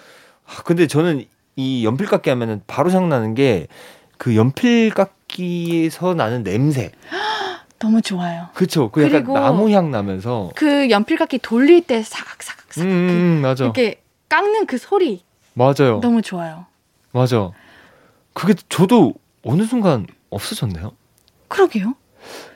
아, 0.47 0.63
근데 0.65 0.87
저는 0.87 1.25
이 1.57 1.85
연필 1.85 2.07
깎기 2.07 2.31
하면은 2.31 2.63
바로 2.67 2.91
생각나는 2.91 3.35
게 3.35 3.67
그 4.19 4.37
연필 4.37 4.91
깎기에서 4.91 6.13
나는 6.13 6.43
냄새. 6.43 6.93
너무 7.79 8.03
좋아요. 8.03 8.49
그쵸? 8.53 8.91
그 8.91 9.03
약간 9.03 9.25
나무 9.33 9.71
향 9.71 9.91
나면서. 9.91 10.51
그 10.55 10.91
연필깎이 10.91 11.39
돌릴 11.39 11.81
때 11.87 12.03
사각사각 12.03 12.67
음, 12.67 12.71
사각 12.73 12.85
음, 12.87 12.89
음, 13.09 13.41
맞아. 13.41 13.65
이렇게 13.65 14.03
깎는 14.29 14.67
그 14.67 14.77
소리 14.77 15.23
맞아요. 15.55 16.01
너무 16.03 16.21
좋아요. 16.21 16.67
맞아. 17.13 17.51
그게 18.35 18.53
저도 18.69 19.15
어느 19.43 19.65
순간 19.65 20.07
없어졌네요. 20.31 20.93
그러게요. 21.49 21.95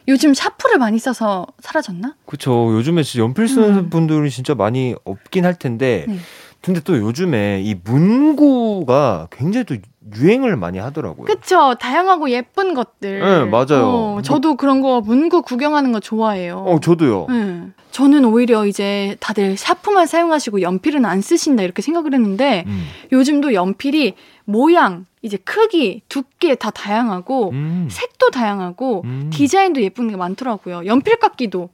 요즘 0.09 0.35
샤프를 0.35 0.79
많이 0.79 0.99
써서 0.99 1.47
사라졌나? 1.61 2.17
그쵸. 2.27 2.75
요즘에 2.77 3.03
진짜 3.03 3.23
연필 3.25 3.49
쓰는 3.49 3.79
음. 3.79 3.91
분들이 3.91 4.31
진짜 4.31 4.55
많이 4.55 4.95
없긴 5.05 5.47
할 5.47 5.59
텐데. 5.59 6.05
네. 6.07 6.19
근데 6.61 6.81
또 6.81 6.97
요즘에 6.97 7.61
이 7.63 7.75
문구가 7.75 9.29
굉장히 9.31 9.65
또 9.65 9.77
유행을 10.17 10.57
많이 10.57 10.79
하더라고요. 10.79 11.25
그쵸. 11.27 11.75
다양하고 11.81 12.31
예쁜 12.31 12.75
것들. 12.75 13.21
네, 13.21 13.45
맞아요. 13.45 13.87
어, 13.87 14.21
저도 14.23 14.57
그런 14.57 14.81
거 14.81 15.01
문구 15.01 15.43
구경하는 15.43 15.93
거 15.93 16.01
좋아해요. 16.01 16.59
어, 16.59 16.81
저도요. 16.81 17.27
네. 17.31 17.69
저는 17.91 18.25
오히려 18.25 18.67
이제 18.67 19.17
다들 19.21 19.57
샤프만 19.57 20.07
사용하시고 20.07 20.61
연필은 20.63 21.05
안 21.07 21.21
쓰신다 21.21 21.63
이렇게 21.63 21.81
생각을 21.81 22.13
했는데 22.13 22.65
음. 22.67 22.87
요즘도 23.13 23.55
연필이 23.55 24.15
모양, 24.45 25.07
이제 25.23 25.39
크기, 25.39 26.03
두께 26.09 26.55
다 26.55 26.71
다양하고 26.71 27.51
음. 27.51 27.89
색도 27.91 28.31
다양하고 28.31 29.03
음. 29.05 29.31
디자인도 29.33 29.81
예쁜 29.81 30.09
게 30.09 30.17
많더라고요. 30.17 30.85
연필깎이도 30.85 31.71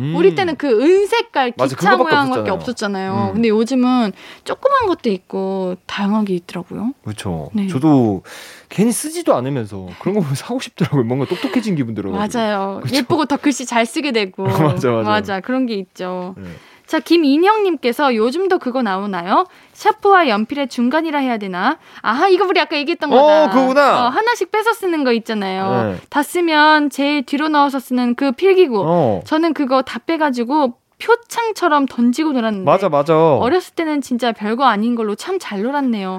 음. 0.00 0.14
우리 0.16 0.34
때는 0.34 0.56
그 0.56 0.82
은색깔 0.82 1.52
기차 1.52 1.96
모양밖에 1.96 2.50
없었잖아요. 2.50 3.28
음. 3.30 3.34
근데 3.34 3.48
요즘은 3.50 4.12
조그만 4.44 4.86
것도 4.86 5.10
있고 5.10 5.76
다양하게 5.86 6.34
있더라고요. 6.34 6.94
그렇죠. 7.04 7.50
네. 7.52 7.66
저도 7.68 8.22
괜히 8.70 8.92
쓰지도 8.92 9.34
않으면서 9.34 9.86
그런 10.00 10.14
거 10.14 10.20
보면 10.22 10.34
사고 10.34 10.58
싶더라고요. 10.58 11.04
뭔가 11.04 11.26
똑똑해진 11.26 11.76
기분 11.76 11.94
들어요. 11.94 12.14
맞아요. 12.14 12.80
그쵸? 12.82 12.96
예쁘고 12.96 13.26
더 13.26 13.36
글씨 13.36 13.66
잘 13.66 13.84
쓰게 13.84 14.12
되고. 14.12 14.44
맞아, 14.48 14.90
맞아. 14.90 15.08
맞아. 15.08 15.40
그런 15.40 15.66
게 15.66 15.74
있죠. 15.74 16.34
네. 16.38 16.48
자, 16.90 16.98
김인형님께서 16.98 18.16
요즘도 18.16 18.58
그거 18.58 18.82
나오나요? 18.82 19.46
샤프와 19.74 20.26
연필의 20.28 20.66
중간이라 20.66 21.20
해야 21.20 21.38
되나? 21.38 21.78
아하, 22.02 22.26
이거 22.26 22.44
우리 22.46 22.58
아까 22.58 22.76
얘기했던 22.76 23.10
거다. 23.10 23.44
어, 23.44 23.48
그거구나. 23.50 24.06
어, 24.06 24.08
하나씩 24.08 24.50
빼서 24.50 24.72
쓰는 24.72 25.04
거 25.04 25.12
있잖아요. 25.12 25.84
네. 25.92 26.00
다 26.10 26.24
쓰면 26.24 26.90
제일 26.90 27.22
뒤로 27.24 27.48
넣어서 27.48 27.78
쓰는 27.78 28.16
그 28.16 28.32
필기구. 28.32 28.82
어. 28.84 29.20
저는 29.24 29.54
그거 29.54 29.82
다 29.82 30.00
빼가지고 30.04 30.74
표창처럼 31.00 31.86
던지고 31.86 32.32
놀았는데. 32.32 32.64
맞아, 32.68 32.88
맞아. 32.88 33.14
어렸을 33.36 33.74
때는 33.76 34.00
진짜 34.00 34.32
별거 34.32 34.64
아닌 34.64 34.96
걸로 34.96 35.14
참 35.14 35.38
잘 35.38 35.62
놀았네요. 35.62 36.18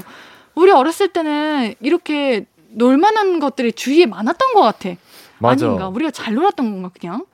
우리 0.56 0.72
어렸을 0.72 1.10
때는 1.10 1.76
이렇게 1.82 2.46
놀만한 2.70 3.42
것들이 3.42 3.74
주위에 3.74 4.06
많았던 4.06 4.54
것 4.54 4.62
같아. 4.62 4.92
맞아. 5.40 5.66
아닌가? 5.66 5.90
우리가 5.90 6.12
잘 6.12 6.34
놀았던 6.34 6.72
건가, 6.72 6.92
그냥? 6.98 7.26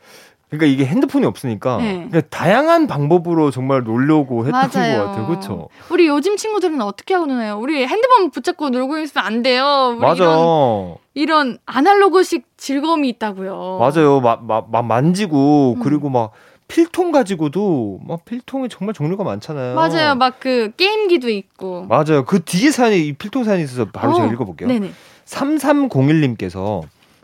그러니까 0.49 0.65
이게 0.65 0.85
핸드폰이 0.85 1.25
없으니까 1.25 1.77
네. 1.77 1.93
그러니까 2.09 2.21
다양한 2.29 2.87
방법으로 2.87 3.51
정말 3.51 3.83
놀려고 3.83 4.45
했던 4.45 4.53
맞아요. 4.53 4.99
것 4.99 5.05
같아요. 5.07 5.27
그렇죠? 5.27 5.69
우리 5.89 6.07
요즘 6.07 6.37
친구들은 6.37 6.81
어떻게 6.81 7.13
하고 7.13 7.25
노나요? 7.25 7.57
우리 7.59 7.85
핸드폰 7.85 8.31
붙잡고 8.31 8.69
놀고 8.69 8.97
있으면 8.99 9.25
안 9.25 9.41
돼요. 9.43 9.97
맞아. 9.99 10.23
이런, 10.23 10.95
이런 11.15 11.57
아날로그식 11.65 12.45
즐거움이 12.55 13.09
있다고요. 13.09 13.79
맞아요. 13.79 14.21
막, 14.21 14.45
막, 14.45 14.71
막 14.71 14.85
만지고 14.85 15.75
음. 15.77 15.83
그리고 15.83 16.09
막 16.09 16.31
필통 16.69 17.11
가지고도 17.11 17.99
막 18.07 18.23
필통이 18.25 18.69
정말 18.69 18.93
종류가 18.93 19.23
많잖아요. 19.25 19.75
맞아요. 19.75 20.15
막 20.15 20.39
그 20.39 20.71
게임기도 20.77 21.29
있고. 21.29 21.85
맞아요. 21.89 22.23
그 22.25 22.43
뒤에 22.43 22.71
사연이 22.71 23.07
이 23.07 23.13
필통 23.13 23.43
사연이 23.43 23.63
있어서 23.63 23.85
바로 23.91 24.13
어. 24.13 24.15
제가 24.15 24.27
읽어볼게요. 24.31 24.69
네네. 24.69 24.91
3301님께서 25.25 26.81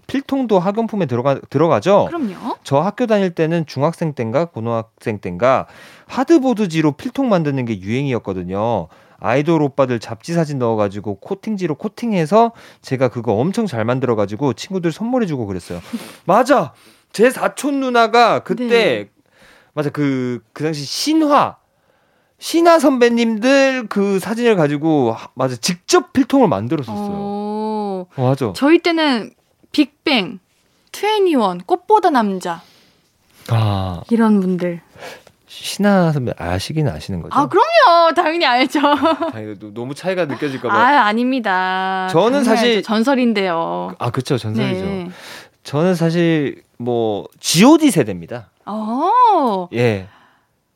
필통도 0.07 0.59
학용품에 0.59 1.05
들어가 1.05 1.39
들어가죠. 1.49 2.05
그럼요. 2.07 2.57
저 2.63 2.79
학교 2.79 3.07
다닐 3.07 3.31
때는 3.31 3.65
중학생 3.65 4.13
땐가 4.13 4.45
고등학생 4.45 5.19
땐가 5.19 5.67
하드보드지로 6.07 6.93
필통 6.93 7.29
만드는 7.29 7.65
게 7.65 7.79
유행이었거든요. 7.79 8.87
아이돌 9.19 9.61
오빠들 9.61 9.99
잡지 9.99 10.33
사진 10.33 10.59
넣어가지고 10.59 11.15
코팅지로 11.15 11.75
코팅해서 11.75 12.51
제가 12.81 13.07
그거 13.07 13.33
엄청 13.33 13.65
잘 13.65 13.85
만들어가지고 13.85 14.53
친구들 14.53 14.91
선물해주고 14.91 15.45
그랬어요. 15.45 15.79
맞아. 16.25 16.73
제 17.13 17.29
사촌 17.29 17.79
누나가 17.79 18.39
그때 18.39 18.67
네. 18.67 19.09
맞아 19.73 19.89
그그 19.89 20.43
그 20.51 20.63
당시 20.63 20.83
신화 20.83 21.57
신화 22.37 22.79
선배님들 22.79 23.87
그 23.87 24.19
사진을 24.19 24.55
가지고 24.57 25.15
맞아 25.35 25.55
직접 25.55 26.11
필통을 26.11 26.49
만들었었어요. 26.49 27.11
어, 27.15 28.05
맞아. 28.17 28.51
저희 28.53 28.79
때는 28.79 29.31
빅뱅, 29.73 30.39
트웬니원, 30.93 31.59
꽃보다 31.65 32.09
남자. 32.11 32.61
아. 33.49 34.01
이런 34.09 34.39
분들. 34.39 34.79
신하 35.47 36.11
선배 36.11 36.31
아시긴 36.37 36.87
아시는 36.87 37.21
거죠? 37.21 37.37
아, 37.37 37.47
그럼요. 37.47 38.13
당연히 38.15 38.45
알죠. 38.45 38.79
당연히 39.33 39.57
너무 39.73 39.93
차이가 39.93 40.25
느껴질까 40.25 40.69
봐. 40.69 40.75
아, 40.75 41.05
아닙니다. 41.05 42.07
저는 42.11 42.43
사실. 42.43 42.77
알죠. 42.77 42.81
전설인데요. 42.87 43.95
아, 43.99 44.09
그쵸. 44.09 44.37
전설이죠. 44.37 44.85
네. 44.85 45.09
저는 45.63 45.95
사실, 45.95 46.63
뭐, 46.77 47.27
GOD 47.39 47.91
세대입니다. 47.91 48.49
어. 48.65 49.67
예. 49.73 50.07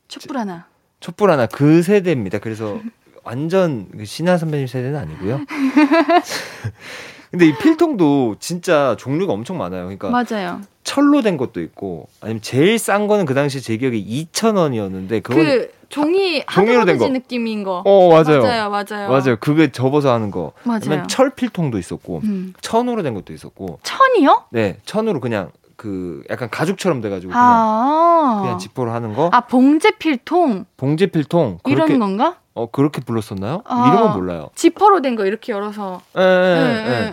촛불 0.08 0.38
하나. 0.38 0.66
촛불 1.00 1.30
하나. 1.30 1.46
그 1.46 1.82
세대입니다. 1.82 2.38
그래서 2.38 2.80
완전 3.24 3.88
그 3.96 4.04
신하 4.04 4.36
선배님 4.38 4.66
세대는 4.66 4.98
아니고요. 4.98 5.40
근데 7.30 7.46
이 7.46 7.56
필통도 7.56 8.36
진짜 8.38 8.96
종류가 8.98 9.32
엄청 9.32 9.58
많아요. 9.58 9.84
그러니까 9.84 10.10
맞아요. 10.10 10.60
철로 10.82 11.20
된 11.20 11.36
것도 11.36 11.60
있고 11.60 12.08
아니면 12.20 12.40
제일 12.40 12.78
싼 12.78 13.06
거는 13.06 13.26
그 13.26 13.34
당시 13.34 13.60
제 13.60 13.76
기억에 13.76 14.02
2,000원이었는데 14.02 15.22
그 15.22 15.70
종이 15.88 16.42
종이로 16.50 16.84
된 16.84 16.98
거. 16.98 17.08
느낌인 17.08 17.64
거. 17.64 17.82
어, 17.84 18.08
맞아요. 18.08 18.42
맞아요. 18.42 18.70
맞아요. 18.70 19.08
맞아요. 19.10 19.36
그게 19.40 19.70
접어서 19.70 20.12
하는 20.12 20.30
거. 20.30 20.52
맞아요. 20.64 21.06
철 21.08 21.30
필통도 21.30 21.78
있었고 21.78 22.20
음. 22.24 22.54
천으로 22.60 23.02
된 23.02 23.14
것도 23.14 23.32
있었고. 23.32 23.80
천이요? 23.82 24.44
네, 24.50 24.78
천으로 24.84 25.20
그냥 25.20 25.50
그 25.76 26.24
약간 26.28 26.50
가죽처럼 26.50 27.00
돼가지고 27.00 27.30
그냥 27.30 27.44
아~ 27.46 28.40
그냥 28.42 28.58
지퍼로 28.58 28.90
하는 28.90 29.14
거. 29.14 29.30
아 29.32 29.42
봉제 29.42 29.92
필통. 29.98 30.64
봉제 30.76 31.06
필통. 31.06 31.58
이런 31.66 31.98
건가? 31.98 32.36
어 32.58 32.66
그렇게 32.70 33.00
불렀었나요? 33.00 33.62
아, 33.64 33.88
이름은 33.88 34.12
몰라요. 34.14 34.50
지퍼로 34.54 35.00
된 35.02 35.16
거 35.16 35.24
이렇게 35.26 35.52
열어서. 35.52 36.00
예, 36.16 36.22
예, 36.22 36.24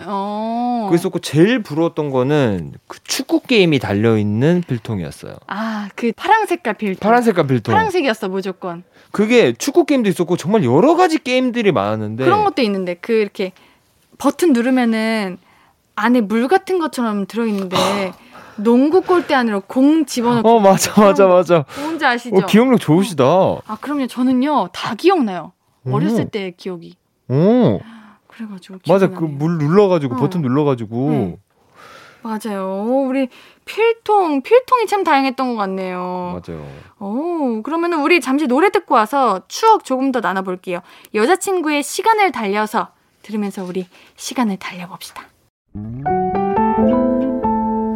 어. 0.06 0.86
그랬었고 0.90 1.18
제일 1.20 1.62
부러웠던 1.62 2.10
거는 2.10 2.74
그 2.88 2.98
축구 3.04 3.40
게임이 3.40 3.78
달려 3.78 4.16
있는 4.18 4.62
필통이었어요. 4.66 5.34
아, 5.46 5.88
그 5.94 6.12
파란 6.16 6.46
색깔 6.46 6.74
필통. 6.74 6.98
파란 7.00 7.22
색깔 7.22 7.46
필통. 7.46 7.74
파란색이었어 7.74 8.28
무조건. 8.28 8.82
그게 9.12 9.52
축구 9.52 9.84
게임도 9.86 10.08
있었고 10.10 10.36
정말 10.36 10.64
여러 10.64 10.94
가지 10.96 11.18
게임들이 11.18 11.72
많았는데 11.72 12.24
그런 12.24 12.44
것도 12.44 12.62
있는데 12.62 12.94
그 13.00 13.12
이렇게 13.12 13.52
버튼 14.18 14.52
누르면은 14.52 15.38
안에 15.94 16.20
물 16.20 16.48
같은 16.48 16.78
것처럼 16.78 17.26
들어 17.26 17.46
있는데 17.46 17.76
농구 18.56 19.00
골대 19.02 19.34
안으로 19.34 19.60
공 19.62 20.06
집어넣고. 20.06 20.48
어, 20.48 20.60
맞아, 20.60 20.98
맞아, 21.00 21.26
맞아. 21.26 21.64
뭔지 21.80 22.04
아시죠? 22.06 22.36
어, 22.36 22.46
기억력 22.46 22.78
좋으시다. 22.80 23.24
아, 23.24 23.76
그럼요. 23.80 24.06
저는요, 24.06 24.68
다 24.72 24.94
기억나요. 24.94 25.52
어렸을 25.90 26.28
때 26.30 26.52
기억이. 26.56 26.96
오. 27.28 27.80
그래가지고. 28.28 28.78
맞아, 28.88 29.08
그 29.08 29.24
물 29.24 29.58
눌러가지고, 29.58 30.14
어. 30.14 30.18
버튼 30.18 30.42
눌러가지고. 30.42 31.10
네. 31.10 31.38
맞아요. 32.22 32.82
우리 33.06 33.28
필통, 33.64 34.42
필통이 34.42 34.86
참 34.88 35.04
다양했던 35.04 35.50
것 35.50 35.56
같네요. 35.56 36.40
맞아요. 36.44 36.66
오, 36.98 37.62
그러면은 37.62 38.02
우리 38.02 38.20
잠시 38.20 38.46
노래 38.48 38.70
듣고 38.70 38.94
와서 38.96 39.42
추억 39.46 39.84
조금 39.84 40.10
더 40.10 40.20
나눠볼게요. 40.20 40.80
여자친구의 41.14 41.84
시간을 41.84 42.32
달려서 42.32 42.88
들으면서 43.22 43.62
우리 43.64 43.86
시간을 44.16 44.56
달려봅시다. 44.56 45.22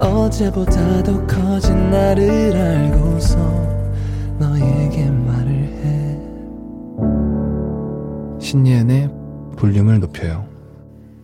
어제보다 0.00 1.02
더 1.02 1.26
커진 1.26 1.90
나를 1.90 2.54
알고서 2.56 3.36
너에게 4.38 5.10
말을 5.10 5.50
해 5.50 6.18
신예은의 8.40 9.10
볼륨을 9.56 9.98
높여요 10.00 10.46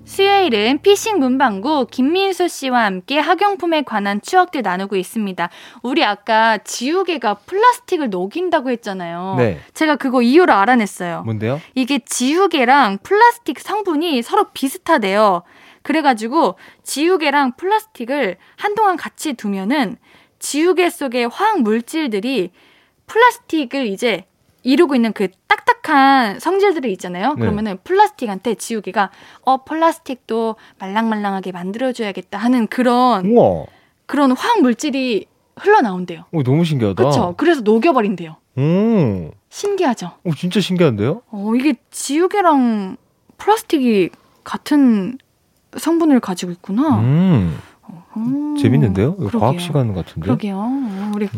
수요일은 0.04 0.80
피싱 0.82 1.18
문방구 1.18 1.86
김민수 1.90 2.48
씨와 2.48 2.84
함께 2.84 3.18
학용품에 3.18 3.82
관한 3.82 4.20
추억들 4.20 4.60
나누고 4.62 4.96
있습니다. 4.96 5.48
우리 5.82 6.04
아까 6.04 6.58
지우개가 6.58 7.34
플라스틱을 7.46 8.10
녹인다고 8.10 8.70
했잖아요. 8.70 9.36
네. 9.38 9.58
제가 9.72 9.96
그거 9.96 10.20
이유를 10.20 10.52
알아냈어요. 10.52 11.22
뭔데요? 11.22 11.60
이게 11.74 12.00
지우개랑 12.04 12.98
플라스틱 13.02 13.58
성분이 13.58 14.20
서로 14.22 14.48
비슷하대요. 14.52 15.42
그래가지고 15.84 16.56
지우개랑 16.82 17.52
플라스틱을 17.56 18.38
한동안 18.56 18.96
같이 18.96 19.34
두면은 19.34 19.96
지우개 20.38 20.88
속의 20.90 21.28
화학 21.28 21.60
물질들이 21.60 22.50
플라스틱을 23.06 23.86
이제 23.86 24.24
이루고 24.62 24.94
있는 24.94 25.12
그 25.12 25.28
딱딱한 25.46 26.40
성질들이 26.40 26.90
있잖아요. 26.92 27.34
네. 27.34 27.40
그러면은 27.40 27.78
플라스틱한테 27.84 28.54
지우개가 28.54 29.10
어 29.42 29.64
플라스틱도 29.64 30.56
말랑말랑하게 30.78 31.52
만들어줘야겠다 31.52 32.38
하는 32.38 32.66
그런 32.66 33.26
우와. 33.26 33.66
그런 34.06 34.32
화학 34.32 34.62
물질이 34.62 35.26
흘러나온대요. 35.56 36.24
오, 36.32 36.42
너무 36.42 36.64
신기하다. 36.64 36.94
그렇죠. 36.94 37.34
그래서 37.36 37.60
녹여버린대요. 37.60 38.36
오, 38.56 39.30
신기하죠. 39.50 40.12
오, 40.24 40.34
진짜 40.34 40.60
신기한데요? 40.60 41.20
어 41.30 41.52
이게 41.54 41.74
지우개랑 41.90 42.96
플라스틱이 43.36 44.08
같은 44.44 45.18
성분을 45.76 46.20
가지고 46.20 46.52
있구나. 46.52 47.00
음, 47.00 47.58
음, 48.16 48.56
재밌는데요? 48.60 49.08
이거 49.18 49.26
그러게요. 49.28 49.40
과학 49.40 49.60
시간 49.60 49.92
같은데? 49.94 50.20
그러게요. 50.22 50.56
어, 50.58 51.12
우리 51.14 51.28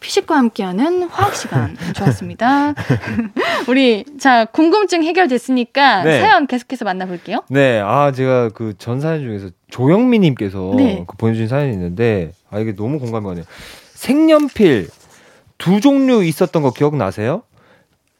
피식과 0.00 0.36
함께하는 0.36 1.04
화학 1.04 1.34
시간 1.34 1.76
좋았습니다. 1.94 2.74
우리 3.68 4.04
자 4.18 4.44
궁금증 4.44 5.02
해결됐으니까 5.04 6.02
네. 6.02 6.20
사연 6.20 6.46
계속해서 6.46 6.84
만나볼게요. 6.84 7.44
네, 7.48 7.80
아 7.80 8.12
제가 8.12 8.50
그 8.50 8.74
전 8.78 9.00
사연 9.00 9.20
중에서 9.22 9.48
조영미님께서 9.70 10.74
네. 10.76 11.04
그 11.06 11.16
보내주신 11.16 11.48
사연이 11.48 11.72
있는데 11.72 12.32
아 12.50 12.58
이게 12.58 12.74
너무 12.74 12.98
공감이 12.98 13.26
가네요. 13.26 13.44
색연필 13.94 14.88
두 15.56 15.80
종류 15.80 16.22
있었던 16.24 16.62
거 16.62 16.72
기억나세요? 16.72 17.42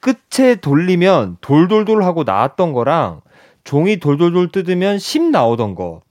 끝에 0.01 0.55
돌리면 0.57 1.39
돌돌돌 1.41 2.03
하고 2.05 2.25
나왔던 2.25 2.72
거랑 2.72 3.20
종이 3.64 3.96
돌돌돌 3.98 4.50
뜯으면 4.52 4.98
심 4.98 5.30
나오던 5.30 5.74
거. 5.74 6.02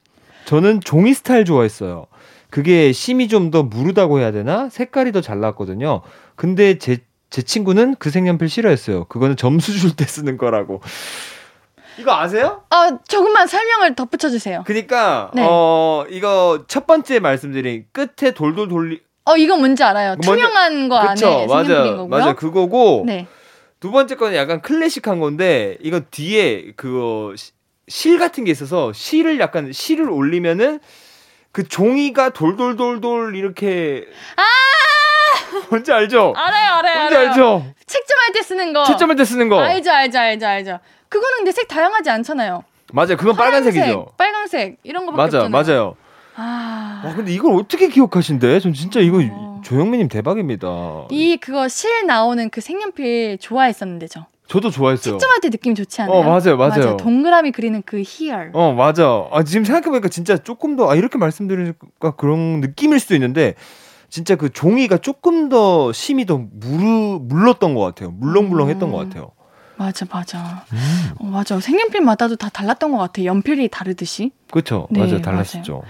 저는 0.45 0.81
종이 0.81 1.13
스타일 1.13 1.45
좋아했어요. 1.45 2.07
그게 2.49 2.91
심이 2.91 3.27
좀 3.27 3.49
더 3.51 3.63
무르다고 3.63 4.19
해야 4.19 4.31
되나? 4.31 4.69
색깔이 4.69 5.11
더잘 5.11 5.39
나왔거든요. 5.39 6.01
근데 6.35 6.77
제, 6.77 6.97
제 7.29 7.41
친구는 7.41 7.95
그 7.99 8.09
색연필 8.09 8.49
싫어했어요. 8.49 9.05
그거는 9.05 9.35
점수 9.37 9.71
줄 9.79 9.95
때 9.95 10.05
쓰는 10.05 10.37
거라고. 10.37 10.81
이거 11.99 12.11
아세요? 12.15 12.63
어 12.71 12.97
조금만 13.07 13.45
설명을 13.45 13.93
덧붙여 13.95 14.29
주세요. 14.29 14.63
그니까 14.65 15.29
네. 15.35 15.45
어 15.47 16.05
이거 16.09 16.63
첫 16.67 16.87
번째 16.87 17.19
말씀드린 17.19 17.85
끝에 17.91 18.31
돌돌 18.31 18.67
돌리 18.67 18.99
어 19.25 19.37
이건 19.37 19.59
뭔지 19.59 19.83
알아요. 19.83 20.11
먼저- 20.15 20.31
투명한 20.31 20.89
거 20.89 20.97
안에 20.97 21.13
그쵸 21.13 21.27
색연필인 21.27 21.47
맞아요 21.69 21.91
거고요. 21.97 22.07
맞아 22.07 22.33
그거고 22.33 23.03
네. 23.05 23.27
두 23.83 23.91
번째 23.91 24.15
거는 24.15 24.37
약간 24.37 24.61
클래식한 24.61 25.19
건데 25.19 25.75
이거 25.81 25.99
뒤에 26.09 26.71
그거 26.77 27.33
시- 27.35 27.51
실 27.89 28.17
같은 28.17 28.45
게 28.45 28.51
있어서 28.51 28.93
실을 28.93 29.41
약간 29.41 29.73
실을 29.73 30.09
올리면은 30.09 30.79
그 31.51 31.67
종이가 31.67 32.29
돌돌돌돌 32.29 33.35
이렇게 33.35 34.05
아 34.37 34.41
뭔지 35.69 35.91
알죠? 35.91 36.33
알아요 36.37 36.75
알아요 36.75 36.95
뭔지 36.97 37.15
알아요. 37.17 37.27
알죠? 37.27 37.65
채점할 37.85 38.31
때 38.33 38.41
쓰는 38.41 38.71
거. 38.71 38.85
채점할 38.85 39.17
때 39.17 39.25
쓰는 39.25 39.49
거 39.49 39.59
알죠 39.59 39.91
알죠 39.91 40.17
알죠 40.17 40.47
알죠. 40.47 40.79
그거는 41.09 41.39
근데 41.39 41.51
색 41.51 41.67
다양하지 41.67 42.09
않잖아요. 42.09 42.63
맞아요 42.93 43.17
그건 43.17 43.35
빨간색이죠 43.35 43.83
파란색, 43.83 44.17
빨간색 44.17 44.77
이런 44.83 45.05
거밖에 45.07 45.17
맞아 45.21 45.37
없잖아요. 45.45 45.49
맞아요 45.63 45.95
아. 46.37 47.01
와 47.05 47.13
근데 47.15 47.33
이걸 47.33 47.53
어떻게 47.59 47.89
기억하신대? 47.89 48.61
전 48.61 48.71
진짜 48.73 49.01
이거 49.01 49.17
어. 49.29 49.52
조영민님 49.63 50.07
대박입니다 50.07 50.67
이 51.09 51.37
그거 51.37 51.67
실 51.67 52.05
나오는 52.05 52.49
그 52.49 52.61
색연필 52.61 53.37
좋아했었는데 53.39 54.07
저 54.07 54.25
저도 54.47 54.69
좋아했어요 54.69 55.17
채점할 55.17 55.39
때 55.41 55.49
느낌 55.49 55.73
좋지 55.73 56.01
않아요? 56.01 56.17
어, 56.17 56.23
맞아요, 56.23 56.57
맞아요. 56.57 56.97
동그라미 56.97 57.51
그리는 57.51 57.81
그 57.85 58.01
희열. 58.05 58.51
어 58.53 58.73
맞아. 58.73 59.25
아 59.31 59.43
지금 59.43 59.63
생각해보니까 59.63 60.09
진짜 60.09 60.37
조금 60.37 60.75
더 60.75 60.91
아, 60.91 60.95
이렇게 60.95 61.17
말씀드리니까 61.17 62.11
그런 62.17 62.59
느낌일 62.59 62.99
수도 62.99 63.15
있는데 63.15 63.55
진짜 64.09 64.35
그 64.35 64.51
종이가 64.51 64.97
조금 64.97 65.47
더 65.49 65.91
심이 65.93 66.25
더 66.25 66.37
무르 66.51 67.19
물렀던 67.21 67.73
것 67.73 67.81
같아요. 67.81 68.11
물렁물렁했던 68.11 68.89
음. 68.89 68.91
것 68.91 68.97
같아요. 68.97 69.31
맞아 69.77 70.05
맞아. 70.11 70.65
어, 71.19 71.25
맞아. 71.25 71.59
색연필마다도 71.59 72.35
다 72.35 72.49
달랐던 72.49 72.91
것 72.91 72.97
같아. 72.97 73.23
연필이 73.23 73.69
다르듯이. 73.69 74.31
그렇죠. 74.51 74.87
네, 74.91 74.99
맞아요. 74.99 75.21
달랐었죠. 75.21 75.83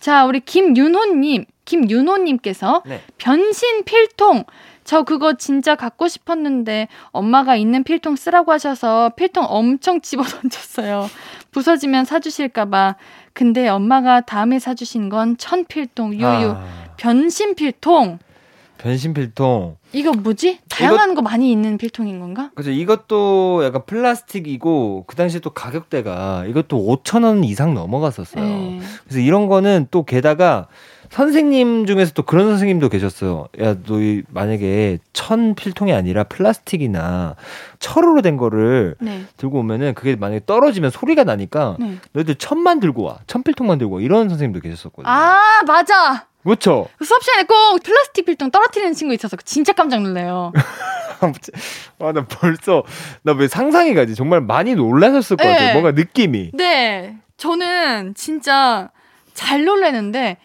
자 0.00 0.26
우리 0.26 0.40
김윤호님, 0.40 1.46
김윤호님께서 1.64 2.82
네. 2.86 3.00
변신 3.18 3.84
필통. 3.84 4.44
저 4.84 5.04
그거 5.04 5.34
진짜 5.34 5.76
갖고 5.76 6.08
싶었는데 6.08 6.88
엄마가 7.12 7.54
있는 7.56 7.84
필통 7.84 8.16
쓰라고 8.16 8.50
하셔서 8.52 9.12
필통 9.16 9.44
엄청 9.48 10.00
집어 10.00 10.22
던졌어요. 10.26 11.08
부서지면 11.52 12.04
사주실까봐. 12.04 12.96
근데 13.32 13.68
엄마가 13.68 14.22
다음에 14.22 14.58
사주신 14.58 15.08
건 15.08 15.36
천필통 15.36 16.14
유유. 16.14 16.24
아, 16.26 16.64
변신 16.96 17.54
필통. 17.54 18.18
변신 18.82 19.14
필통. 19.14 19.76
이거 19.92 20.10
뭐지? 20.12 20.58
다양한 20.68 21.14
거 21.14 21.22
많이 21.22 21.52
있는 21.52 21.78
필통인 21.78 22.18
건가? 22.18 22.50
그죠. 22.56 22.72
이것도 22.72 23.62
약간 23.64 23.82
플라스틱이고 23.86 25.04
그 25.06 25.14
당시에 25.14 25.38
또 25.38 25.50
가격대가 25.50 26.46
이것도 26.48 26.78
5천 27.04 27.22
원 27.24 27.44
이상 27.44 27.74
넘어갔었어요. 27.74 28.42
네. 28.44 28.80
그래서 29.04 29.20
이런 29.20 29.46
거는 29.46 29.86
또 29.92 30.04
게다가 30.04 30.66
선생님 31.10 31.86
중에서 31.86 32.12
또 32.14 32.22
그런 32.24 32.48
선생님도 32.48 32.88
계셨어요. 32.88 33.46
야, 33.60 33.76
너 33.86 34.00
이 34.00 34.22
만약에 34.30 34.98
천 35.12 35.54
필통이 35.54 35.92
아니라 35.92 36.24
플라스틱이나 36.24 37.36
철으로 37.78 38.20
된 38.22 38.36
거를 38.36 38.96
네. 39.00 39.22
들고 39.36 39.60
오면은 39.60 39.94
그게 39.94 40.16
만약에 40.16 40.40
떨어지면 40.46 40.90
소리가 40.90 41.22
나니까 41.22 41.76
네. 41.78 41.98
너희들 42.14 42.34
천만 42.36 42.80
들고 42.80 43.02
와. 43.02 43.18
천 43.28 43.44
필통만 43.44 43.78
들고 43.78 43.96
와. 43.96 44.00
이런 44.00 44.28
선생님도 44.28 44.58
계셨었거든요. 44.60 45.08
아, 45.08 45.62
맞아. 45.68 46.26
그렇죠. 46.42 46.88
수업 47.04 47.22
시간에 47.22 47.44
꼭 47.44 47.80
플라스틱 47.82 48.24
필통 48.26 48.50
떨어뜨리는 48.50 48.92
친구 48.94 49.14
있어서 49.14 49.36
진짜 49.44 49.72
깜짝 49.72 50.02
놀래요. 50.02 50.52
아, 52.00 52.12
나 52.12 52.24
벌써 52.26 52.82
나 53.22 53.32
왜 53.32 53.46
상상이 53.48 53.94
가지? 53.94 54.14
정말 54.14 54.40
많이 54.40 54.74
놀라셨을 54.74 55.36
것 55.36 55.44
네. 55.44 55.52
같아요. 55.52 55.72
뭔가 55.74 55.92
느낌이. 55.92 56.50
네. 56.54 57.16
저는 57.36 58.14
진짜 58.14 58.90
잘 59.34 59.64
놀래는데 59.64 60.38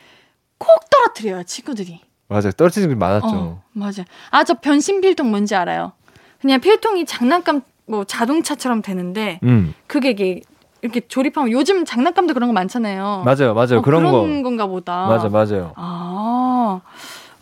꼭 0.57 0.89
떨어뜨려요, 0.89 1.43
친구들이. 1.43 2.01
맞아요. 2.27 2.51
떨어지는 2.51 2.89
게 2.89 2.95
많았죠. 2.95 3.27
어, 3.27 3.63
맞아. 3.73 4.03
아, 4.31 4.43
저 4.43 4.55
변신 4.55 5.01
필통 5.01 5.29
뭔지 5.31 5.55
알아요? 5.55 5.93
그냥 6.41 6.59
필통이 6.61 7.05
장난감, 7.05 7.61
뭐 7.85 8.03
자동차처럼 8.03 8.81
되는데 8.81 9.39
음. 9.43 9.73
그게 9.87 10.11
이게 10.11 10.41
이렇게 10.81 11.01
조립하면 11.01 11.51
요즘 11.51 11.85
장난감도 11.85 12.33
그런 12.33 12.49
거 12.49 12.53
많잖아요. 12.53 13.23
맞아요. 13.25 13.53
맞아요. 13.53 13.79
어, 13.79 13.81
그런 13.81 14.03
거. 14.03 14.21
건가 14.43 14.67
보다. 14.67 15.07
맞아, 15.07 15.29
맞아요. 15.29 15.73
아, 15.75 16.81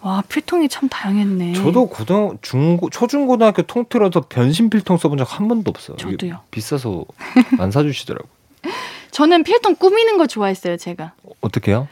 와, 0.01 0.23
필통이 0.27 0.69
참 0.69 0.87
다양했네. 0.89 1.53
저도 1.53 1.87
고등 1.87 2.37
중고 2.41 2.89
초중고등학교 2.89 3.63
통틀어서 3.63 4.25
변신 4.29 4.69
필통 4.69 4.97
써본 4.97 5.17
적 5.17 5.25
한 5.27 5.47
번도 5.47 5.69
없어요. 5.69 5.97
저도요. 5.97 6.39
비싸서 6.51 7.05
안 7.59 7.71
사주시더라고. 7.71 8.25
요 8.27 8.71
저는 9.11 9.43
필통 9.43 9.75
꾸미는 9.75 10.17
거 10.17 10.27
좋아했어요, 10.27 10.77
제가. 10.77 11.13
어떻게요? 11.41 11.87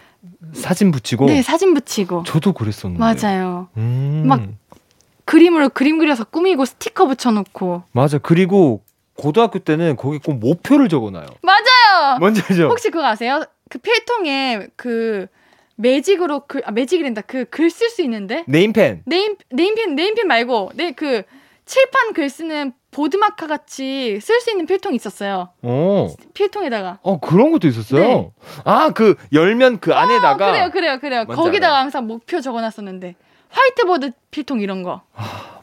사진 0.54 0.92
붙이고. 0.92 1.26
네, 1.26 1.42
사진 1.42 1.74
붙이고. 1.74 2.24
저도 2.26 2.54
그랬었는데. 2.54 3.00
맞아요. 3.00 3.68
음. 3.78 4.24
막 4.28 4.42
그림으로 5.26 5.70
그림 5.70 5.98
그려서 6.00 6.24
꾸미고 6.26 6.66
스티커 6.66 7.08
붙여놓고. 7.08 7.84
맞아. 7.94 8.18
그리고 8.18 8.82
고등학교 9.18 9.60
때는 9.60 9.96
거기 9.96 10.20
꼭 10.20 10.34
목표를 10.40 10.90
적어놔요. 10.90 11.26
맞아요. 11.42 12.18
뭔지 12.20 12.42
알죠? 12.50 12.68
혹시 12.68 12.90
그거 12.90 13.06
아세요? 13.06 13.44
그 13.70 13.78
필통에 13.80 14.68
그 14.76 15.28
매직으로 15.76 16.42
글, 16.48 16.62
아, 16.66 16.72
매직이란다. 16.72 17.22
그 17.22 17.46
글 17.50 17.68
쓸 17.70 17.90
수 17.90 18.02
있는데 18.04 18.44
네임펜. 18.48 19.04
네임 19.06 19.36
네임펜 19.50 19.96
네임펜 19.96 20.28
말고 20.28 20.72
네 20.76 20.92
그 20.94 21.24
칠판 21.66 22.14
글 22.14 22.30
쓰는 22.30 22.74
보드마카 22.92 23.48
같이 23.48 24.20
쓸 24.22 24.40
수 24.42 24.52
있는 24.52 24.66
필통이 24.68 24.96
있었어요. 24.98 25.50
어. 25.64 26.08
필통에다가. 26.34 27.00
어 27.02 27.20
그런 27.20 27.52
것도 27.52 27.68
있었어요. 27.68 28.00
네. 28.04 28.32
아 28.66 28.92
그 28.92 29.16
열면 29.32 29.80
그 29.80 29.94
안에다가 29.96 30.48
어, 30.50 30.52
그래요, 30.52 30.70
그래요, 30.72 31.00
그래요. 31.00 31.26
거기다가 31.26 31.74
알아요. 31.76 31.82
항상 31.84 32.06
목표 32.06 32.40
적어놨었는데 32.42 33.16
화이트보드 33.54 34.12
필통 34.32 34.60
이런 34.62 34.84
거. 34.84 35.02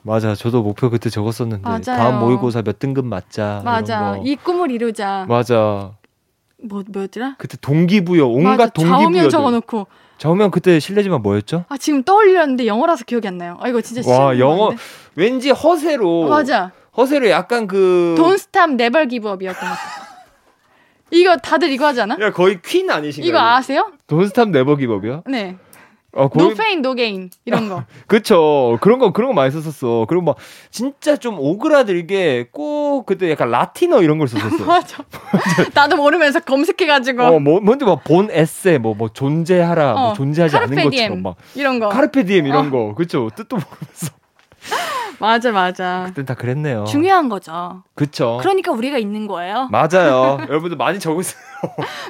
맞아. 0.02 0.34
저도 0.34 0.62
목표 0.62 0.88
그때 0.90 1.10
적었었는데 1.10 1.62
맞아요. 1.62 1.80
다음 1.82 2.18
모의고사 2.20 2.62
몇 2.62 2.78
등급 2.78 3.04
맞자. 3.06 3.60
맞아. 3.64 4.16
이 4.24 4.36
꿈을 4.36 4.70
이루자. 4.70 5.26
맞아. 5.28 5.92
뭐 6.62 6.82
뭐였더라? 6.86 7.34
그때 7.38 7.56
동기부여 7.60 8.26
온갖 8.26 8.56
맞아. 8.56 8.70
좌우명 8.74 9.02
동기부여. 9.04 9.28
적어놓고. 9.30 9.86
좌우명 10.18 10.50
그때 10.50 10.78
실례지만 10.78 11.22
뭐였죠? 11.22 11.64
아 11.68 11.76
지금 11.78 12.02
떠올렸는데 12.02 12.66
영어라서 12.66 13.04
기억이 13.04 13.26
안 13.26 13.38
나요. 13.38 13.56
아 13.60 13.68
이거 13.68 13.80
진짜 13.80 14.08
와 14.10 14.38
영어 14.38 14.68
건데. 14.68 14.82
왠지 15.16 15.50
허세로 15.50 16.26
어, 16.26 16.28
맞아. 16.28 16.72
허세로 16.96 17.28
약간 17.30 17.66
그 17.66 18.14
Don't 18.18 18.34
stop, 18.34 18.72
never 18.72 19.08
give 19.08 19.30
up이었던 19.30 19.60
것 19.60 19.74
같아. 19.74 20.10
이거 21.12 21.36
다들 21.38 21.70
이거 21.70 21.86
하지 21.86 22.02
않아? 22.02 22.18
야 22.20 22.30
거의 22.32 22.60
퀸 22.62 22.90
아니신가요? 22.90 23.28
이거 23.28 23.38
아세요? 23.40 23.90
돈스탑 24.06 24.50
네버 24.50 24.76
기법이요? 24.76 25.24
네. 25.26 25.56
어 26.12 26.28
pain, 26.28 26.78
no 26.80 26.94
gain 26.96 27.30
이런 27.44 27.68
거. 27.68 27.84
그쵸 28.08 28.78
그런 28.80 28.98
거 28.98 29.12
그런 29.12 29.28
거 29.28 29.34
많이 29.34 29.50
썼었어. 29.50 30.06
그리고 30.08 30.24
막 30.24 30.36
진짜 30.70 31.16
좀 31.16 31.38
오그라들게 31.38 32.48
꼭 32.50 33.06
그때 33.06 33.30
약간 33.30 33.50
라틴어 33.50 34.02
이런 34.02 34.18
걸 34.18 34.26
썼었어. 34.26 34.64
맞아. 34.66 35.04
나도 35.74 35.96
모르면서 35.96 36.40
검색해가지고 36.40 37.22
어, 37.22 37.38
뭐, 37.38 37.60
먼저 37.60 37.86
막본 37.86 38.30
에세, 38.32 38.78
뭐, 38.78 38.94
뭐, 38.94 39.08
존재하라, 39.08 39.92
뭐, 39.92 40.10
어, 40.10 40.12
존재하지 40.14 40.56
않은 40.56 40.84
것처럼 40.84 41.22
막, 41.22 41.36
이런 41.54 41.78
거. 41.78 41.88
카르페 41.88 42.24
디엠 42.24 42.46
이런 42.46 42.68
어. 42.68 42.70
거, 42.70 42.94
그쵸? 42.94 43.30
뜻도 43.34 43.56
모르면서. 43.56 44.20
맞아, 45.20 45.52
맞아. 45.52 46.04
그땐 46.08 46.24
다 46.24 46.34
그랬네요. 46.34 46.84
중요한 46.84 47.28
거죠. 47.28 47.82
그쵸. 47.94 48.38
그러니까 48.40 48.72
우리가 48.72 48.98
있는 48.98 49.26
거예요. 49.26 49.68
맞아요. 49.70 50.38
여러분들 50.48 50.76
많이 50.76 50.98
적으세요. 50.98 51.38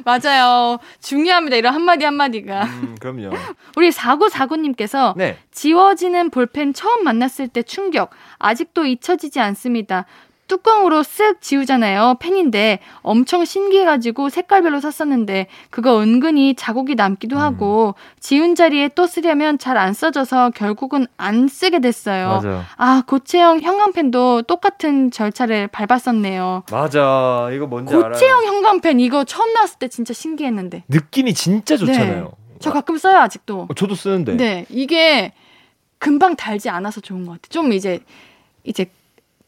맞아요. 0.04 0.78
중요합니다. 1.00 1.56
이런 1.56 1.74
한마디 1.74 2.04
한마디가. 2.04 2.64
음, 2.64 2.96
그럼요. 3.00 3.30
우리 3.76 3.90
4949님께서 3.90 5.14
네. 5.16 5.38
지워지는 5.50 6.30
볼펜 6.30 6.72
처음 6.72 7.02
만났을 7.04 7.48
때 7.48 7.62
충격. 7.62 8.11
아직도 8.38 8.84
잊혀지지 8.86 9.40
않습니다. 9.40 10.06
뚜껑으로 10.51 11.03
쓱 11.03 11.40
지우잖아요. 11.40 12.16
펜인데 12.18 12.80
엄청 13.03 13.44
신기해가지고 13.44 14.30
색깔별로 14.30 14.80
샀었는데 14.80 15.46
그거 15.70 16.01
은근히 16.01 16.55
자국이 16.55 16.96
남기도 16.96 17.36
음. 17.36 17.40
하고 17.40 17.94
지운 18.18 18.57
자리에 18.57 18.88
또 18.96 19.07
쓰려면 19.07 19.57
잘 19.59 19.80
안 19.80 19.94
써져서 19.94 20.51
결국은 20.51 21.07
안 21.16 21.46
쓰게 21.48 21.78
됐어요. 21.78 22.40
맞아요. 22.42 22.64
아 22.76 23.03
고체형 23.07 23.61
형광펜도 23.61 24.42
똑같은 24.42 25.11
절차를 25.12 25.68
밟았었네요. 25.68 26.64
맞아. 26.70 27.48
이거 27.53 27.66
뭔지 27.68 27.94
알아요. 27.94 28.11
고체형 28.12 28.44
형광펜 28.44 28.98
이거 28.98 29.22
처음 29.24 29.53
나왔을 29.55 29.78
때 29.78 29.86
진짜 29.88 30.12
신기했는데 30.12 30.82
느낌이 30.88 31.32
진짜 31.32 31.76
좋잖아요. 31.76 32.32
저 32.59 32.72
가끔 32.72 32.98
써요 32.98 33.18
아직도. 33.18 33.68
어, 33.70 33.74
저도 33.74 33.94
쓰는데. 33.94 34.36
네, 34.36 34.66
이게 34.68 35.32
금방 35.98 36.34
달지 36.34 36.68
않아서 36.68 37.01
좋은 37.01 37.24
것 37.24 37.32
같아요. 37.40 37.48
좀 37.48 37.72
이제 37.72 38.01
이제 38.64 38.86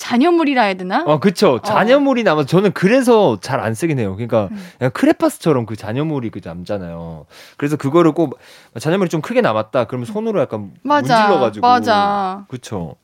잔여물이라 0.06 0.62
해야 0.64 0.74
되나? 0.74 1.04
어, 1.06 1.20
그쵸. 1.20 1.60
잔여물이 1.64 2.24
남아서 2.24 2.46
저는 2.48 2.72
그래서 2.72 3.38
잘 3.40 3.60
안 3.62 3.74
쓰긴 3.74 4.00
해요. 4.00 4.16
그러니까 4.16 4.48
음. 4.50 4.66
그냥 4.76 4.90
크레파스처럼 4.90 5.64
그 5.64 5.76
잔여물이 5.76 6.30
그 6.30 6.40
남잖아요. 6.44 7.26
그래서 7.56 7.76
그거를 7.76 8.10
꼭 8.10 8.36
잔여물이 8.80 9.08
좀 9.10 9.20
크게 9.20 9.40
남았다. 9.42 9.84
그러면 9.84 10.06
손으로 10.06 10.40
약간 10.40 10.72
맞아, 10.82 11.20
문질러가지고. 11.20 11.64
맞아. 11.64 12.44
그쵸. 12.48 12.96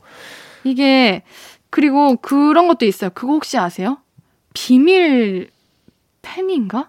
이게 0.64 1.22
그리고 1.70 2.16
그런 2.16 2.66
것도 2.66 2.84
있어요. 2.84 3.10
그거 3.14 3.34
혹시 3.34 3.56
아세요? 3.58 3.98
비밀 4.52 5.50
펜인가? 6.22 6.88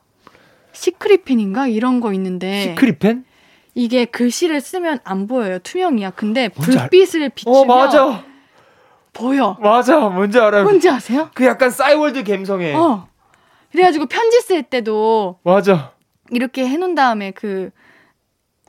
secret 0.71 1.23
pen인가? 1.25 1.67
이런 1.67 1.99
거 1.99 2.13
있는데 2.13 2.61
secret 2.63 2.97
pen? 2.97 3.25
이게 3.75 4.05
글씨를 4.05 4.59
쓰면 4.59 4.99
안 5.03 5.27
보여요. 5.27 5.59
투명이야. 5.59 6.11
근데 6.11 6.49
불빛을 6.49 7.29
비추면 7.29 7.59
어, 7.59 7.65
맞아. 7.65 8.23
보여. 9.19 9.57
맞아. 9.61 9.97
뭔지 9.99 10.39
알아요. 10.39 10.63
뭔지 10.63 10.89
아세요? 10.89 11.29
그 11.33 11.45
약간 11.45 11.69
싸이월드 11.69 12.23
감성에. 12.23 12.73
어. 12.73 13.07
그래가지고 13.71 14.05
편지 14.07 14.39
쓸 14.41 14.63
때도 14.63 15.39
맞아. 15.43 15.91
이렇게 16.31 16.67
해놓은 16.67 16.95
다음에 16.95 17.31
그 17.31 17.69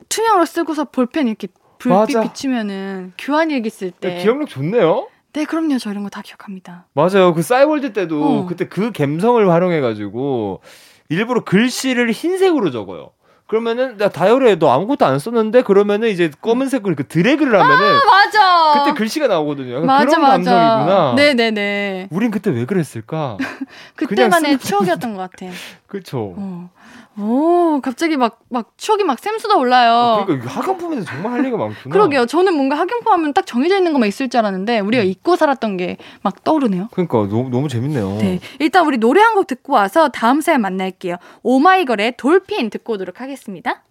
투명으로 0.08 0.44
쓰고서 0.44 0.84
볼펜 0.84 1.28
이렇게 1.28 1.48
불빛 1.78 2.16
맞아. 2.16 2.20
비추면은 2.22 3.12
교환 3.16 3.50
일기 3.50 3.70
쓸 3.70 3.90
때. 3.90 4.16
네, 4.16 4.22
기억력 4.22 4.48
좋네요. 4.48 5.08
네, 5.32 5.44
그럼요. 5.44 5.78
저 5.78 5.90
이런 5.90 6.02
거 6.02 6.10
다 6.10 6.22
기억합니다. 6.22 6.86
맞아요. 6.92 7.32
그 7.34 7.42
싸이월드 7.42 7.92
때도 7.92 8.22
어. 8.22 8.46
그때 8.46 8.66
그 8.68 8.92
감성을 8.92 9.48
활용해가지고 9.50 10.60
일부러 11.08 11.44
글씨를 11.44 12.10
흰색으로 12.10 12.70
적어요. 12.70 13.12
그러면은 13.46 13.96
나 13.96 14.08
다이어리에 14.08 14.58
너 14.60 14.70
아무것도 14.70 15.04
안 15.06 15.18
썼는데 15.18 15.62
그러면은 15.62 16.08
이제 16.08 16.30
검은색으로 16.40 16.94
그 16.96 17.06
드래그를 17.08 17.58
하면은 17.60 17.94
맞아. 18.06 18.39
그때 18.72 18.92
글씨가 18.96 19.26
나오거든요. 19.28 19.80
맞아, 19.84 20.04
그런 20.06 20.20
맞아. 20.22 20.32
감성이구나. 20.54 21.14
네네네. 21.16 22.08
우린 22.10 22.30
그때 22.30 22.50
왜 22.50 22.64
그랬을까? 22.64 23.36
그때만의 23.96 24.58
추억이었던 24.58 25.14
것 25.16 25.30
같아. 25.30 25.52
그쵸. 25.86 26.34
어. 26.36 26.70
오, 27.18 27.80
갑자기 27.82 28.16
막, 28.16 28.38
막 28.48 28.70
추억이 28.76 29.04
막 29.04 29.18
샘솟아 29.18 29.56
올라요. 29.56 30.24
그러니까 30.24 30.46
이거 30.48 30.60
학원품에서 30.60 31.04
정말 31.04 31.32
할 31.32 31.40
얘기가 31.40 31.58
많구나. 31.58 31.92
그러게요. 31.92 32.24
저는 32.26 32.54
뭔가 32.54 32.76
학용품 32.78 33.12
하면 33.12 33.34
딱 33.34 33.46
정해져 33.46 33.76
있는 33.76 33.92
것만 33.92 34.08
있을 34.08 34.28
줄 34.28 34.38
알았는데 34.38 34.78
우리가 34.80 35.02
잊고 35.02 35.36
살았던 35.36 35.76
게 35.76 35.96
막 36.22 36.44
떠오르네요. 36.44 36.88
그러니까 36.92 37.18
너무 37.28 37.50
너무 37.50 37.68
재밌네요. 37.68 38.16
네. 38.20 38.40
일단 38.58 38.86
우리 38.86 38.96
노래 38.98 39.20
한 39.20 39.34
곡 39.34 39.46
듣고 39.46 39.72
와서 39.74 40.08
다음 40.08 40.40
사연 40.40 40.60
만날게요. 40.60 41.16
오마이걸의 41.42 42.14
돌핀 42.16 42.70
듣고 42.70 42.94
오도록 42.94 43.20
하겠습니다. 43.20 43.82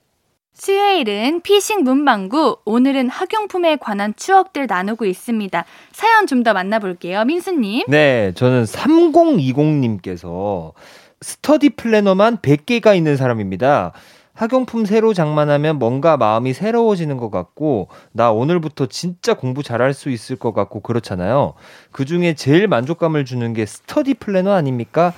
수요일은 0.53 1.41
피싱 1.41 1.83
문방구. 1.83 2.59
오늘은 2.65 3.09
학용품에 3.09 3.77
관한 3.77 4.13
추억들 4.15 4.67
나누고 4.67 5.05
있습니다. 5.05 5.65
사연 5.91 6.27
좀 6.27 6.43
더 6.43 6.53
만나볼게요. 6.53 7.25
민수님. 7.25 7.85
네, 7.87 8.31
저는 8.35 8.65
3020님께서 8.65 10.73
스터디 11.21 11.71
플래너만 11.71 12.37
100개가 12.37 12.95
있는 12.95 13.17
사람입니다. 13.17 13.91
학용품 14.33 14.85
새로 14.85 15.13
장만하면 15.13 15.79
뭔가 15.79 16.15
마음이 16.15 16.53
새로워지는 16.53 17.17
것 17.17 17.29
같고, 17.29 17.89
나 18.13 18.31
오늘부터 18.31 18.85
진짜 18.85 19.33
공부 19.33 19.63
잘할 19.63 19.93
수 19.93 20.09
있을 20.09 20.37
것 20.37 20.53
같고, 20.53 20.79
그렇잖아요. 20.79 21.55
그 21.91 22.05
중에 22.05 22.35
제일 22.35 22.69
만족감을 22.69 23.25
주는 23.25 23.53
게 23.53 23.65
스터디 23.65 24.13
플래너 24.13 24.53
아닙니까? 24.53 25.11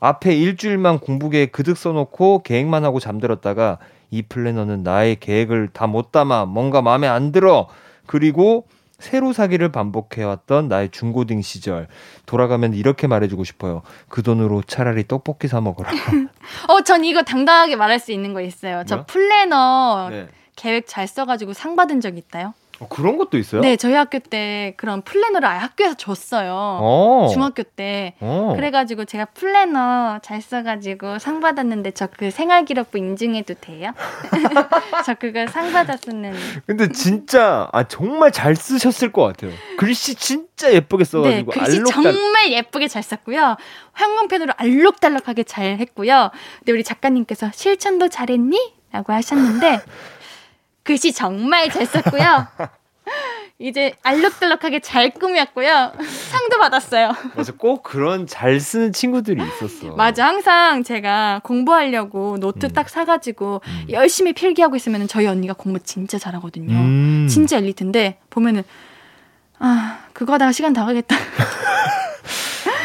앞에 0.00 0.34
일주일만 0.34 0.98
공부 0.98 1.30
계획 1.30 1.52
그득 1.52 1.78
써놓고 1.78 2.42
계획만 2.42 2.84
하고 2.84 2.98
잠들었다가, 2.98 3.78
이 4.14 4.22
플래너는 4.22 4.82
나의 4.82 5.16
계획을 5.20 5.68
다 5.72 5.86
못 5.86 6.10
담아 6.12 6.46
뭔가 6.46 6.82
마음에 6.82 7.06
안 7.06 7.30
들어. 7.32 7.68
그리고 8.06 8.66
새로 8.98 9.32
사기를 9.32 9.70
반복해왔던 9.70 10.68
나의 10.68 10.90
중고등 10.90 11.42
시절. 11.42 11.88
돌아가면 12.26 12.74
이렇게 12.74 13.06
말해주고 13.06 13.44
싶어요. 13.44 13.82
그 14.08 14.22
돈으로 14.22 14.62
차라리 14.62 15.06
떡볶이 15.06 15.46
사 15.48 15.60
먹어라. 15.60 15.90
어, 16.68 16.80
전 16.82 17.04
이거 17.04 17.22
당당하게 17.22 17.76
말할 17.76 17.98
수 17.98 18.12
있는 18.12 18.32
거 18.32 18.40
있어요. 18.40 18.82
저 18.86 18.96
뭐요? 18.96 19.06
플래너 19.06 20.08
네. 20.10 20.28
계획 20.56 20.86
잘 20.86 21.06
써가지고 21.06 21.52
상 21.52 21.76
받은 21.76 22.00
적 22.00 22.16
있다요? 22.16 22.54
어, 22.80 22.88
그런 22.88 23.16
것도 23.18 23.38
있어요? 23.38 23.60
네, 23.60 23.76
저희 23.76 23.94
학교 23.94 24.18
때 24.18 24.74
그런 24.76 25.02
플래너를 25.02 25.46
아예 25.46 25.58
학교에서 25.60 25.94
줬어요. 25.94 26.52
어. 26.54 27.28
중학교 27.32 27.62
때. 27.62 28.14
어. 28.20 28.54
그래가지고 28.56 29.04
제가 29.04 29.26
플래너 29.26 30.18
잘 30.22 30.42
써가지고 30.42 31.18
상 31.20 31.40
받았는데 31.40 31.92
저 31.92 32.08
그 32.16 32.30
생활기록부 32.30 32.98
인증해도 32.98 33.54
돼요? 33.60 33.92
저 35.06 35.14
그거 35.14 35.46
상 35.46 35.72
받았었는데. 35.72 36.38
근데 36.66 36.88
진짜 36.92 37.68
아 37.72 37.84
정말 37.84 38.30
잘 38.32 38.56
쓰셨을 38.56 39.12
것 39.12 39.22
같아요. 39.24 39.50
글씨 39.78 40.14
진짜 40.14 40.72
예쁘게 40.72 41.04
네, 41.04 41.10
써가지고 41.10 41.50
글씨 41.52 41.76
알록달. 41.76 42.02
정말 42.12 42.52
예쁘게 42.52 42.88
잘 42.88 43.02
썼고요. 43.02 43.56
형광펜으로 43.96 44.52
알록달록하게 44.56 45.44
잘 45.44 45.78
했고요. 45.78 46.30
근데 46.58 46.72
우리 46.72 46.82
작가님께서 46.84 47.50
실천도 47.52 48.08
잘했니? 48.08 48.74
라고 48.92 49.12
하셨는데 49.12 49.80
글씨 50.84 51.12
정말 51.12 51.70
잘 51.70 51.86
썼고요. 51.86 52.46
이제 53.58 53.94
알록달록하게 54.02 54.80
잘 54.80 55.10
꾸몄고요. 55.10 55.92
상도 56.30 56.58
받았어요. 56.58 57.12
맞아, 57.36 57.52
꼭 57.56 57.82
그런 57.82 58.26
잘 58.26 58.60
쓰는 58.60 58.92
친구들이 58.92 59.42
있었어. 59.42 59.94
맞아. 59.94 60.26
항상 60.26 60.82
제가 60.82 61.40
공부하려고 61.44 62.38
노트 62.38 62.66
음. 62.66 62.72
딱 62.72 62.88
사가지고 62.88 63.62
음. 63.64 63.86
열심히 63.90 64.32
필기하고 64.32 64.76
있으면 64.76 65.06
저희 65.08 65.26
언니가 65.26 65.54
공부 65.54 65.78
진짜 65.80 66.18
잘하거든요. 66.18 66.74
음. 66.74 67.26
진짜 67.28 67.58
엘리트인데 67.58 68.18
보면은 68.30 68.64
아 69.58 70.00
그거 70.12 70.34
하다가 70.34 70.52
시간 70.52 70.72
다 70.72 70.84
가겠다. 70.84 71.16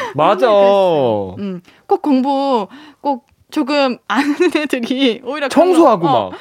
맞아. 0.15 0.47
음, 1.39 1.61
꼭 1.87 2.01
공부 2.01 2.67
꼭 3.01 3.27
조금 3.51 3.97
아는 4.07 4.35
애들이 4.55 5.21
오히려 5.23 5.47
청소하고 5.49 6.05
거, 6.05 6.11
어, 6.11 6.29
막. 6.29 6.39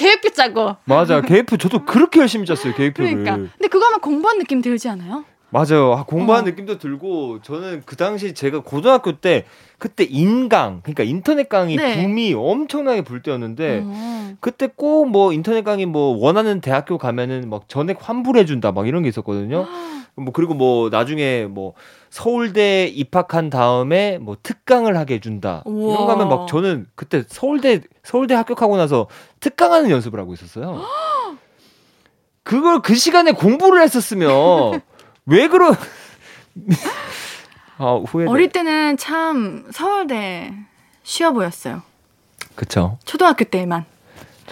계획표 0.00 0.30
짜고. 0.30 0.76
맞아. 0.84 1.20
계획표 1.20 1.58
저도 1.58 1.84
그렇게 1.84 2.20
열심히 2.20 2.46
짰어요. 2.46 2.74
계획표를. 2.74 3.10
그러니까. 3.22 3.36
근데 3.36 3.68
그거 3.68 3.84
하면 3.86 4.00
공부한 4.00 4.38
느낌 4.38 4.62
들지 4.62 4.88
않아요? 4.88 5.24
맞아요. 5.52 5.92
아, 5.92 6.04
공부한 6.04 6.42
어. 6.42 6.46
느낌도 6.46 6.78
들고 6.78 7.40
저는 7.42 7.82
그 7.84 7.96
당시 7.96 8.34
제가 8.34 8.60
고등학교 8.62 9.18
때 9.18 9.46
그때 9.78 10.04
인강 10.04 10.80
그러니까 10.82 11.02
인터넷 11.02 11.48
강의 11.48 11.74
네. 11.76 11.96
붐이 12.00 12.34
엄청나게 12.34 13.02
불 13.02 13.20
때였는데 13.22 13.82
어. 13.84 14.32
그때 14.40 14.68
꼭 14.74 15.06
뭐 15.08 15.32
인터넷 15.32 15.64
강의 15.64 15.86
뭐 15.86 16.16
원하는 16.16 16.60
대학교 16.60 16.98
가면은 16.98 17.50
막 17.50 17.68
전액 17.68 17.98
환불해 18.00 18.44
준다 18.44 18.70
막 18.70 18.86
이런 18.86 19.02
게 19.02 19.08
있었거든요. 19.08 19.66
뭐 20.14 20.32
그리고 20.32 20.54
뭐 20.54 20.88
나중에 20.88 21.46
뭐 21.50 21.74
서울대 22.10 22.86
입학한 22.86 23.50
다음에 23.50 24.18
뭐 24.18 24.36
특강을 24.42 24.96
하게 24.96 25.14
해준다 25.14 25.62
우와. 25.64 25.94
이런 25.94 26.06
거 26.06 26.12
하면 26.12 26.28
막 26.28 26.48
저는 26.48 26.86
그때 26.96 27.22
서울대 27.28 27.82
서울대 28.02 28.34
합격하고 28.34 28.76
나서 28.76 29.06
특강하는 29.38 29.90
연습을 29.90 30.18
하고 30.18 30.34
있었어요. 30.34 30.84
그걸 32.42 32.80
그 32.82 32.94
시간에 32.96 33.32
공부를 33.32 33.80
했었으면 33.82 34.82
왜 35.26 35.46
그러? 35.48 35.74
아 37.78 37.94
후회. 38.06 38.26
어릴 38.26 38.50
때는 38.50 38.96
참 38.96 39.66
서울대 39.72 40.52
쉬워 41.04 41.32
보였어요. 41.32 41.82
그쵸. 42.56 42.98
초등학교 43.04 43.44
때만. 43.44 43.84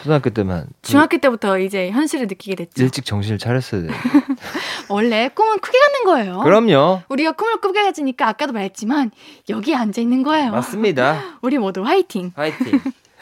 초등학교 0.03 0.31
때만 0.31 0.67
중학교 0.83 1.19
때부터 1.19 1.59
이제 1.59 1.91
현실을 1.91 2.27
느끼게 2.29 2.55
됐죠. 2.55 2.83
일찍 2.83 3.05
정신을 3.05 3.39
차렸어야 3.39 3.83
돼. 3.83 3.89
원래 4.89 5.29
꿈은 5.35 5.59
크게 5.59 5.77
갖는 5.79 6.05
거예요. 6.05 6.41
그럼요. 6.41 7.03
우리가 7.09 7.33
꿈을 7.33 7.61
꾸게 7.61 7.83
가지니까 7.83 8.29
아까도 8.29 8.53
말했지만 8.53 9.11
여기 9.49 9.75
앉아 9.75 10.01
있는 10.01 10.23
거예요. 10.23 10.53
맞습니다. 10.53 11.39
우리 11.43 11.59
모두 11.59 11.83
화이팅. 11.85 12.33
화이팅. 12.37 12.81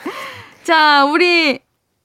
자, 0.64 1.04
우리 1.06 1.60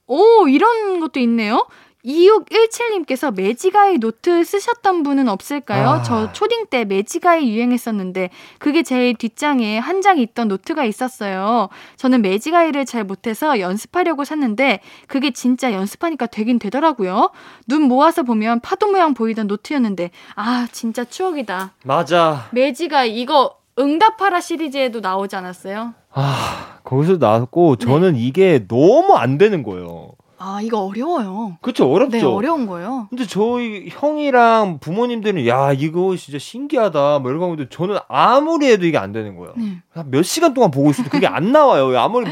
오 0.08 0.48
이런 0.48 1.00
것도 1.00 1.20
있네요. 1.22 1.68
2617님께서 2.06 3.34
매직아이 3.34 3.98
노트 4.00 4.44
쓰셨던 4.44 5.04
분은 5.04 5.28
없을까요? 5.30 5.90
아. 5.90 6.02
저 6.02 6.32
초딩 6.34 6.68
때 6.70 6.84
매직아이 6.86 7.50
유행했었는데 7.50 8.30
그게 8.60 8.84
제일 8.84 9.16
뒷장에 9.16 9.78
한 9.80 10.02
장 10.02 10.18
있던 10.18 10.48
노트가 10.48 10.84
있었어요. 10.84 11.70
저는 11.96 12.24
매직아이를 12.24 12.86
잘 12.88 13.04
못해서 13.04 13.60
연습하려고 13.60 14.24
샀는데 14.24 14.80
그게 15.06 15.30
진짜 15.30 15.74
연습하니까 15.74 16.26
되긴 16.26 16.58
되더라고요. 16.58 17.30
눈 17.68 17.84
모아서 17.84 18.24
보면 18.24 18.62
파도 18.62 18.88
모양 18.88 19.14
보이던 19.14 19.46
노트였는데 19.46 20.10
아 20.36 20.68
진짜 20.72 21.04
추억이다. 21.04 21.74
맞아. 21.84 22.48
매직아이 22.52 23.16
이거 23.22 23.58
응답하라 23.78 24.42
시리즈에도 24.42 25.02
나오지 25.02 25.36
않았어요? 25.36 25.94
아 26.14 26.80
거기서 26.84 27.18
나왔고 27.18 27.76
저는 27.76 28.16
이게 28.16 28.66
너무 28.68 29.14
안 29.16 29.38
되는 29.38 29.62
거예요. 29.62 30.14
아 30.44 30.60
이거 30.62 30.80
어려워요. 30.80 31.58
그쵸 31.62 31.88
어렵죠. 31.92 32.18
네 32.18 32.24
어려운 32.24 32.66
거예요. 32.66 33.08
근데 33.10 33.26
저희 33.28 33.90
형이랑 33.90 34.80
부모님들은 34.80 35.46
야 35.48 35.72
이거 35.72 36.16
진짜 36.16 36.40
신기하다 36.40 37.20
뭐 37.20 37.30
이런 37.30 37.40
거 37.40 37.46
하는데 37.46 37.70
저는 37.70 37.98
아무리 38.08 38.68
해도 38.72 38.86
이게 38.86 38.98
안 38.98 39.12
되는 39.12 39.38
거예요. 39.38 39.54
네. 39.56 39.78
한몇 39.92 40.26
시간 40.26 40.54
동안 40.56 40.72
보고 40.72 40.90
있어도 40.90 41.10
그게 41.10 41.28
안 41.28 41.52
나와요. 41.52 41.98
아무리 42.00 42.26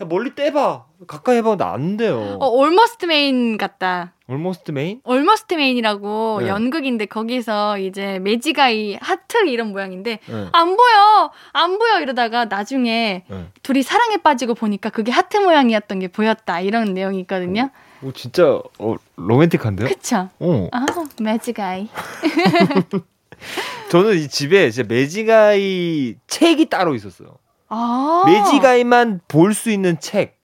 야, 0.00 0.04
멀리 0.06 0.34
떼봐 0.34 0.86
가까이 1.06 1.38
해봐도 1.38 1.64
안 1.64 1.96
돼요. 1.96 2.36
어 2.40 2.46
Almost 2.48 3.06
Maine 3.06 3.56
같다. 3.58 4.12
Almost 4.30 4.70
Maine? 4.72 5.00
Almost 5.04 5.54
Maine이라고 5.54 6.38
네. 6.42 6.48
연극인데 6.48 7.04
거기서 7.06 7.78
이제 7.78 8.18
매지가 8.20 8.70
이 8.70 8.96
하트 9.00 9.46
이런 9.46 9.72
모양인데 9.72 10.20
네. 10.24 10.48
안 10.52 10.76
보여 10.76 11.30
안 11.52 11.78
보여 11.78 12.00
이러다가 12.00 12.46
나중에 12.46 13.24
네. 13.28 13.46
둘이 13.62 13.82
사랑에 13.82 14.16
빠지고 14.18 14.54
보니까 14.54 14.88
그게 14.90 15.12
하트 15.12 15.36
모양이었던 15.36 15.98
게 15.98 16.08
보였다 16.08 16.60
이런 16.60 16.94
내용이 16.94 17.20
있거든요. 17.20 17.70
오 18.02 18.10
진짜 18.12 18.60
어, 18.78 18.94
로맨틱한데요? 19.16 19.88
그쵸? 19.88 20.28
어. 20.40 20.68
아 20.72 20.86
매지가이. 21.20 21.88
저는 23.90 24.16
이 24.16 24.28
집에 24.28 24.70
진짜 24.70 24.86
매지가이 24.88 26.16
책이 26.26 26.66
따로 26.70 26.94
있었어요. 26.94 27.36
아 27.68 28.24
매지가이만 28.26 29.20
볼 29.28 29.52
수 29.54 29.70
있는 29.70 29.98
책. 30.00 30.38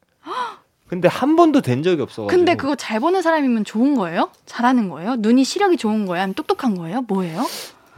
근데 0.89 1.07
한 1.07 1.37
번도 1.37 1.61
된 1.61 1.83
적이 1.83 2.03
없어가지고. 2.03 2.29
근데 2.29 2.55
그거 2.57 2.75
잘 2.75 2.99
보는 3.01 3.21
사람이면 3.21 3.65
좋은 3.65 3.95
거예요? 3.95 4.31
잘하는 4.47 4.89
거예요? 4.89 5.17
눈이 5.17 5.45
시력이 5.45 5.77
좋은 5.77 6.07
거예요? 6.07 6.23
아니면 6.23 6.35
똑똑한 6.35 6.77
거예요? 6.77 7.03
뭐예요? 7.03 7.45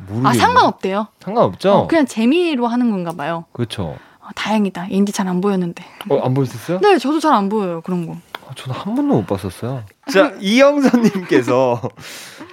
모르겠네요. 0.08 0.28
아 0.28 0.32
상관없대요. 0.34 1.06
상관없죠. 1.20 1.72
어, 1.72 1.86
그냥 1.86 2.06
재미로 2.06 2.66
하는 2.66 2.90
건가 2.90 3.12
봐요. 3.12 3.44
그렇죠. 3.52 3.96
어, 4.20 4.28
다행이다. 4.34 4.86
인디 4.90 5.12
잘안 5.12 5.40
보였는데. 5.40 5.84
어, 6.08 6.18
안 6.24 6.34
보셨어요? 6.34 6.80
네, 6.80 6.98
저도 6.98 7.20
잘 7.20 7.32
안 7.32 7.48
보여요 7.48 7.80
그런 7.82 8.06
거. 8.06 8.12
어, 8.12 8.50
저는 8.56 8.74
한 8.80 8.94
번도 8.96 9.14
못 9.14 9.26
봤었어요. 9.26 9.84
자, 10.12 10.32
이영선님께서 10.40 11.80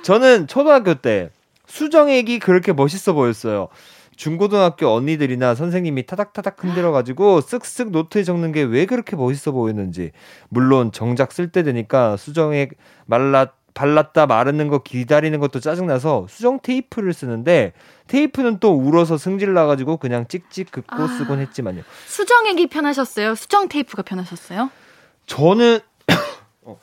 저는 0.03 0.47
초등학교 0.47 0.93
때 0.93 1.31
수정액이 1.65 2.39
그렇게 2.39 2.73
멋있어 2.73 3.13
보였어요. 3.13 3.69
중고등학교 4.17 4.89
언니들이나 4.89 5.55
선생님이 5.55 6.05
타닥타닥 6.07 6.63
흔들어가지고 6.63 7.39
쓱쓱 7.41 7.91
노트에 7.91 8.23
적는 8.23 8.51
게 8.51 8.63
왜 8.63 8.85
그렇게 8.85 9.15
멋있어 9.15 9.51
보였는지. 9.53 10.11
물론 10.49 10.91
정작 10.91 11.31
쓸 11.31 11.51
때 11.51 11.63
되니까 11.63 12.17
수정액 12.17 12.71
말랐 13.05 13.53
발랐다 13.73 14.25
마르는 14.25 14.69
거 14.69 14.79
기다리는 14.79 15.39
것도 15.39 15.59
짜증나서 15.59 16.25
수정 16.27 16.59
테이프를 16.59 17.13
쓰는데 17.13 17.73
테이프는 18.07 18.59
또 18.59 18.73
울어서 18.73 19.17
승질 19.19 19.53
나가지고 19.53 19.97
그냥 19.97 20.27
찍찍 20.27 20.71
긋고 20.71 20.95
아. 21.03 21.07
쓰곤 21.07 21.39
했지만요. 21.41 21.83
수정액이 22.07 22.67
편하셨어요? 22.67 23.35
수정 23.35 23.69
테이프가 23.69 24.01
편하셨어요? 24.01 24.71
저는 25.27 25.79
어, 26.65 26.79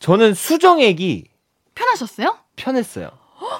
저는 0.00 0.34
수정액이 0.34 1.28
편하셨어요? 1.76 2.36
편했어요. 2.56 3.10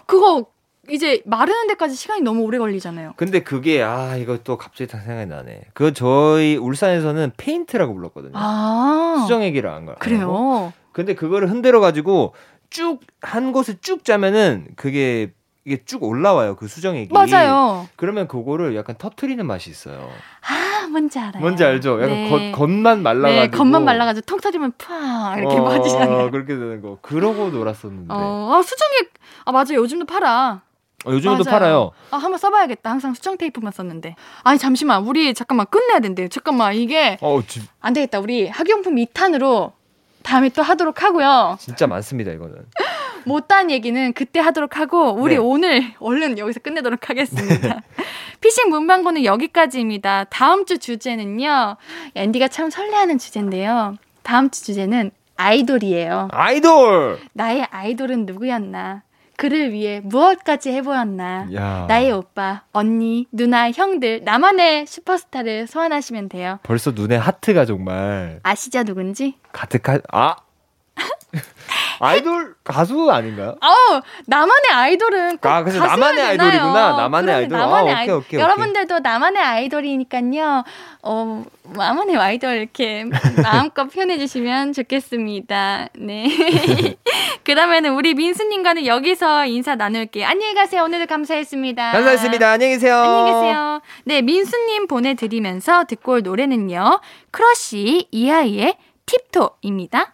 그거 0.07 0.47
이제 0.91 1.23
마르는 1.25 1.67
데까지 1.69 1.95
시간이 1.97 2.23
너무 2.23 2.43
오래 2.43 2.59
걸리잖아요. 2.59 3.15
근데 3.17 3.43
그게 3.43 3.83
아 3.83 4.17
이거 4.17 4.39
또 4.45 4.57
갑자기 4.59 4.91
다 4.91 4.99
생각이 4.99 5.27
나네. 5.27 5.63
그 5.75 5.93
저희 5.93 6.57
울산에서는 6.57 7.33
페인트라고 7.37 7.95
불렀거든요. 7.95 8.33
아 8.35 9.19
수정액이라 9.23 9.75
한 9.75 9.87
거야. 9.87 9.97
그래요. 9.97 10.73
근데 10.93 11.15
그거를 11.15 11.51
흔들어 11.51 11.81
가지고 11.81 12.35
쭉 12.71 13.01
한 13.21 13.53
곳을 13.53 13.77
쭉 13.81 14.05
짜면은 14.05 14.69
그게 14.77 15.33
이게 15.65 15.83
쭉 15.85 16.03
올라와요. 16.03 16.57
그 16.57 16.69
수정액이. 16.69 17.13
맞아요. 17.13 17.89
그러면 17.97 18.29
그거를 18.29 18.77
약간 18.77 18.97
터트리는 18.99 19.45
맛이 19.47 19.71
있어요. 19.71 20.11
아 20.43 20.87
뭔지 20.89 21.19
알아요. 21.19 21.41
뭔지 21.41 21.65
알죠? 21.65 21.95
약간 22.03 22.09
네. 22.11 22.29
겉, 22.53 22.59
겉만 22.59 23.03
말라가지고. 23.03 23.41
네, 23.41 23.49
겉만 23.51 23.85
말라가지고 23.85 24.27
통 24.27 24.41
터지면 24.41 24.73
푸아 24.77 25.37
이렇게 25.39 25.57
어, 25.57 25.65
빠지잖아요. 25.65 26.31
그렇게 26.31 26.55
되는 26.55 26.83
거. 26.83 26.99
그러고 27.01 27.49
놀았었는데. 27.49 28.13
어, 28.13 28.51
아, 28.55 28.63
수정액 28.63 29.15
아 29.47 29.53
맞아 29.53 29.75
요즘도 29.75 30.05
팔아. 30.05 30.61
어, 31.05 31.11
요즘도 31.11 31.45
맞아요. 31.45 31.59
팔아요. 31.59 31.91
아 32.11 32.17
한번 32.17 32.39
써봐야겠다. 32.39 32.91
항상 32.91 33.15
수정 33.15 33.37
테이프만 33.37 33.73
썼는데. 33.73 34.17
아니 34.43 34.59
잠시만 34.59 35.03
우리 35.05 35.35
잠깐만 35.35 35.67
끝내야 35.71 36.01
된대요. 36.01 36.29
잠깐만 36.29 36.75
이게 36.75 37.19
어, 37.21 37.41
지- 37.47 37.63
안 37.81 37.93
되겠다. 37.93 38.21
우리 38.21 38.49
학용품 38.49 38.97
2탄으로 38.97 39.73
다음에 40.23 40.49
또 40.49 40.63
하도록 40.63 41.03
하고요. 41.03 41.57
진짜 41.61 41.87
많습니다, 41.87 42.31
이거는. 42.33 42.55
못한 43.27 43.71
얘기는 43.71 44.13
그때 44.15 44.41
하도록 44.41 44.79
하고 44.79 45.13
우리 45.13 45.35
네. 45.35 45.39
오늘 45.39 45.93
얼른 46.01 46.39
여기서 46.39 46.61
끝내도록 46.61 47.09
하겠습니다. 47.11 47.81
피싱 48.41 48.69
문방구는 48.69 49.25
여기까지입니다. 49.25 50.25
다음 50.25 50.67
주 50.67 50.79
주제는요. 50.79 51.77
앤디가 52.15 52.49
참 52.49 52.69
설레하는 52.69 53.17
주제인데요. 53.19 53.97
다음 54.23 54.51
주 54.51 54.65
주제는 54.65 55.11
아이돌이에요. 55.37 56.29
아이돌! 56.33 57.19
나의 57.33 57.67
아이돌은 57.71 58.27
누구였나? 58.27 59.03
그를 59.37 59.73
위해 59.73 60.01
무엇까지 60.05 60.71
해보았나? 60.73 61.49
야. 61.55 61.87
나의 61.89 62.13
오빠, 62.13 62.63
언니, 62.73 63.27
누나, 63.33 63.71
형들, 63.71 64.23
나만의 64.25 64.87
슈퍼스타를 64.87 65.67
소환하시면 65.67 66.29
돼요. 66.29 66.59
벌써 66.63 66.91
눈에 66.93 67.17
하트가 67.17 67.65
정말 67.65 68.41
아시죠 68.43 68.83
누군지? 68.85 69.35
가득한 69.53 70.01
아 70.13 70.37
아이돌 72.01 72.55
가수 72.65 73.11
아닌가요? 73.11 73.57
어, 73.61 74.01
나만의 74.27 74.71
아이돌은 74.73 75.39
꼭 75.39 75.49
아, 75.49 75.63
그래서 75.63 75.85
나만의 75.85 76.17
되나요? 76.17 76.31
아이돌이구나. 76.31 76.97
나만의 76.97 77.35
아이돌. 77.35 77.59
나만의 77.59 77.95
아, 77.95 78.03
오케이. 78.03 78.15
오케이. 78.15 78.41
여러분들도 78.41 78.99
나만의 78.99 79.43
아이돌이니까요. 79.43 80.65
어, 81.03 81.45
나만의 81.65 82.17
아이돌 82.17 82.57
이렇게 82.57 83.05
마음껏 83.43 83.87
표현해 83.87 84.19
주시면 84.19 84.73
좋겠습니다. 84.73 85.89
네. 85.99 86.27
그러면은 87.45 87.95
우리 87.95 88.15
민수님과는 88.15 88.87
여기서 88.87 89.47
인사 89.47 89.75
나눌게요. 89.75 90.27
안녕히 90.27 90.55
가세요. 90.55 90.83
오늘도 90.85 91.07
감사했습니다. 91.07 91.93
감사했습니다. 91.93 92.51
안녕히 92.51 92.75
계세요. 92.75 92.97
안녕히 92.97 93.33
계세요. 93.33 93.81
네, 94.05 94.23
민수님 94.23 94.87
보내드리면서 94.89 95.85
듣고 95.85 96.13
올 96.13 96.23
노래는요. 96.23 97.01
크러쉬 97.31 98.09
이하이의 98.11 98.77
tiptoe입니다. 99.07 100.14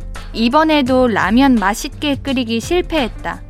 이번에도 0.33 1.07
라면 1.07 1.55
맛있게 1.55 2.15
끓이기 2.15 2.59
실패했다. 2.59 3.41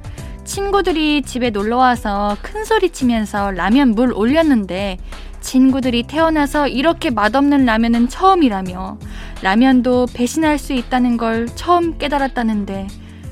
친구들이 0.44 1.22
집에 1.22 1.50
놀러와서 1.50 2.36
큰 2.42 2.66
소리 2.66 2.90
치면서 2.90 3.52
라면 3.52 3.92
물 3.92 4.14
올렸는데 4.14 4.98
친구들이 5.40 6.04
태어나서 6.04 6.68
이렇게 6.68 7.10
맛없는 7.10 7.66
라면은 7.66 8.10
처음이라며 8.10 8.98
라면도 9.42 10.08
배신할 10.14 10.58
수 10.58 10.74
있다는 10.74 11.18
걸 11.18 11.48
처음 11.56 11.98
깨달았다는데 11.98 12.88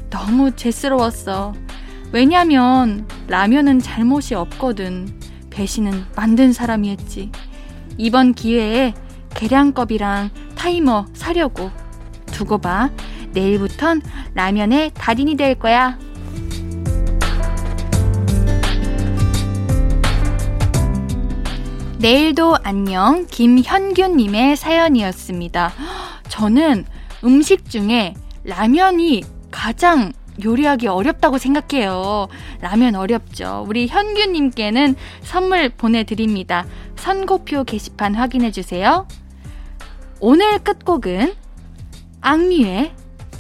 너무 0.10 0.56
죄스러웠어. 0.56 1.54
왜냐면 2.12 3.08
라면은 3.28 3.80
잘못이 3.80 4.34
없거든. 4.34 5.20
배신은 5.50 6.06
만든 6.16 6.54
사람이 6.54 6.90
했지. 6.90 7.32
이번 7.98 8.34
기회에 8.34 8.94
계량컵이랑 9.36 10.30
타이머 10.56 11.06
사려고. 11.14 11.70
두고 12.28 12.58
봐. 12.58 12.90
내일부턴 13.34 14.02
라면의 14.34 14.92
달인이 14.94 15.36
될 15.36 15.56
거야. 15.56 15.98
내일도 22.00 22.56
안녕 22.64 23.26
김현균님의 23.28 24.56
사연이었습니다. 24.56 25.74
저는 26.30 26.86
음식 27.26 27.70
중에 27.70 28.14
라면이 28.46 29.24
가장 29.52 30.14
요리하기 30.42 30.88
어렵다고 30.88 31.38
생각해요. 31.38 32.28
라면 32.62 32.96
어렵죠. 32.96 33.66
우리 33.68 33.88
현규님께는 33.88 34.96
선물 35.22 35.68
보내드립니다. 35.68 36.66
선고표 36.96 37.66
게시판 37.66 38.16
확인해주세요. 38.16 39.06
오늘 40.22 40.60
끝곡은 40.60 41.34
악뮤의 42.22 42.94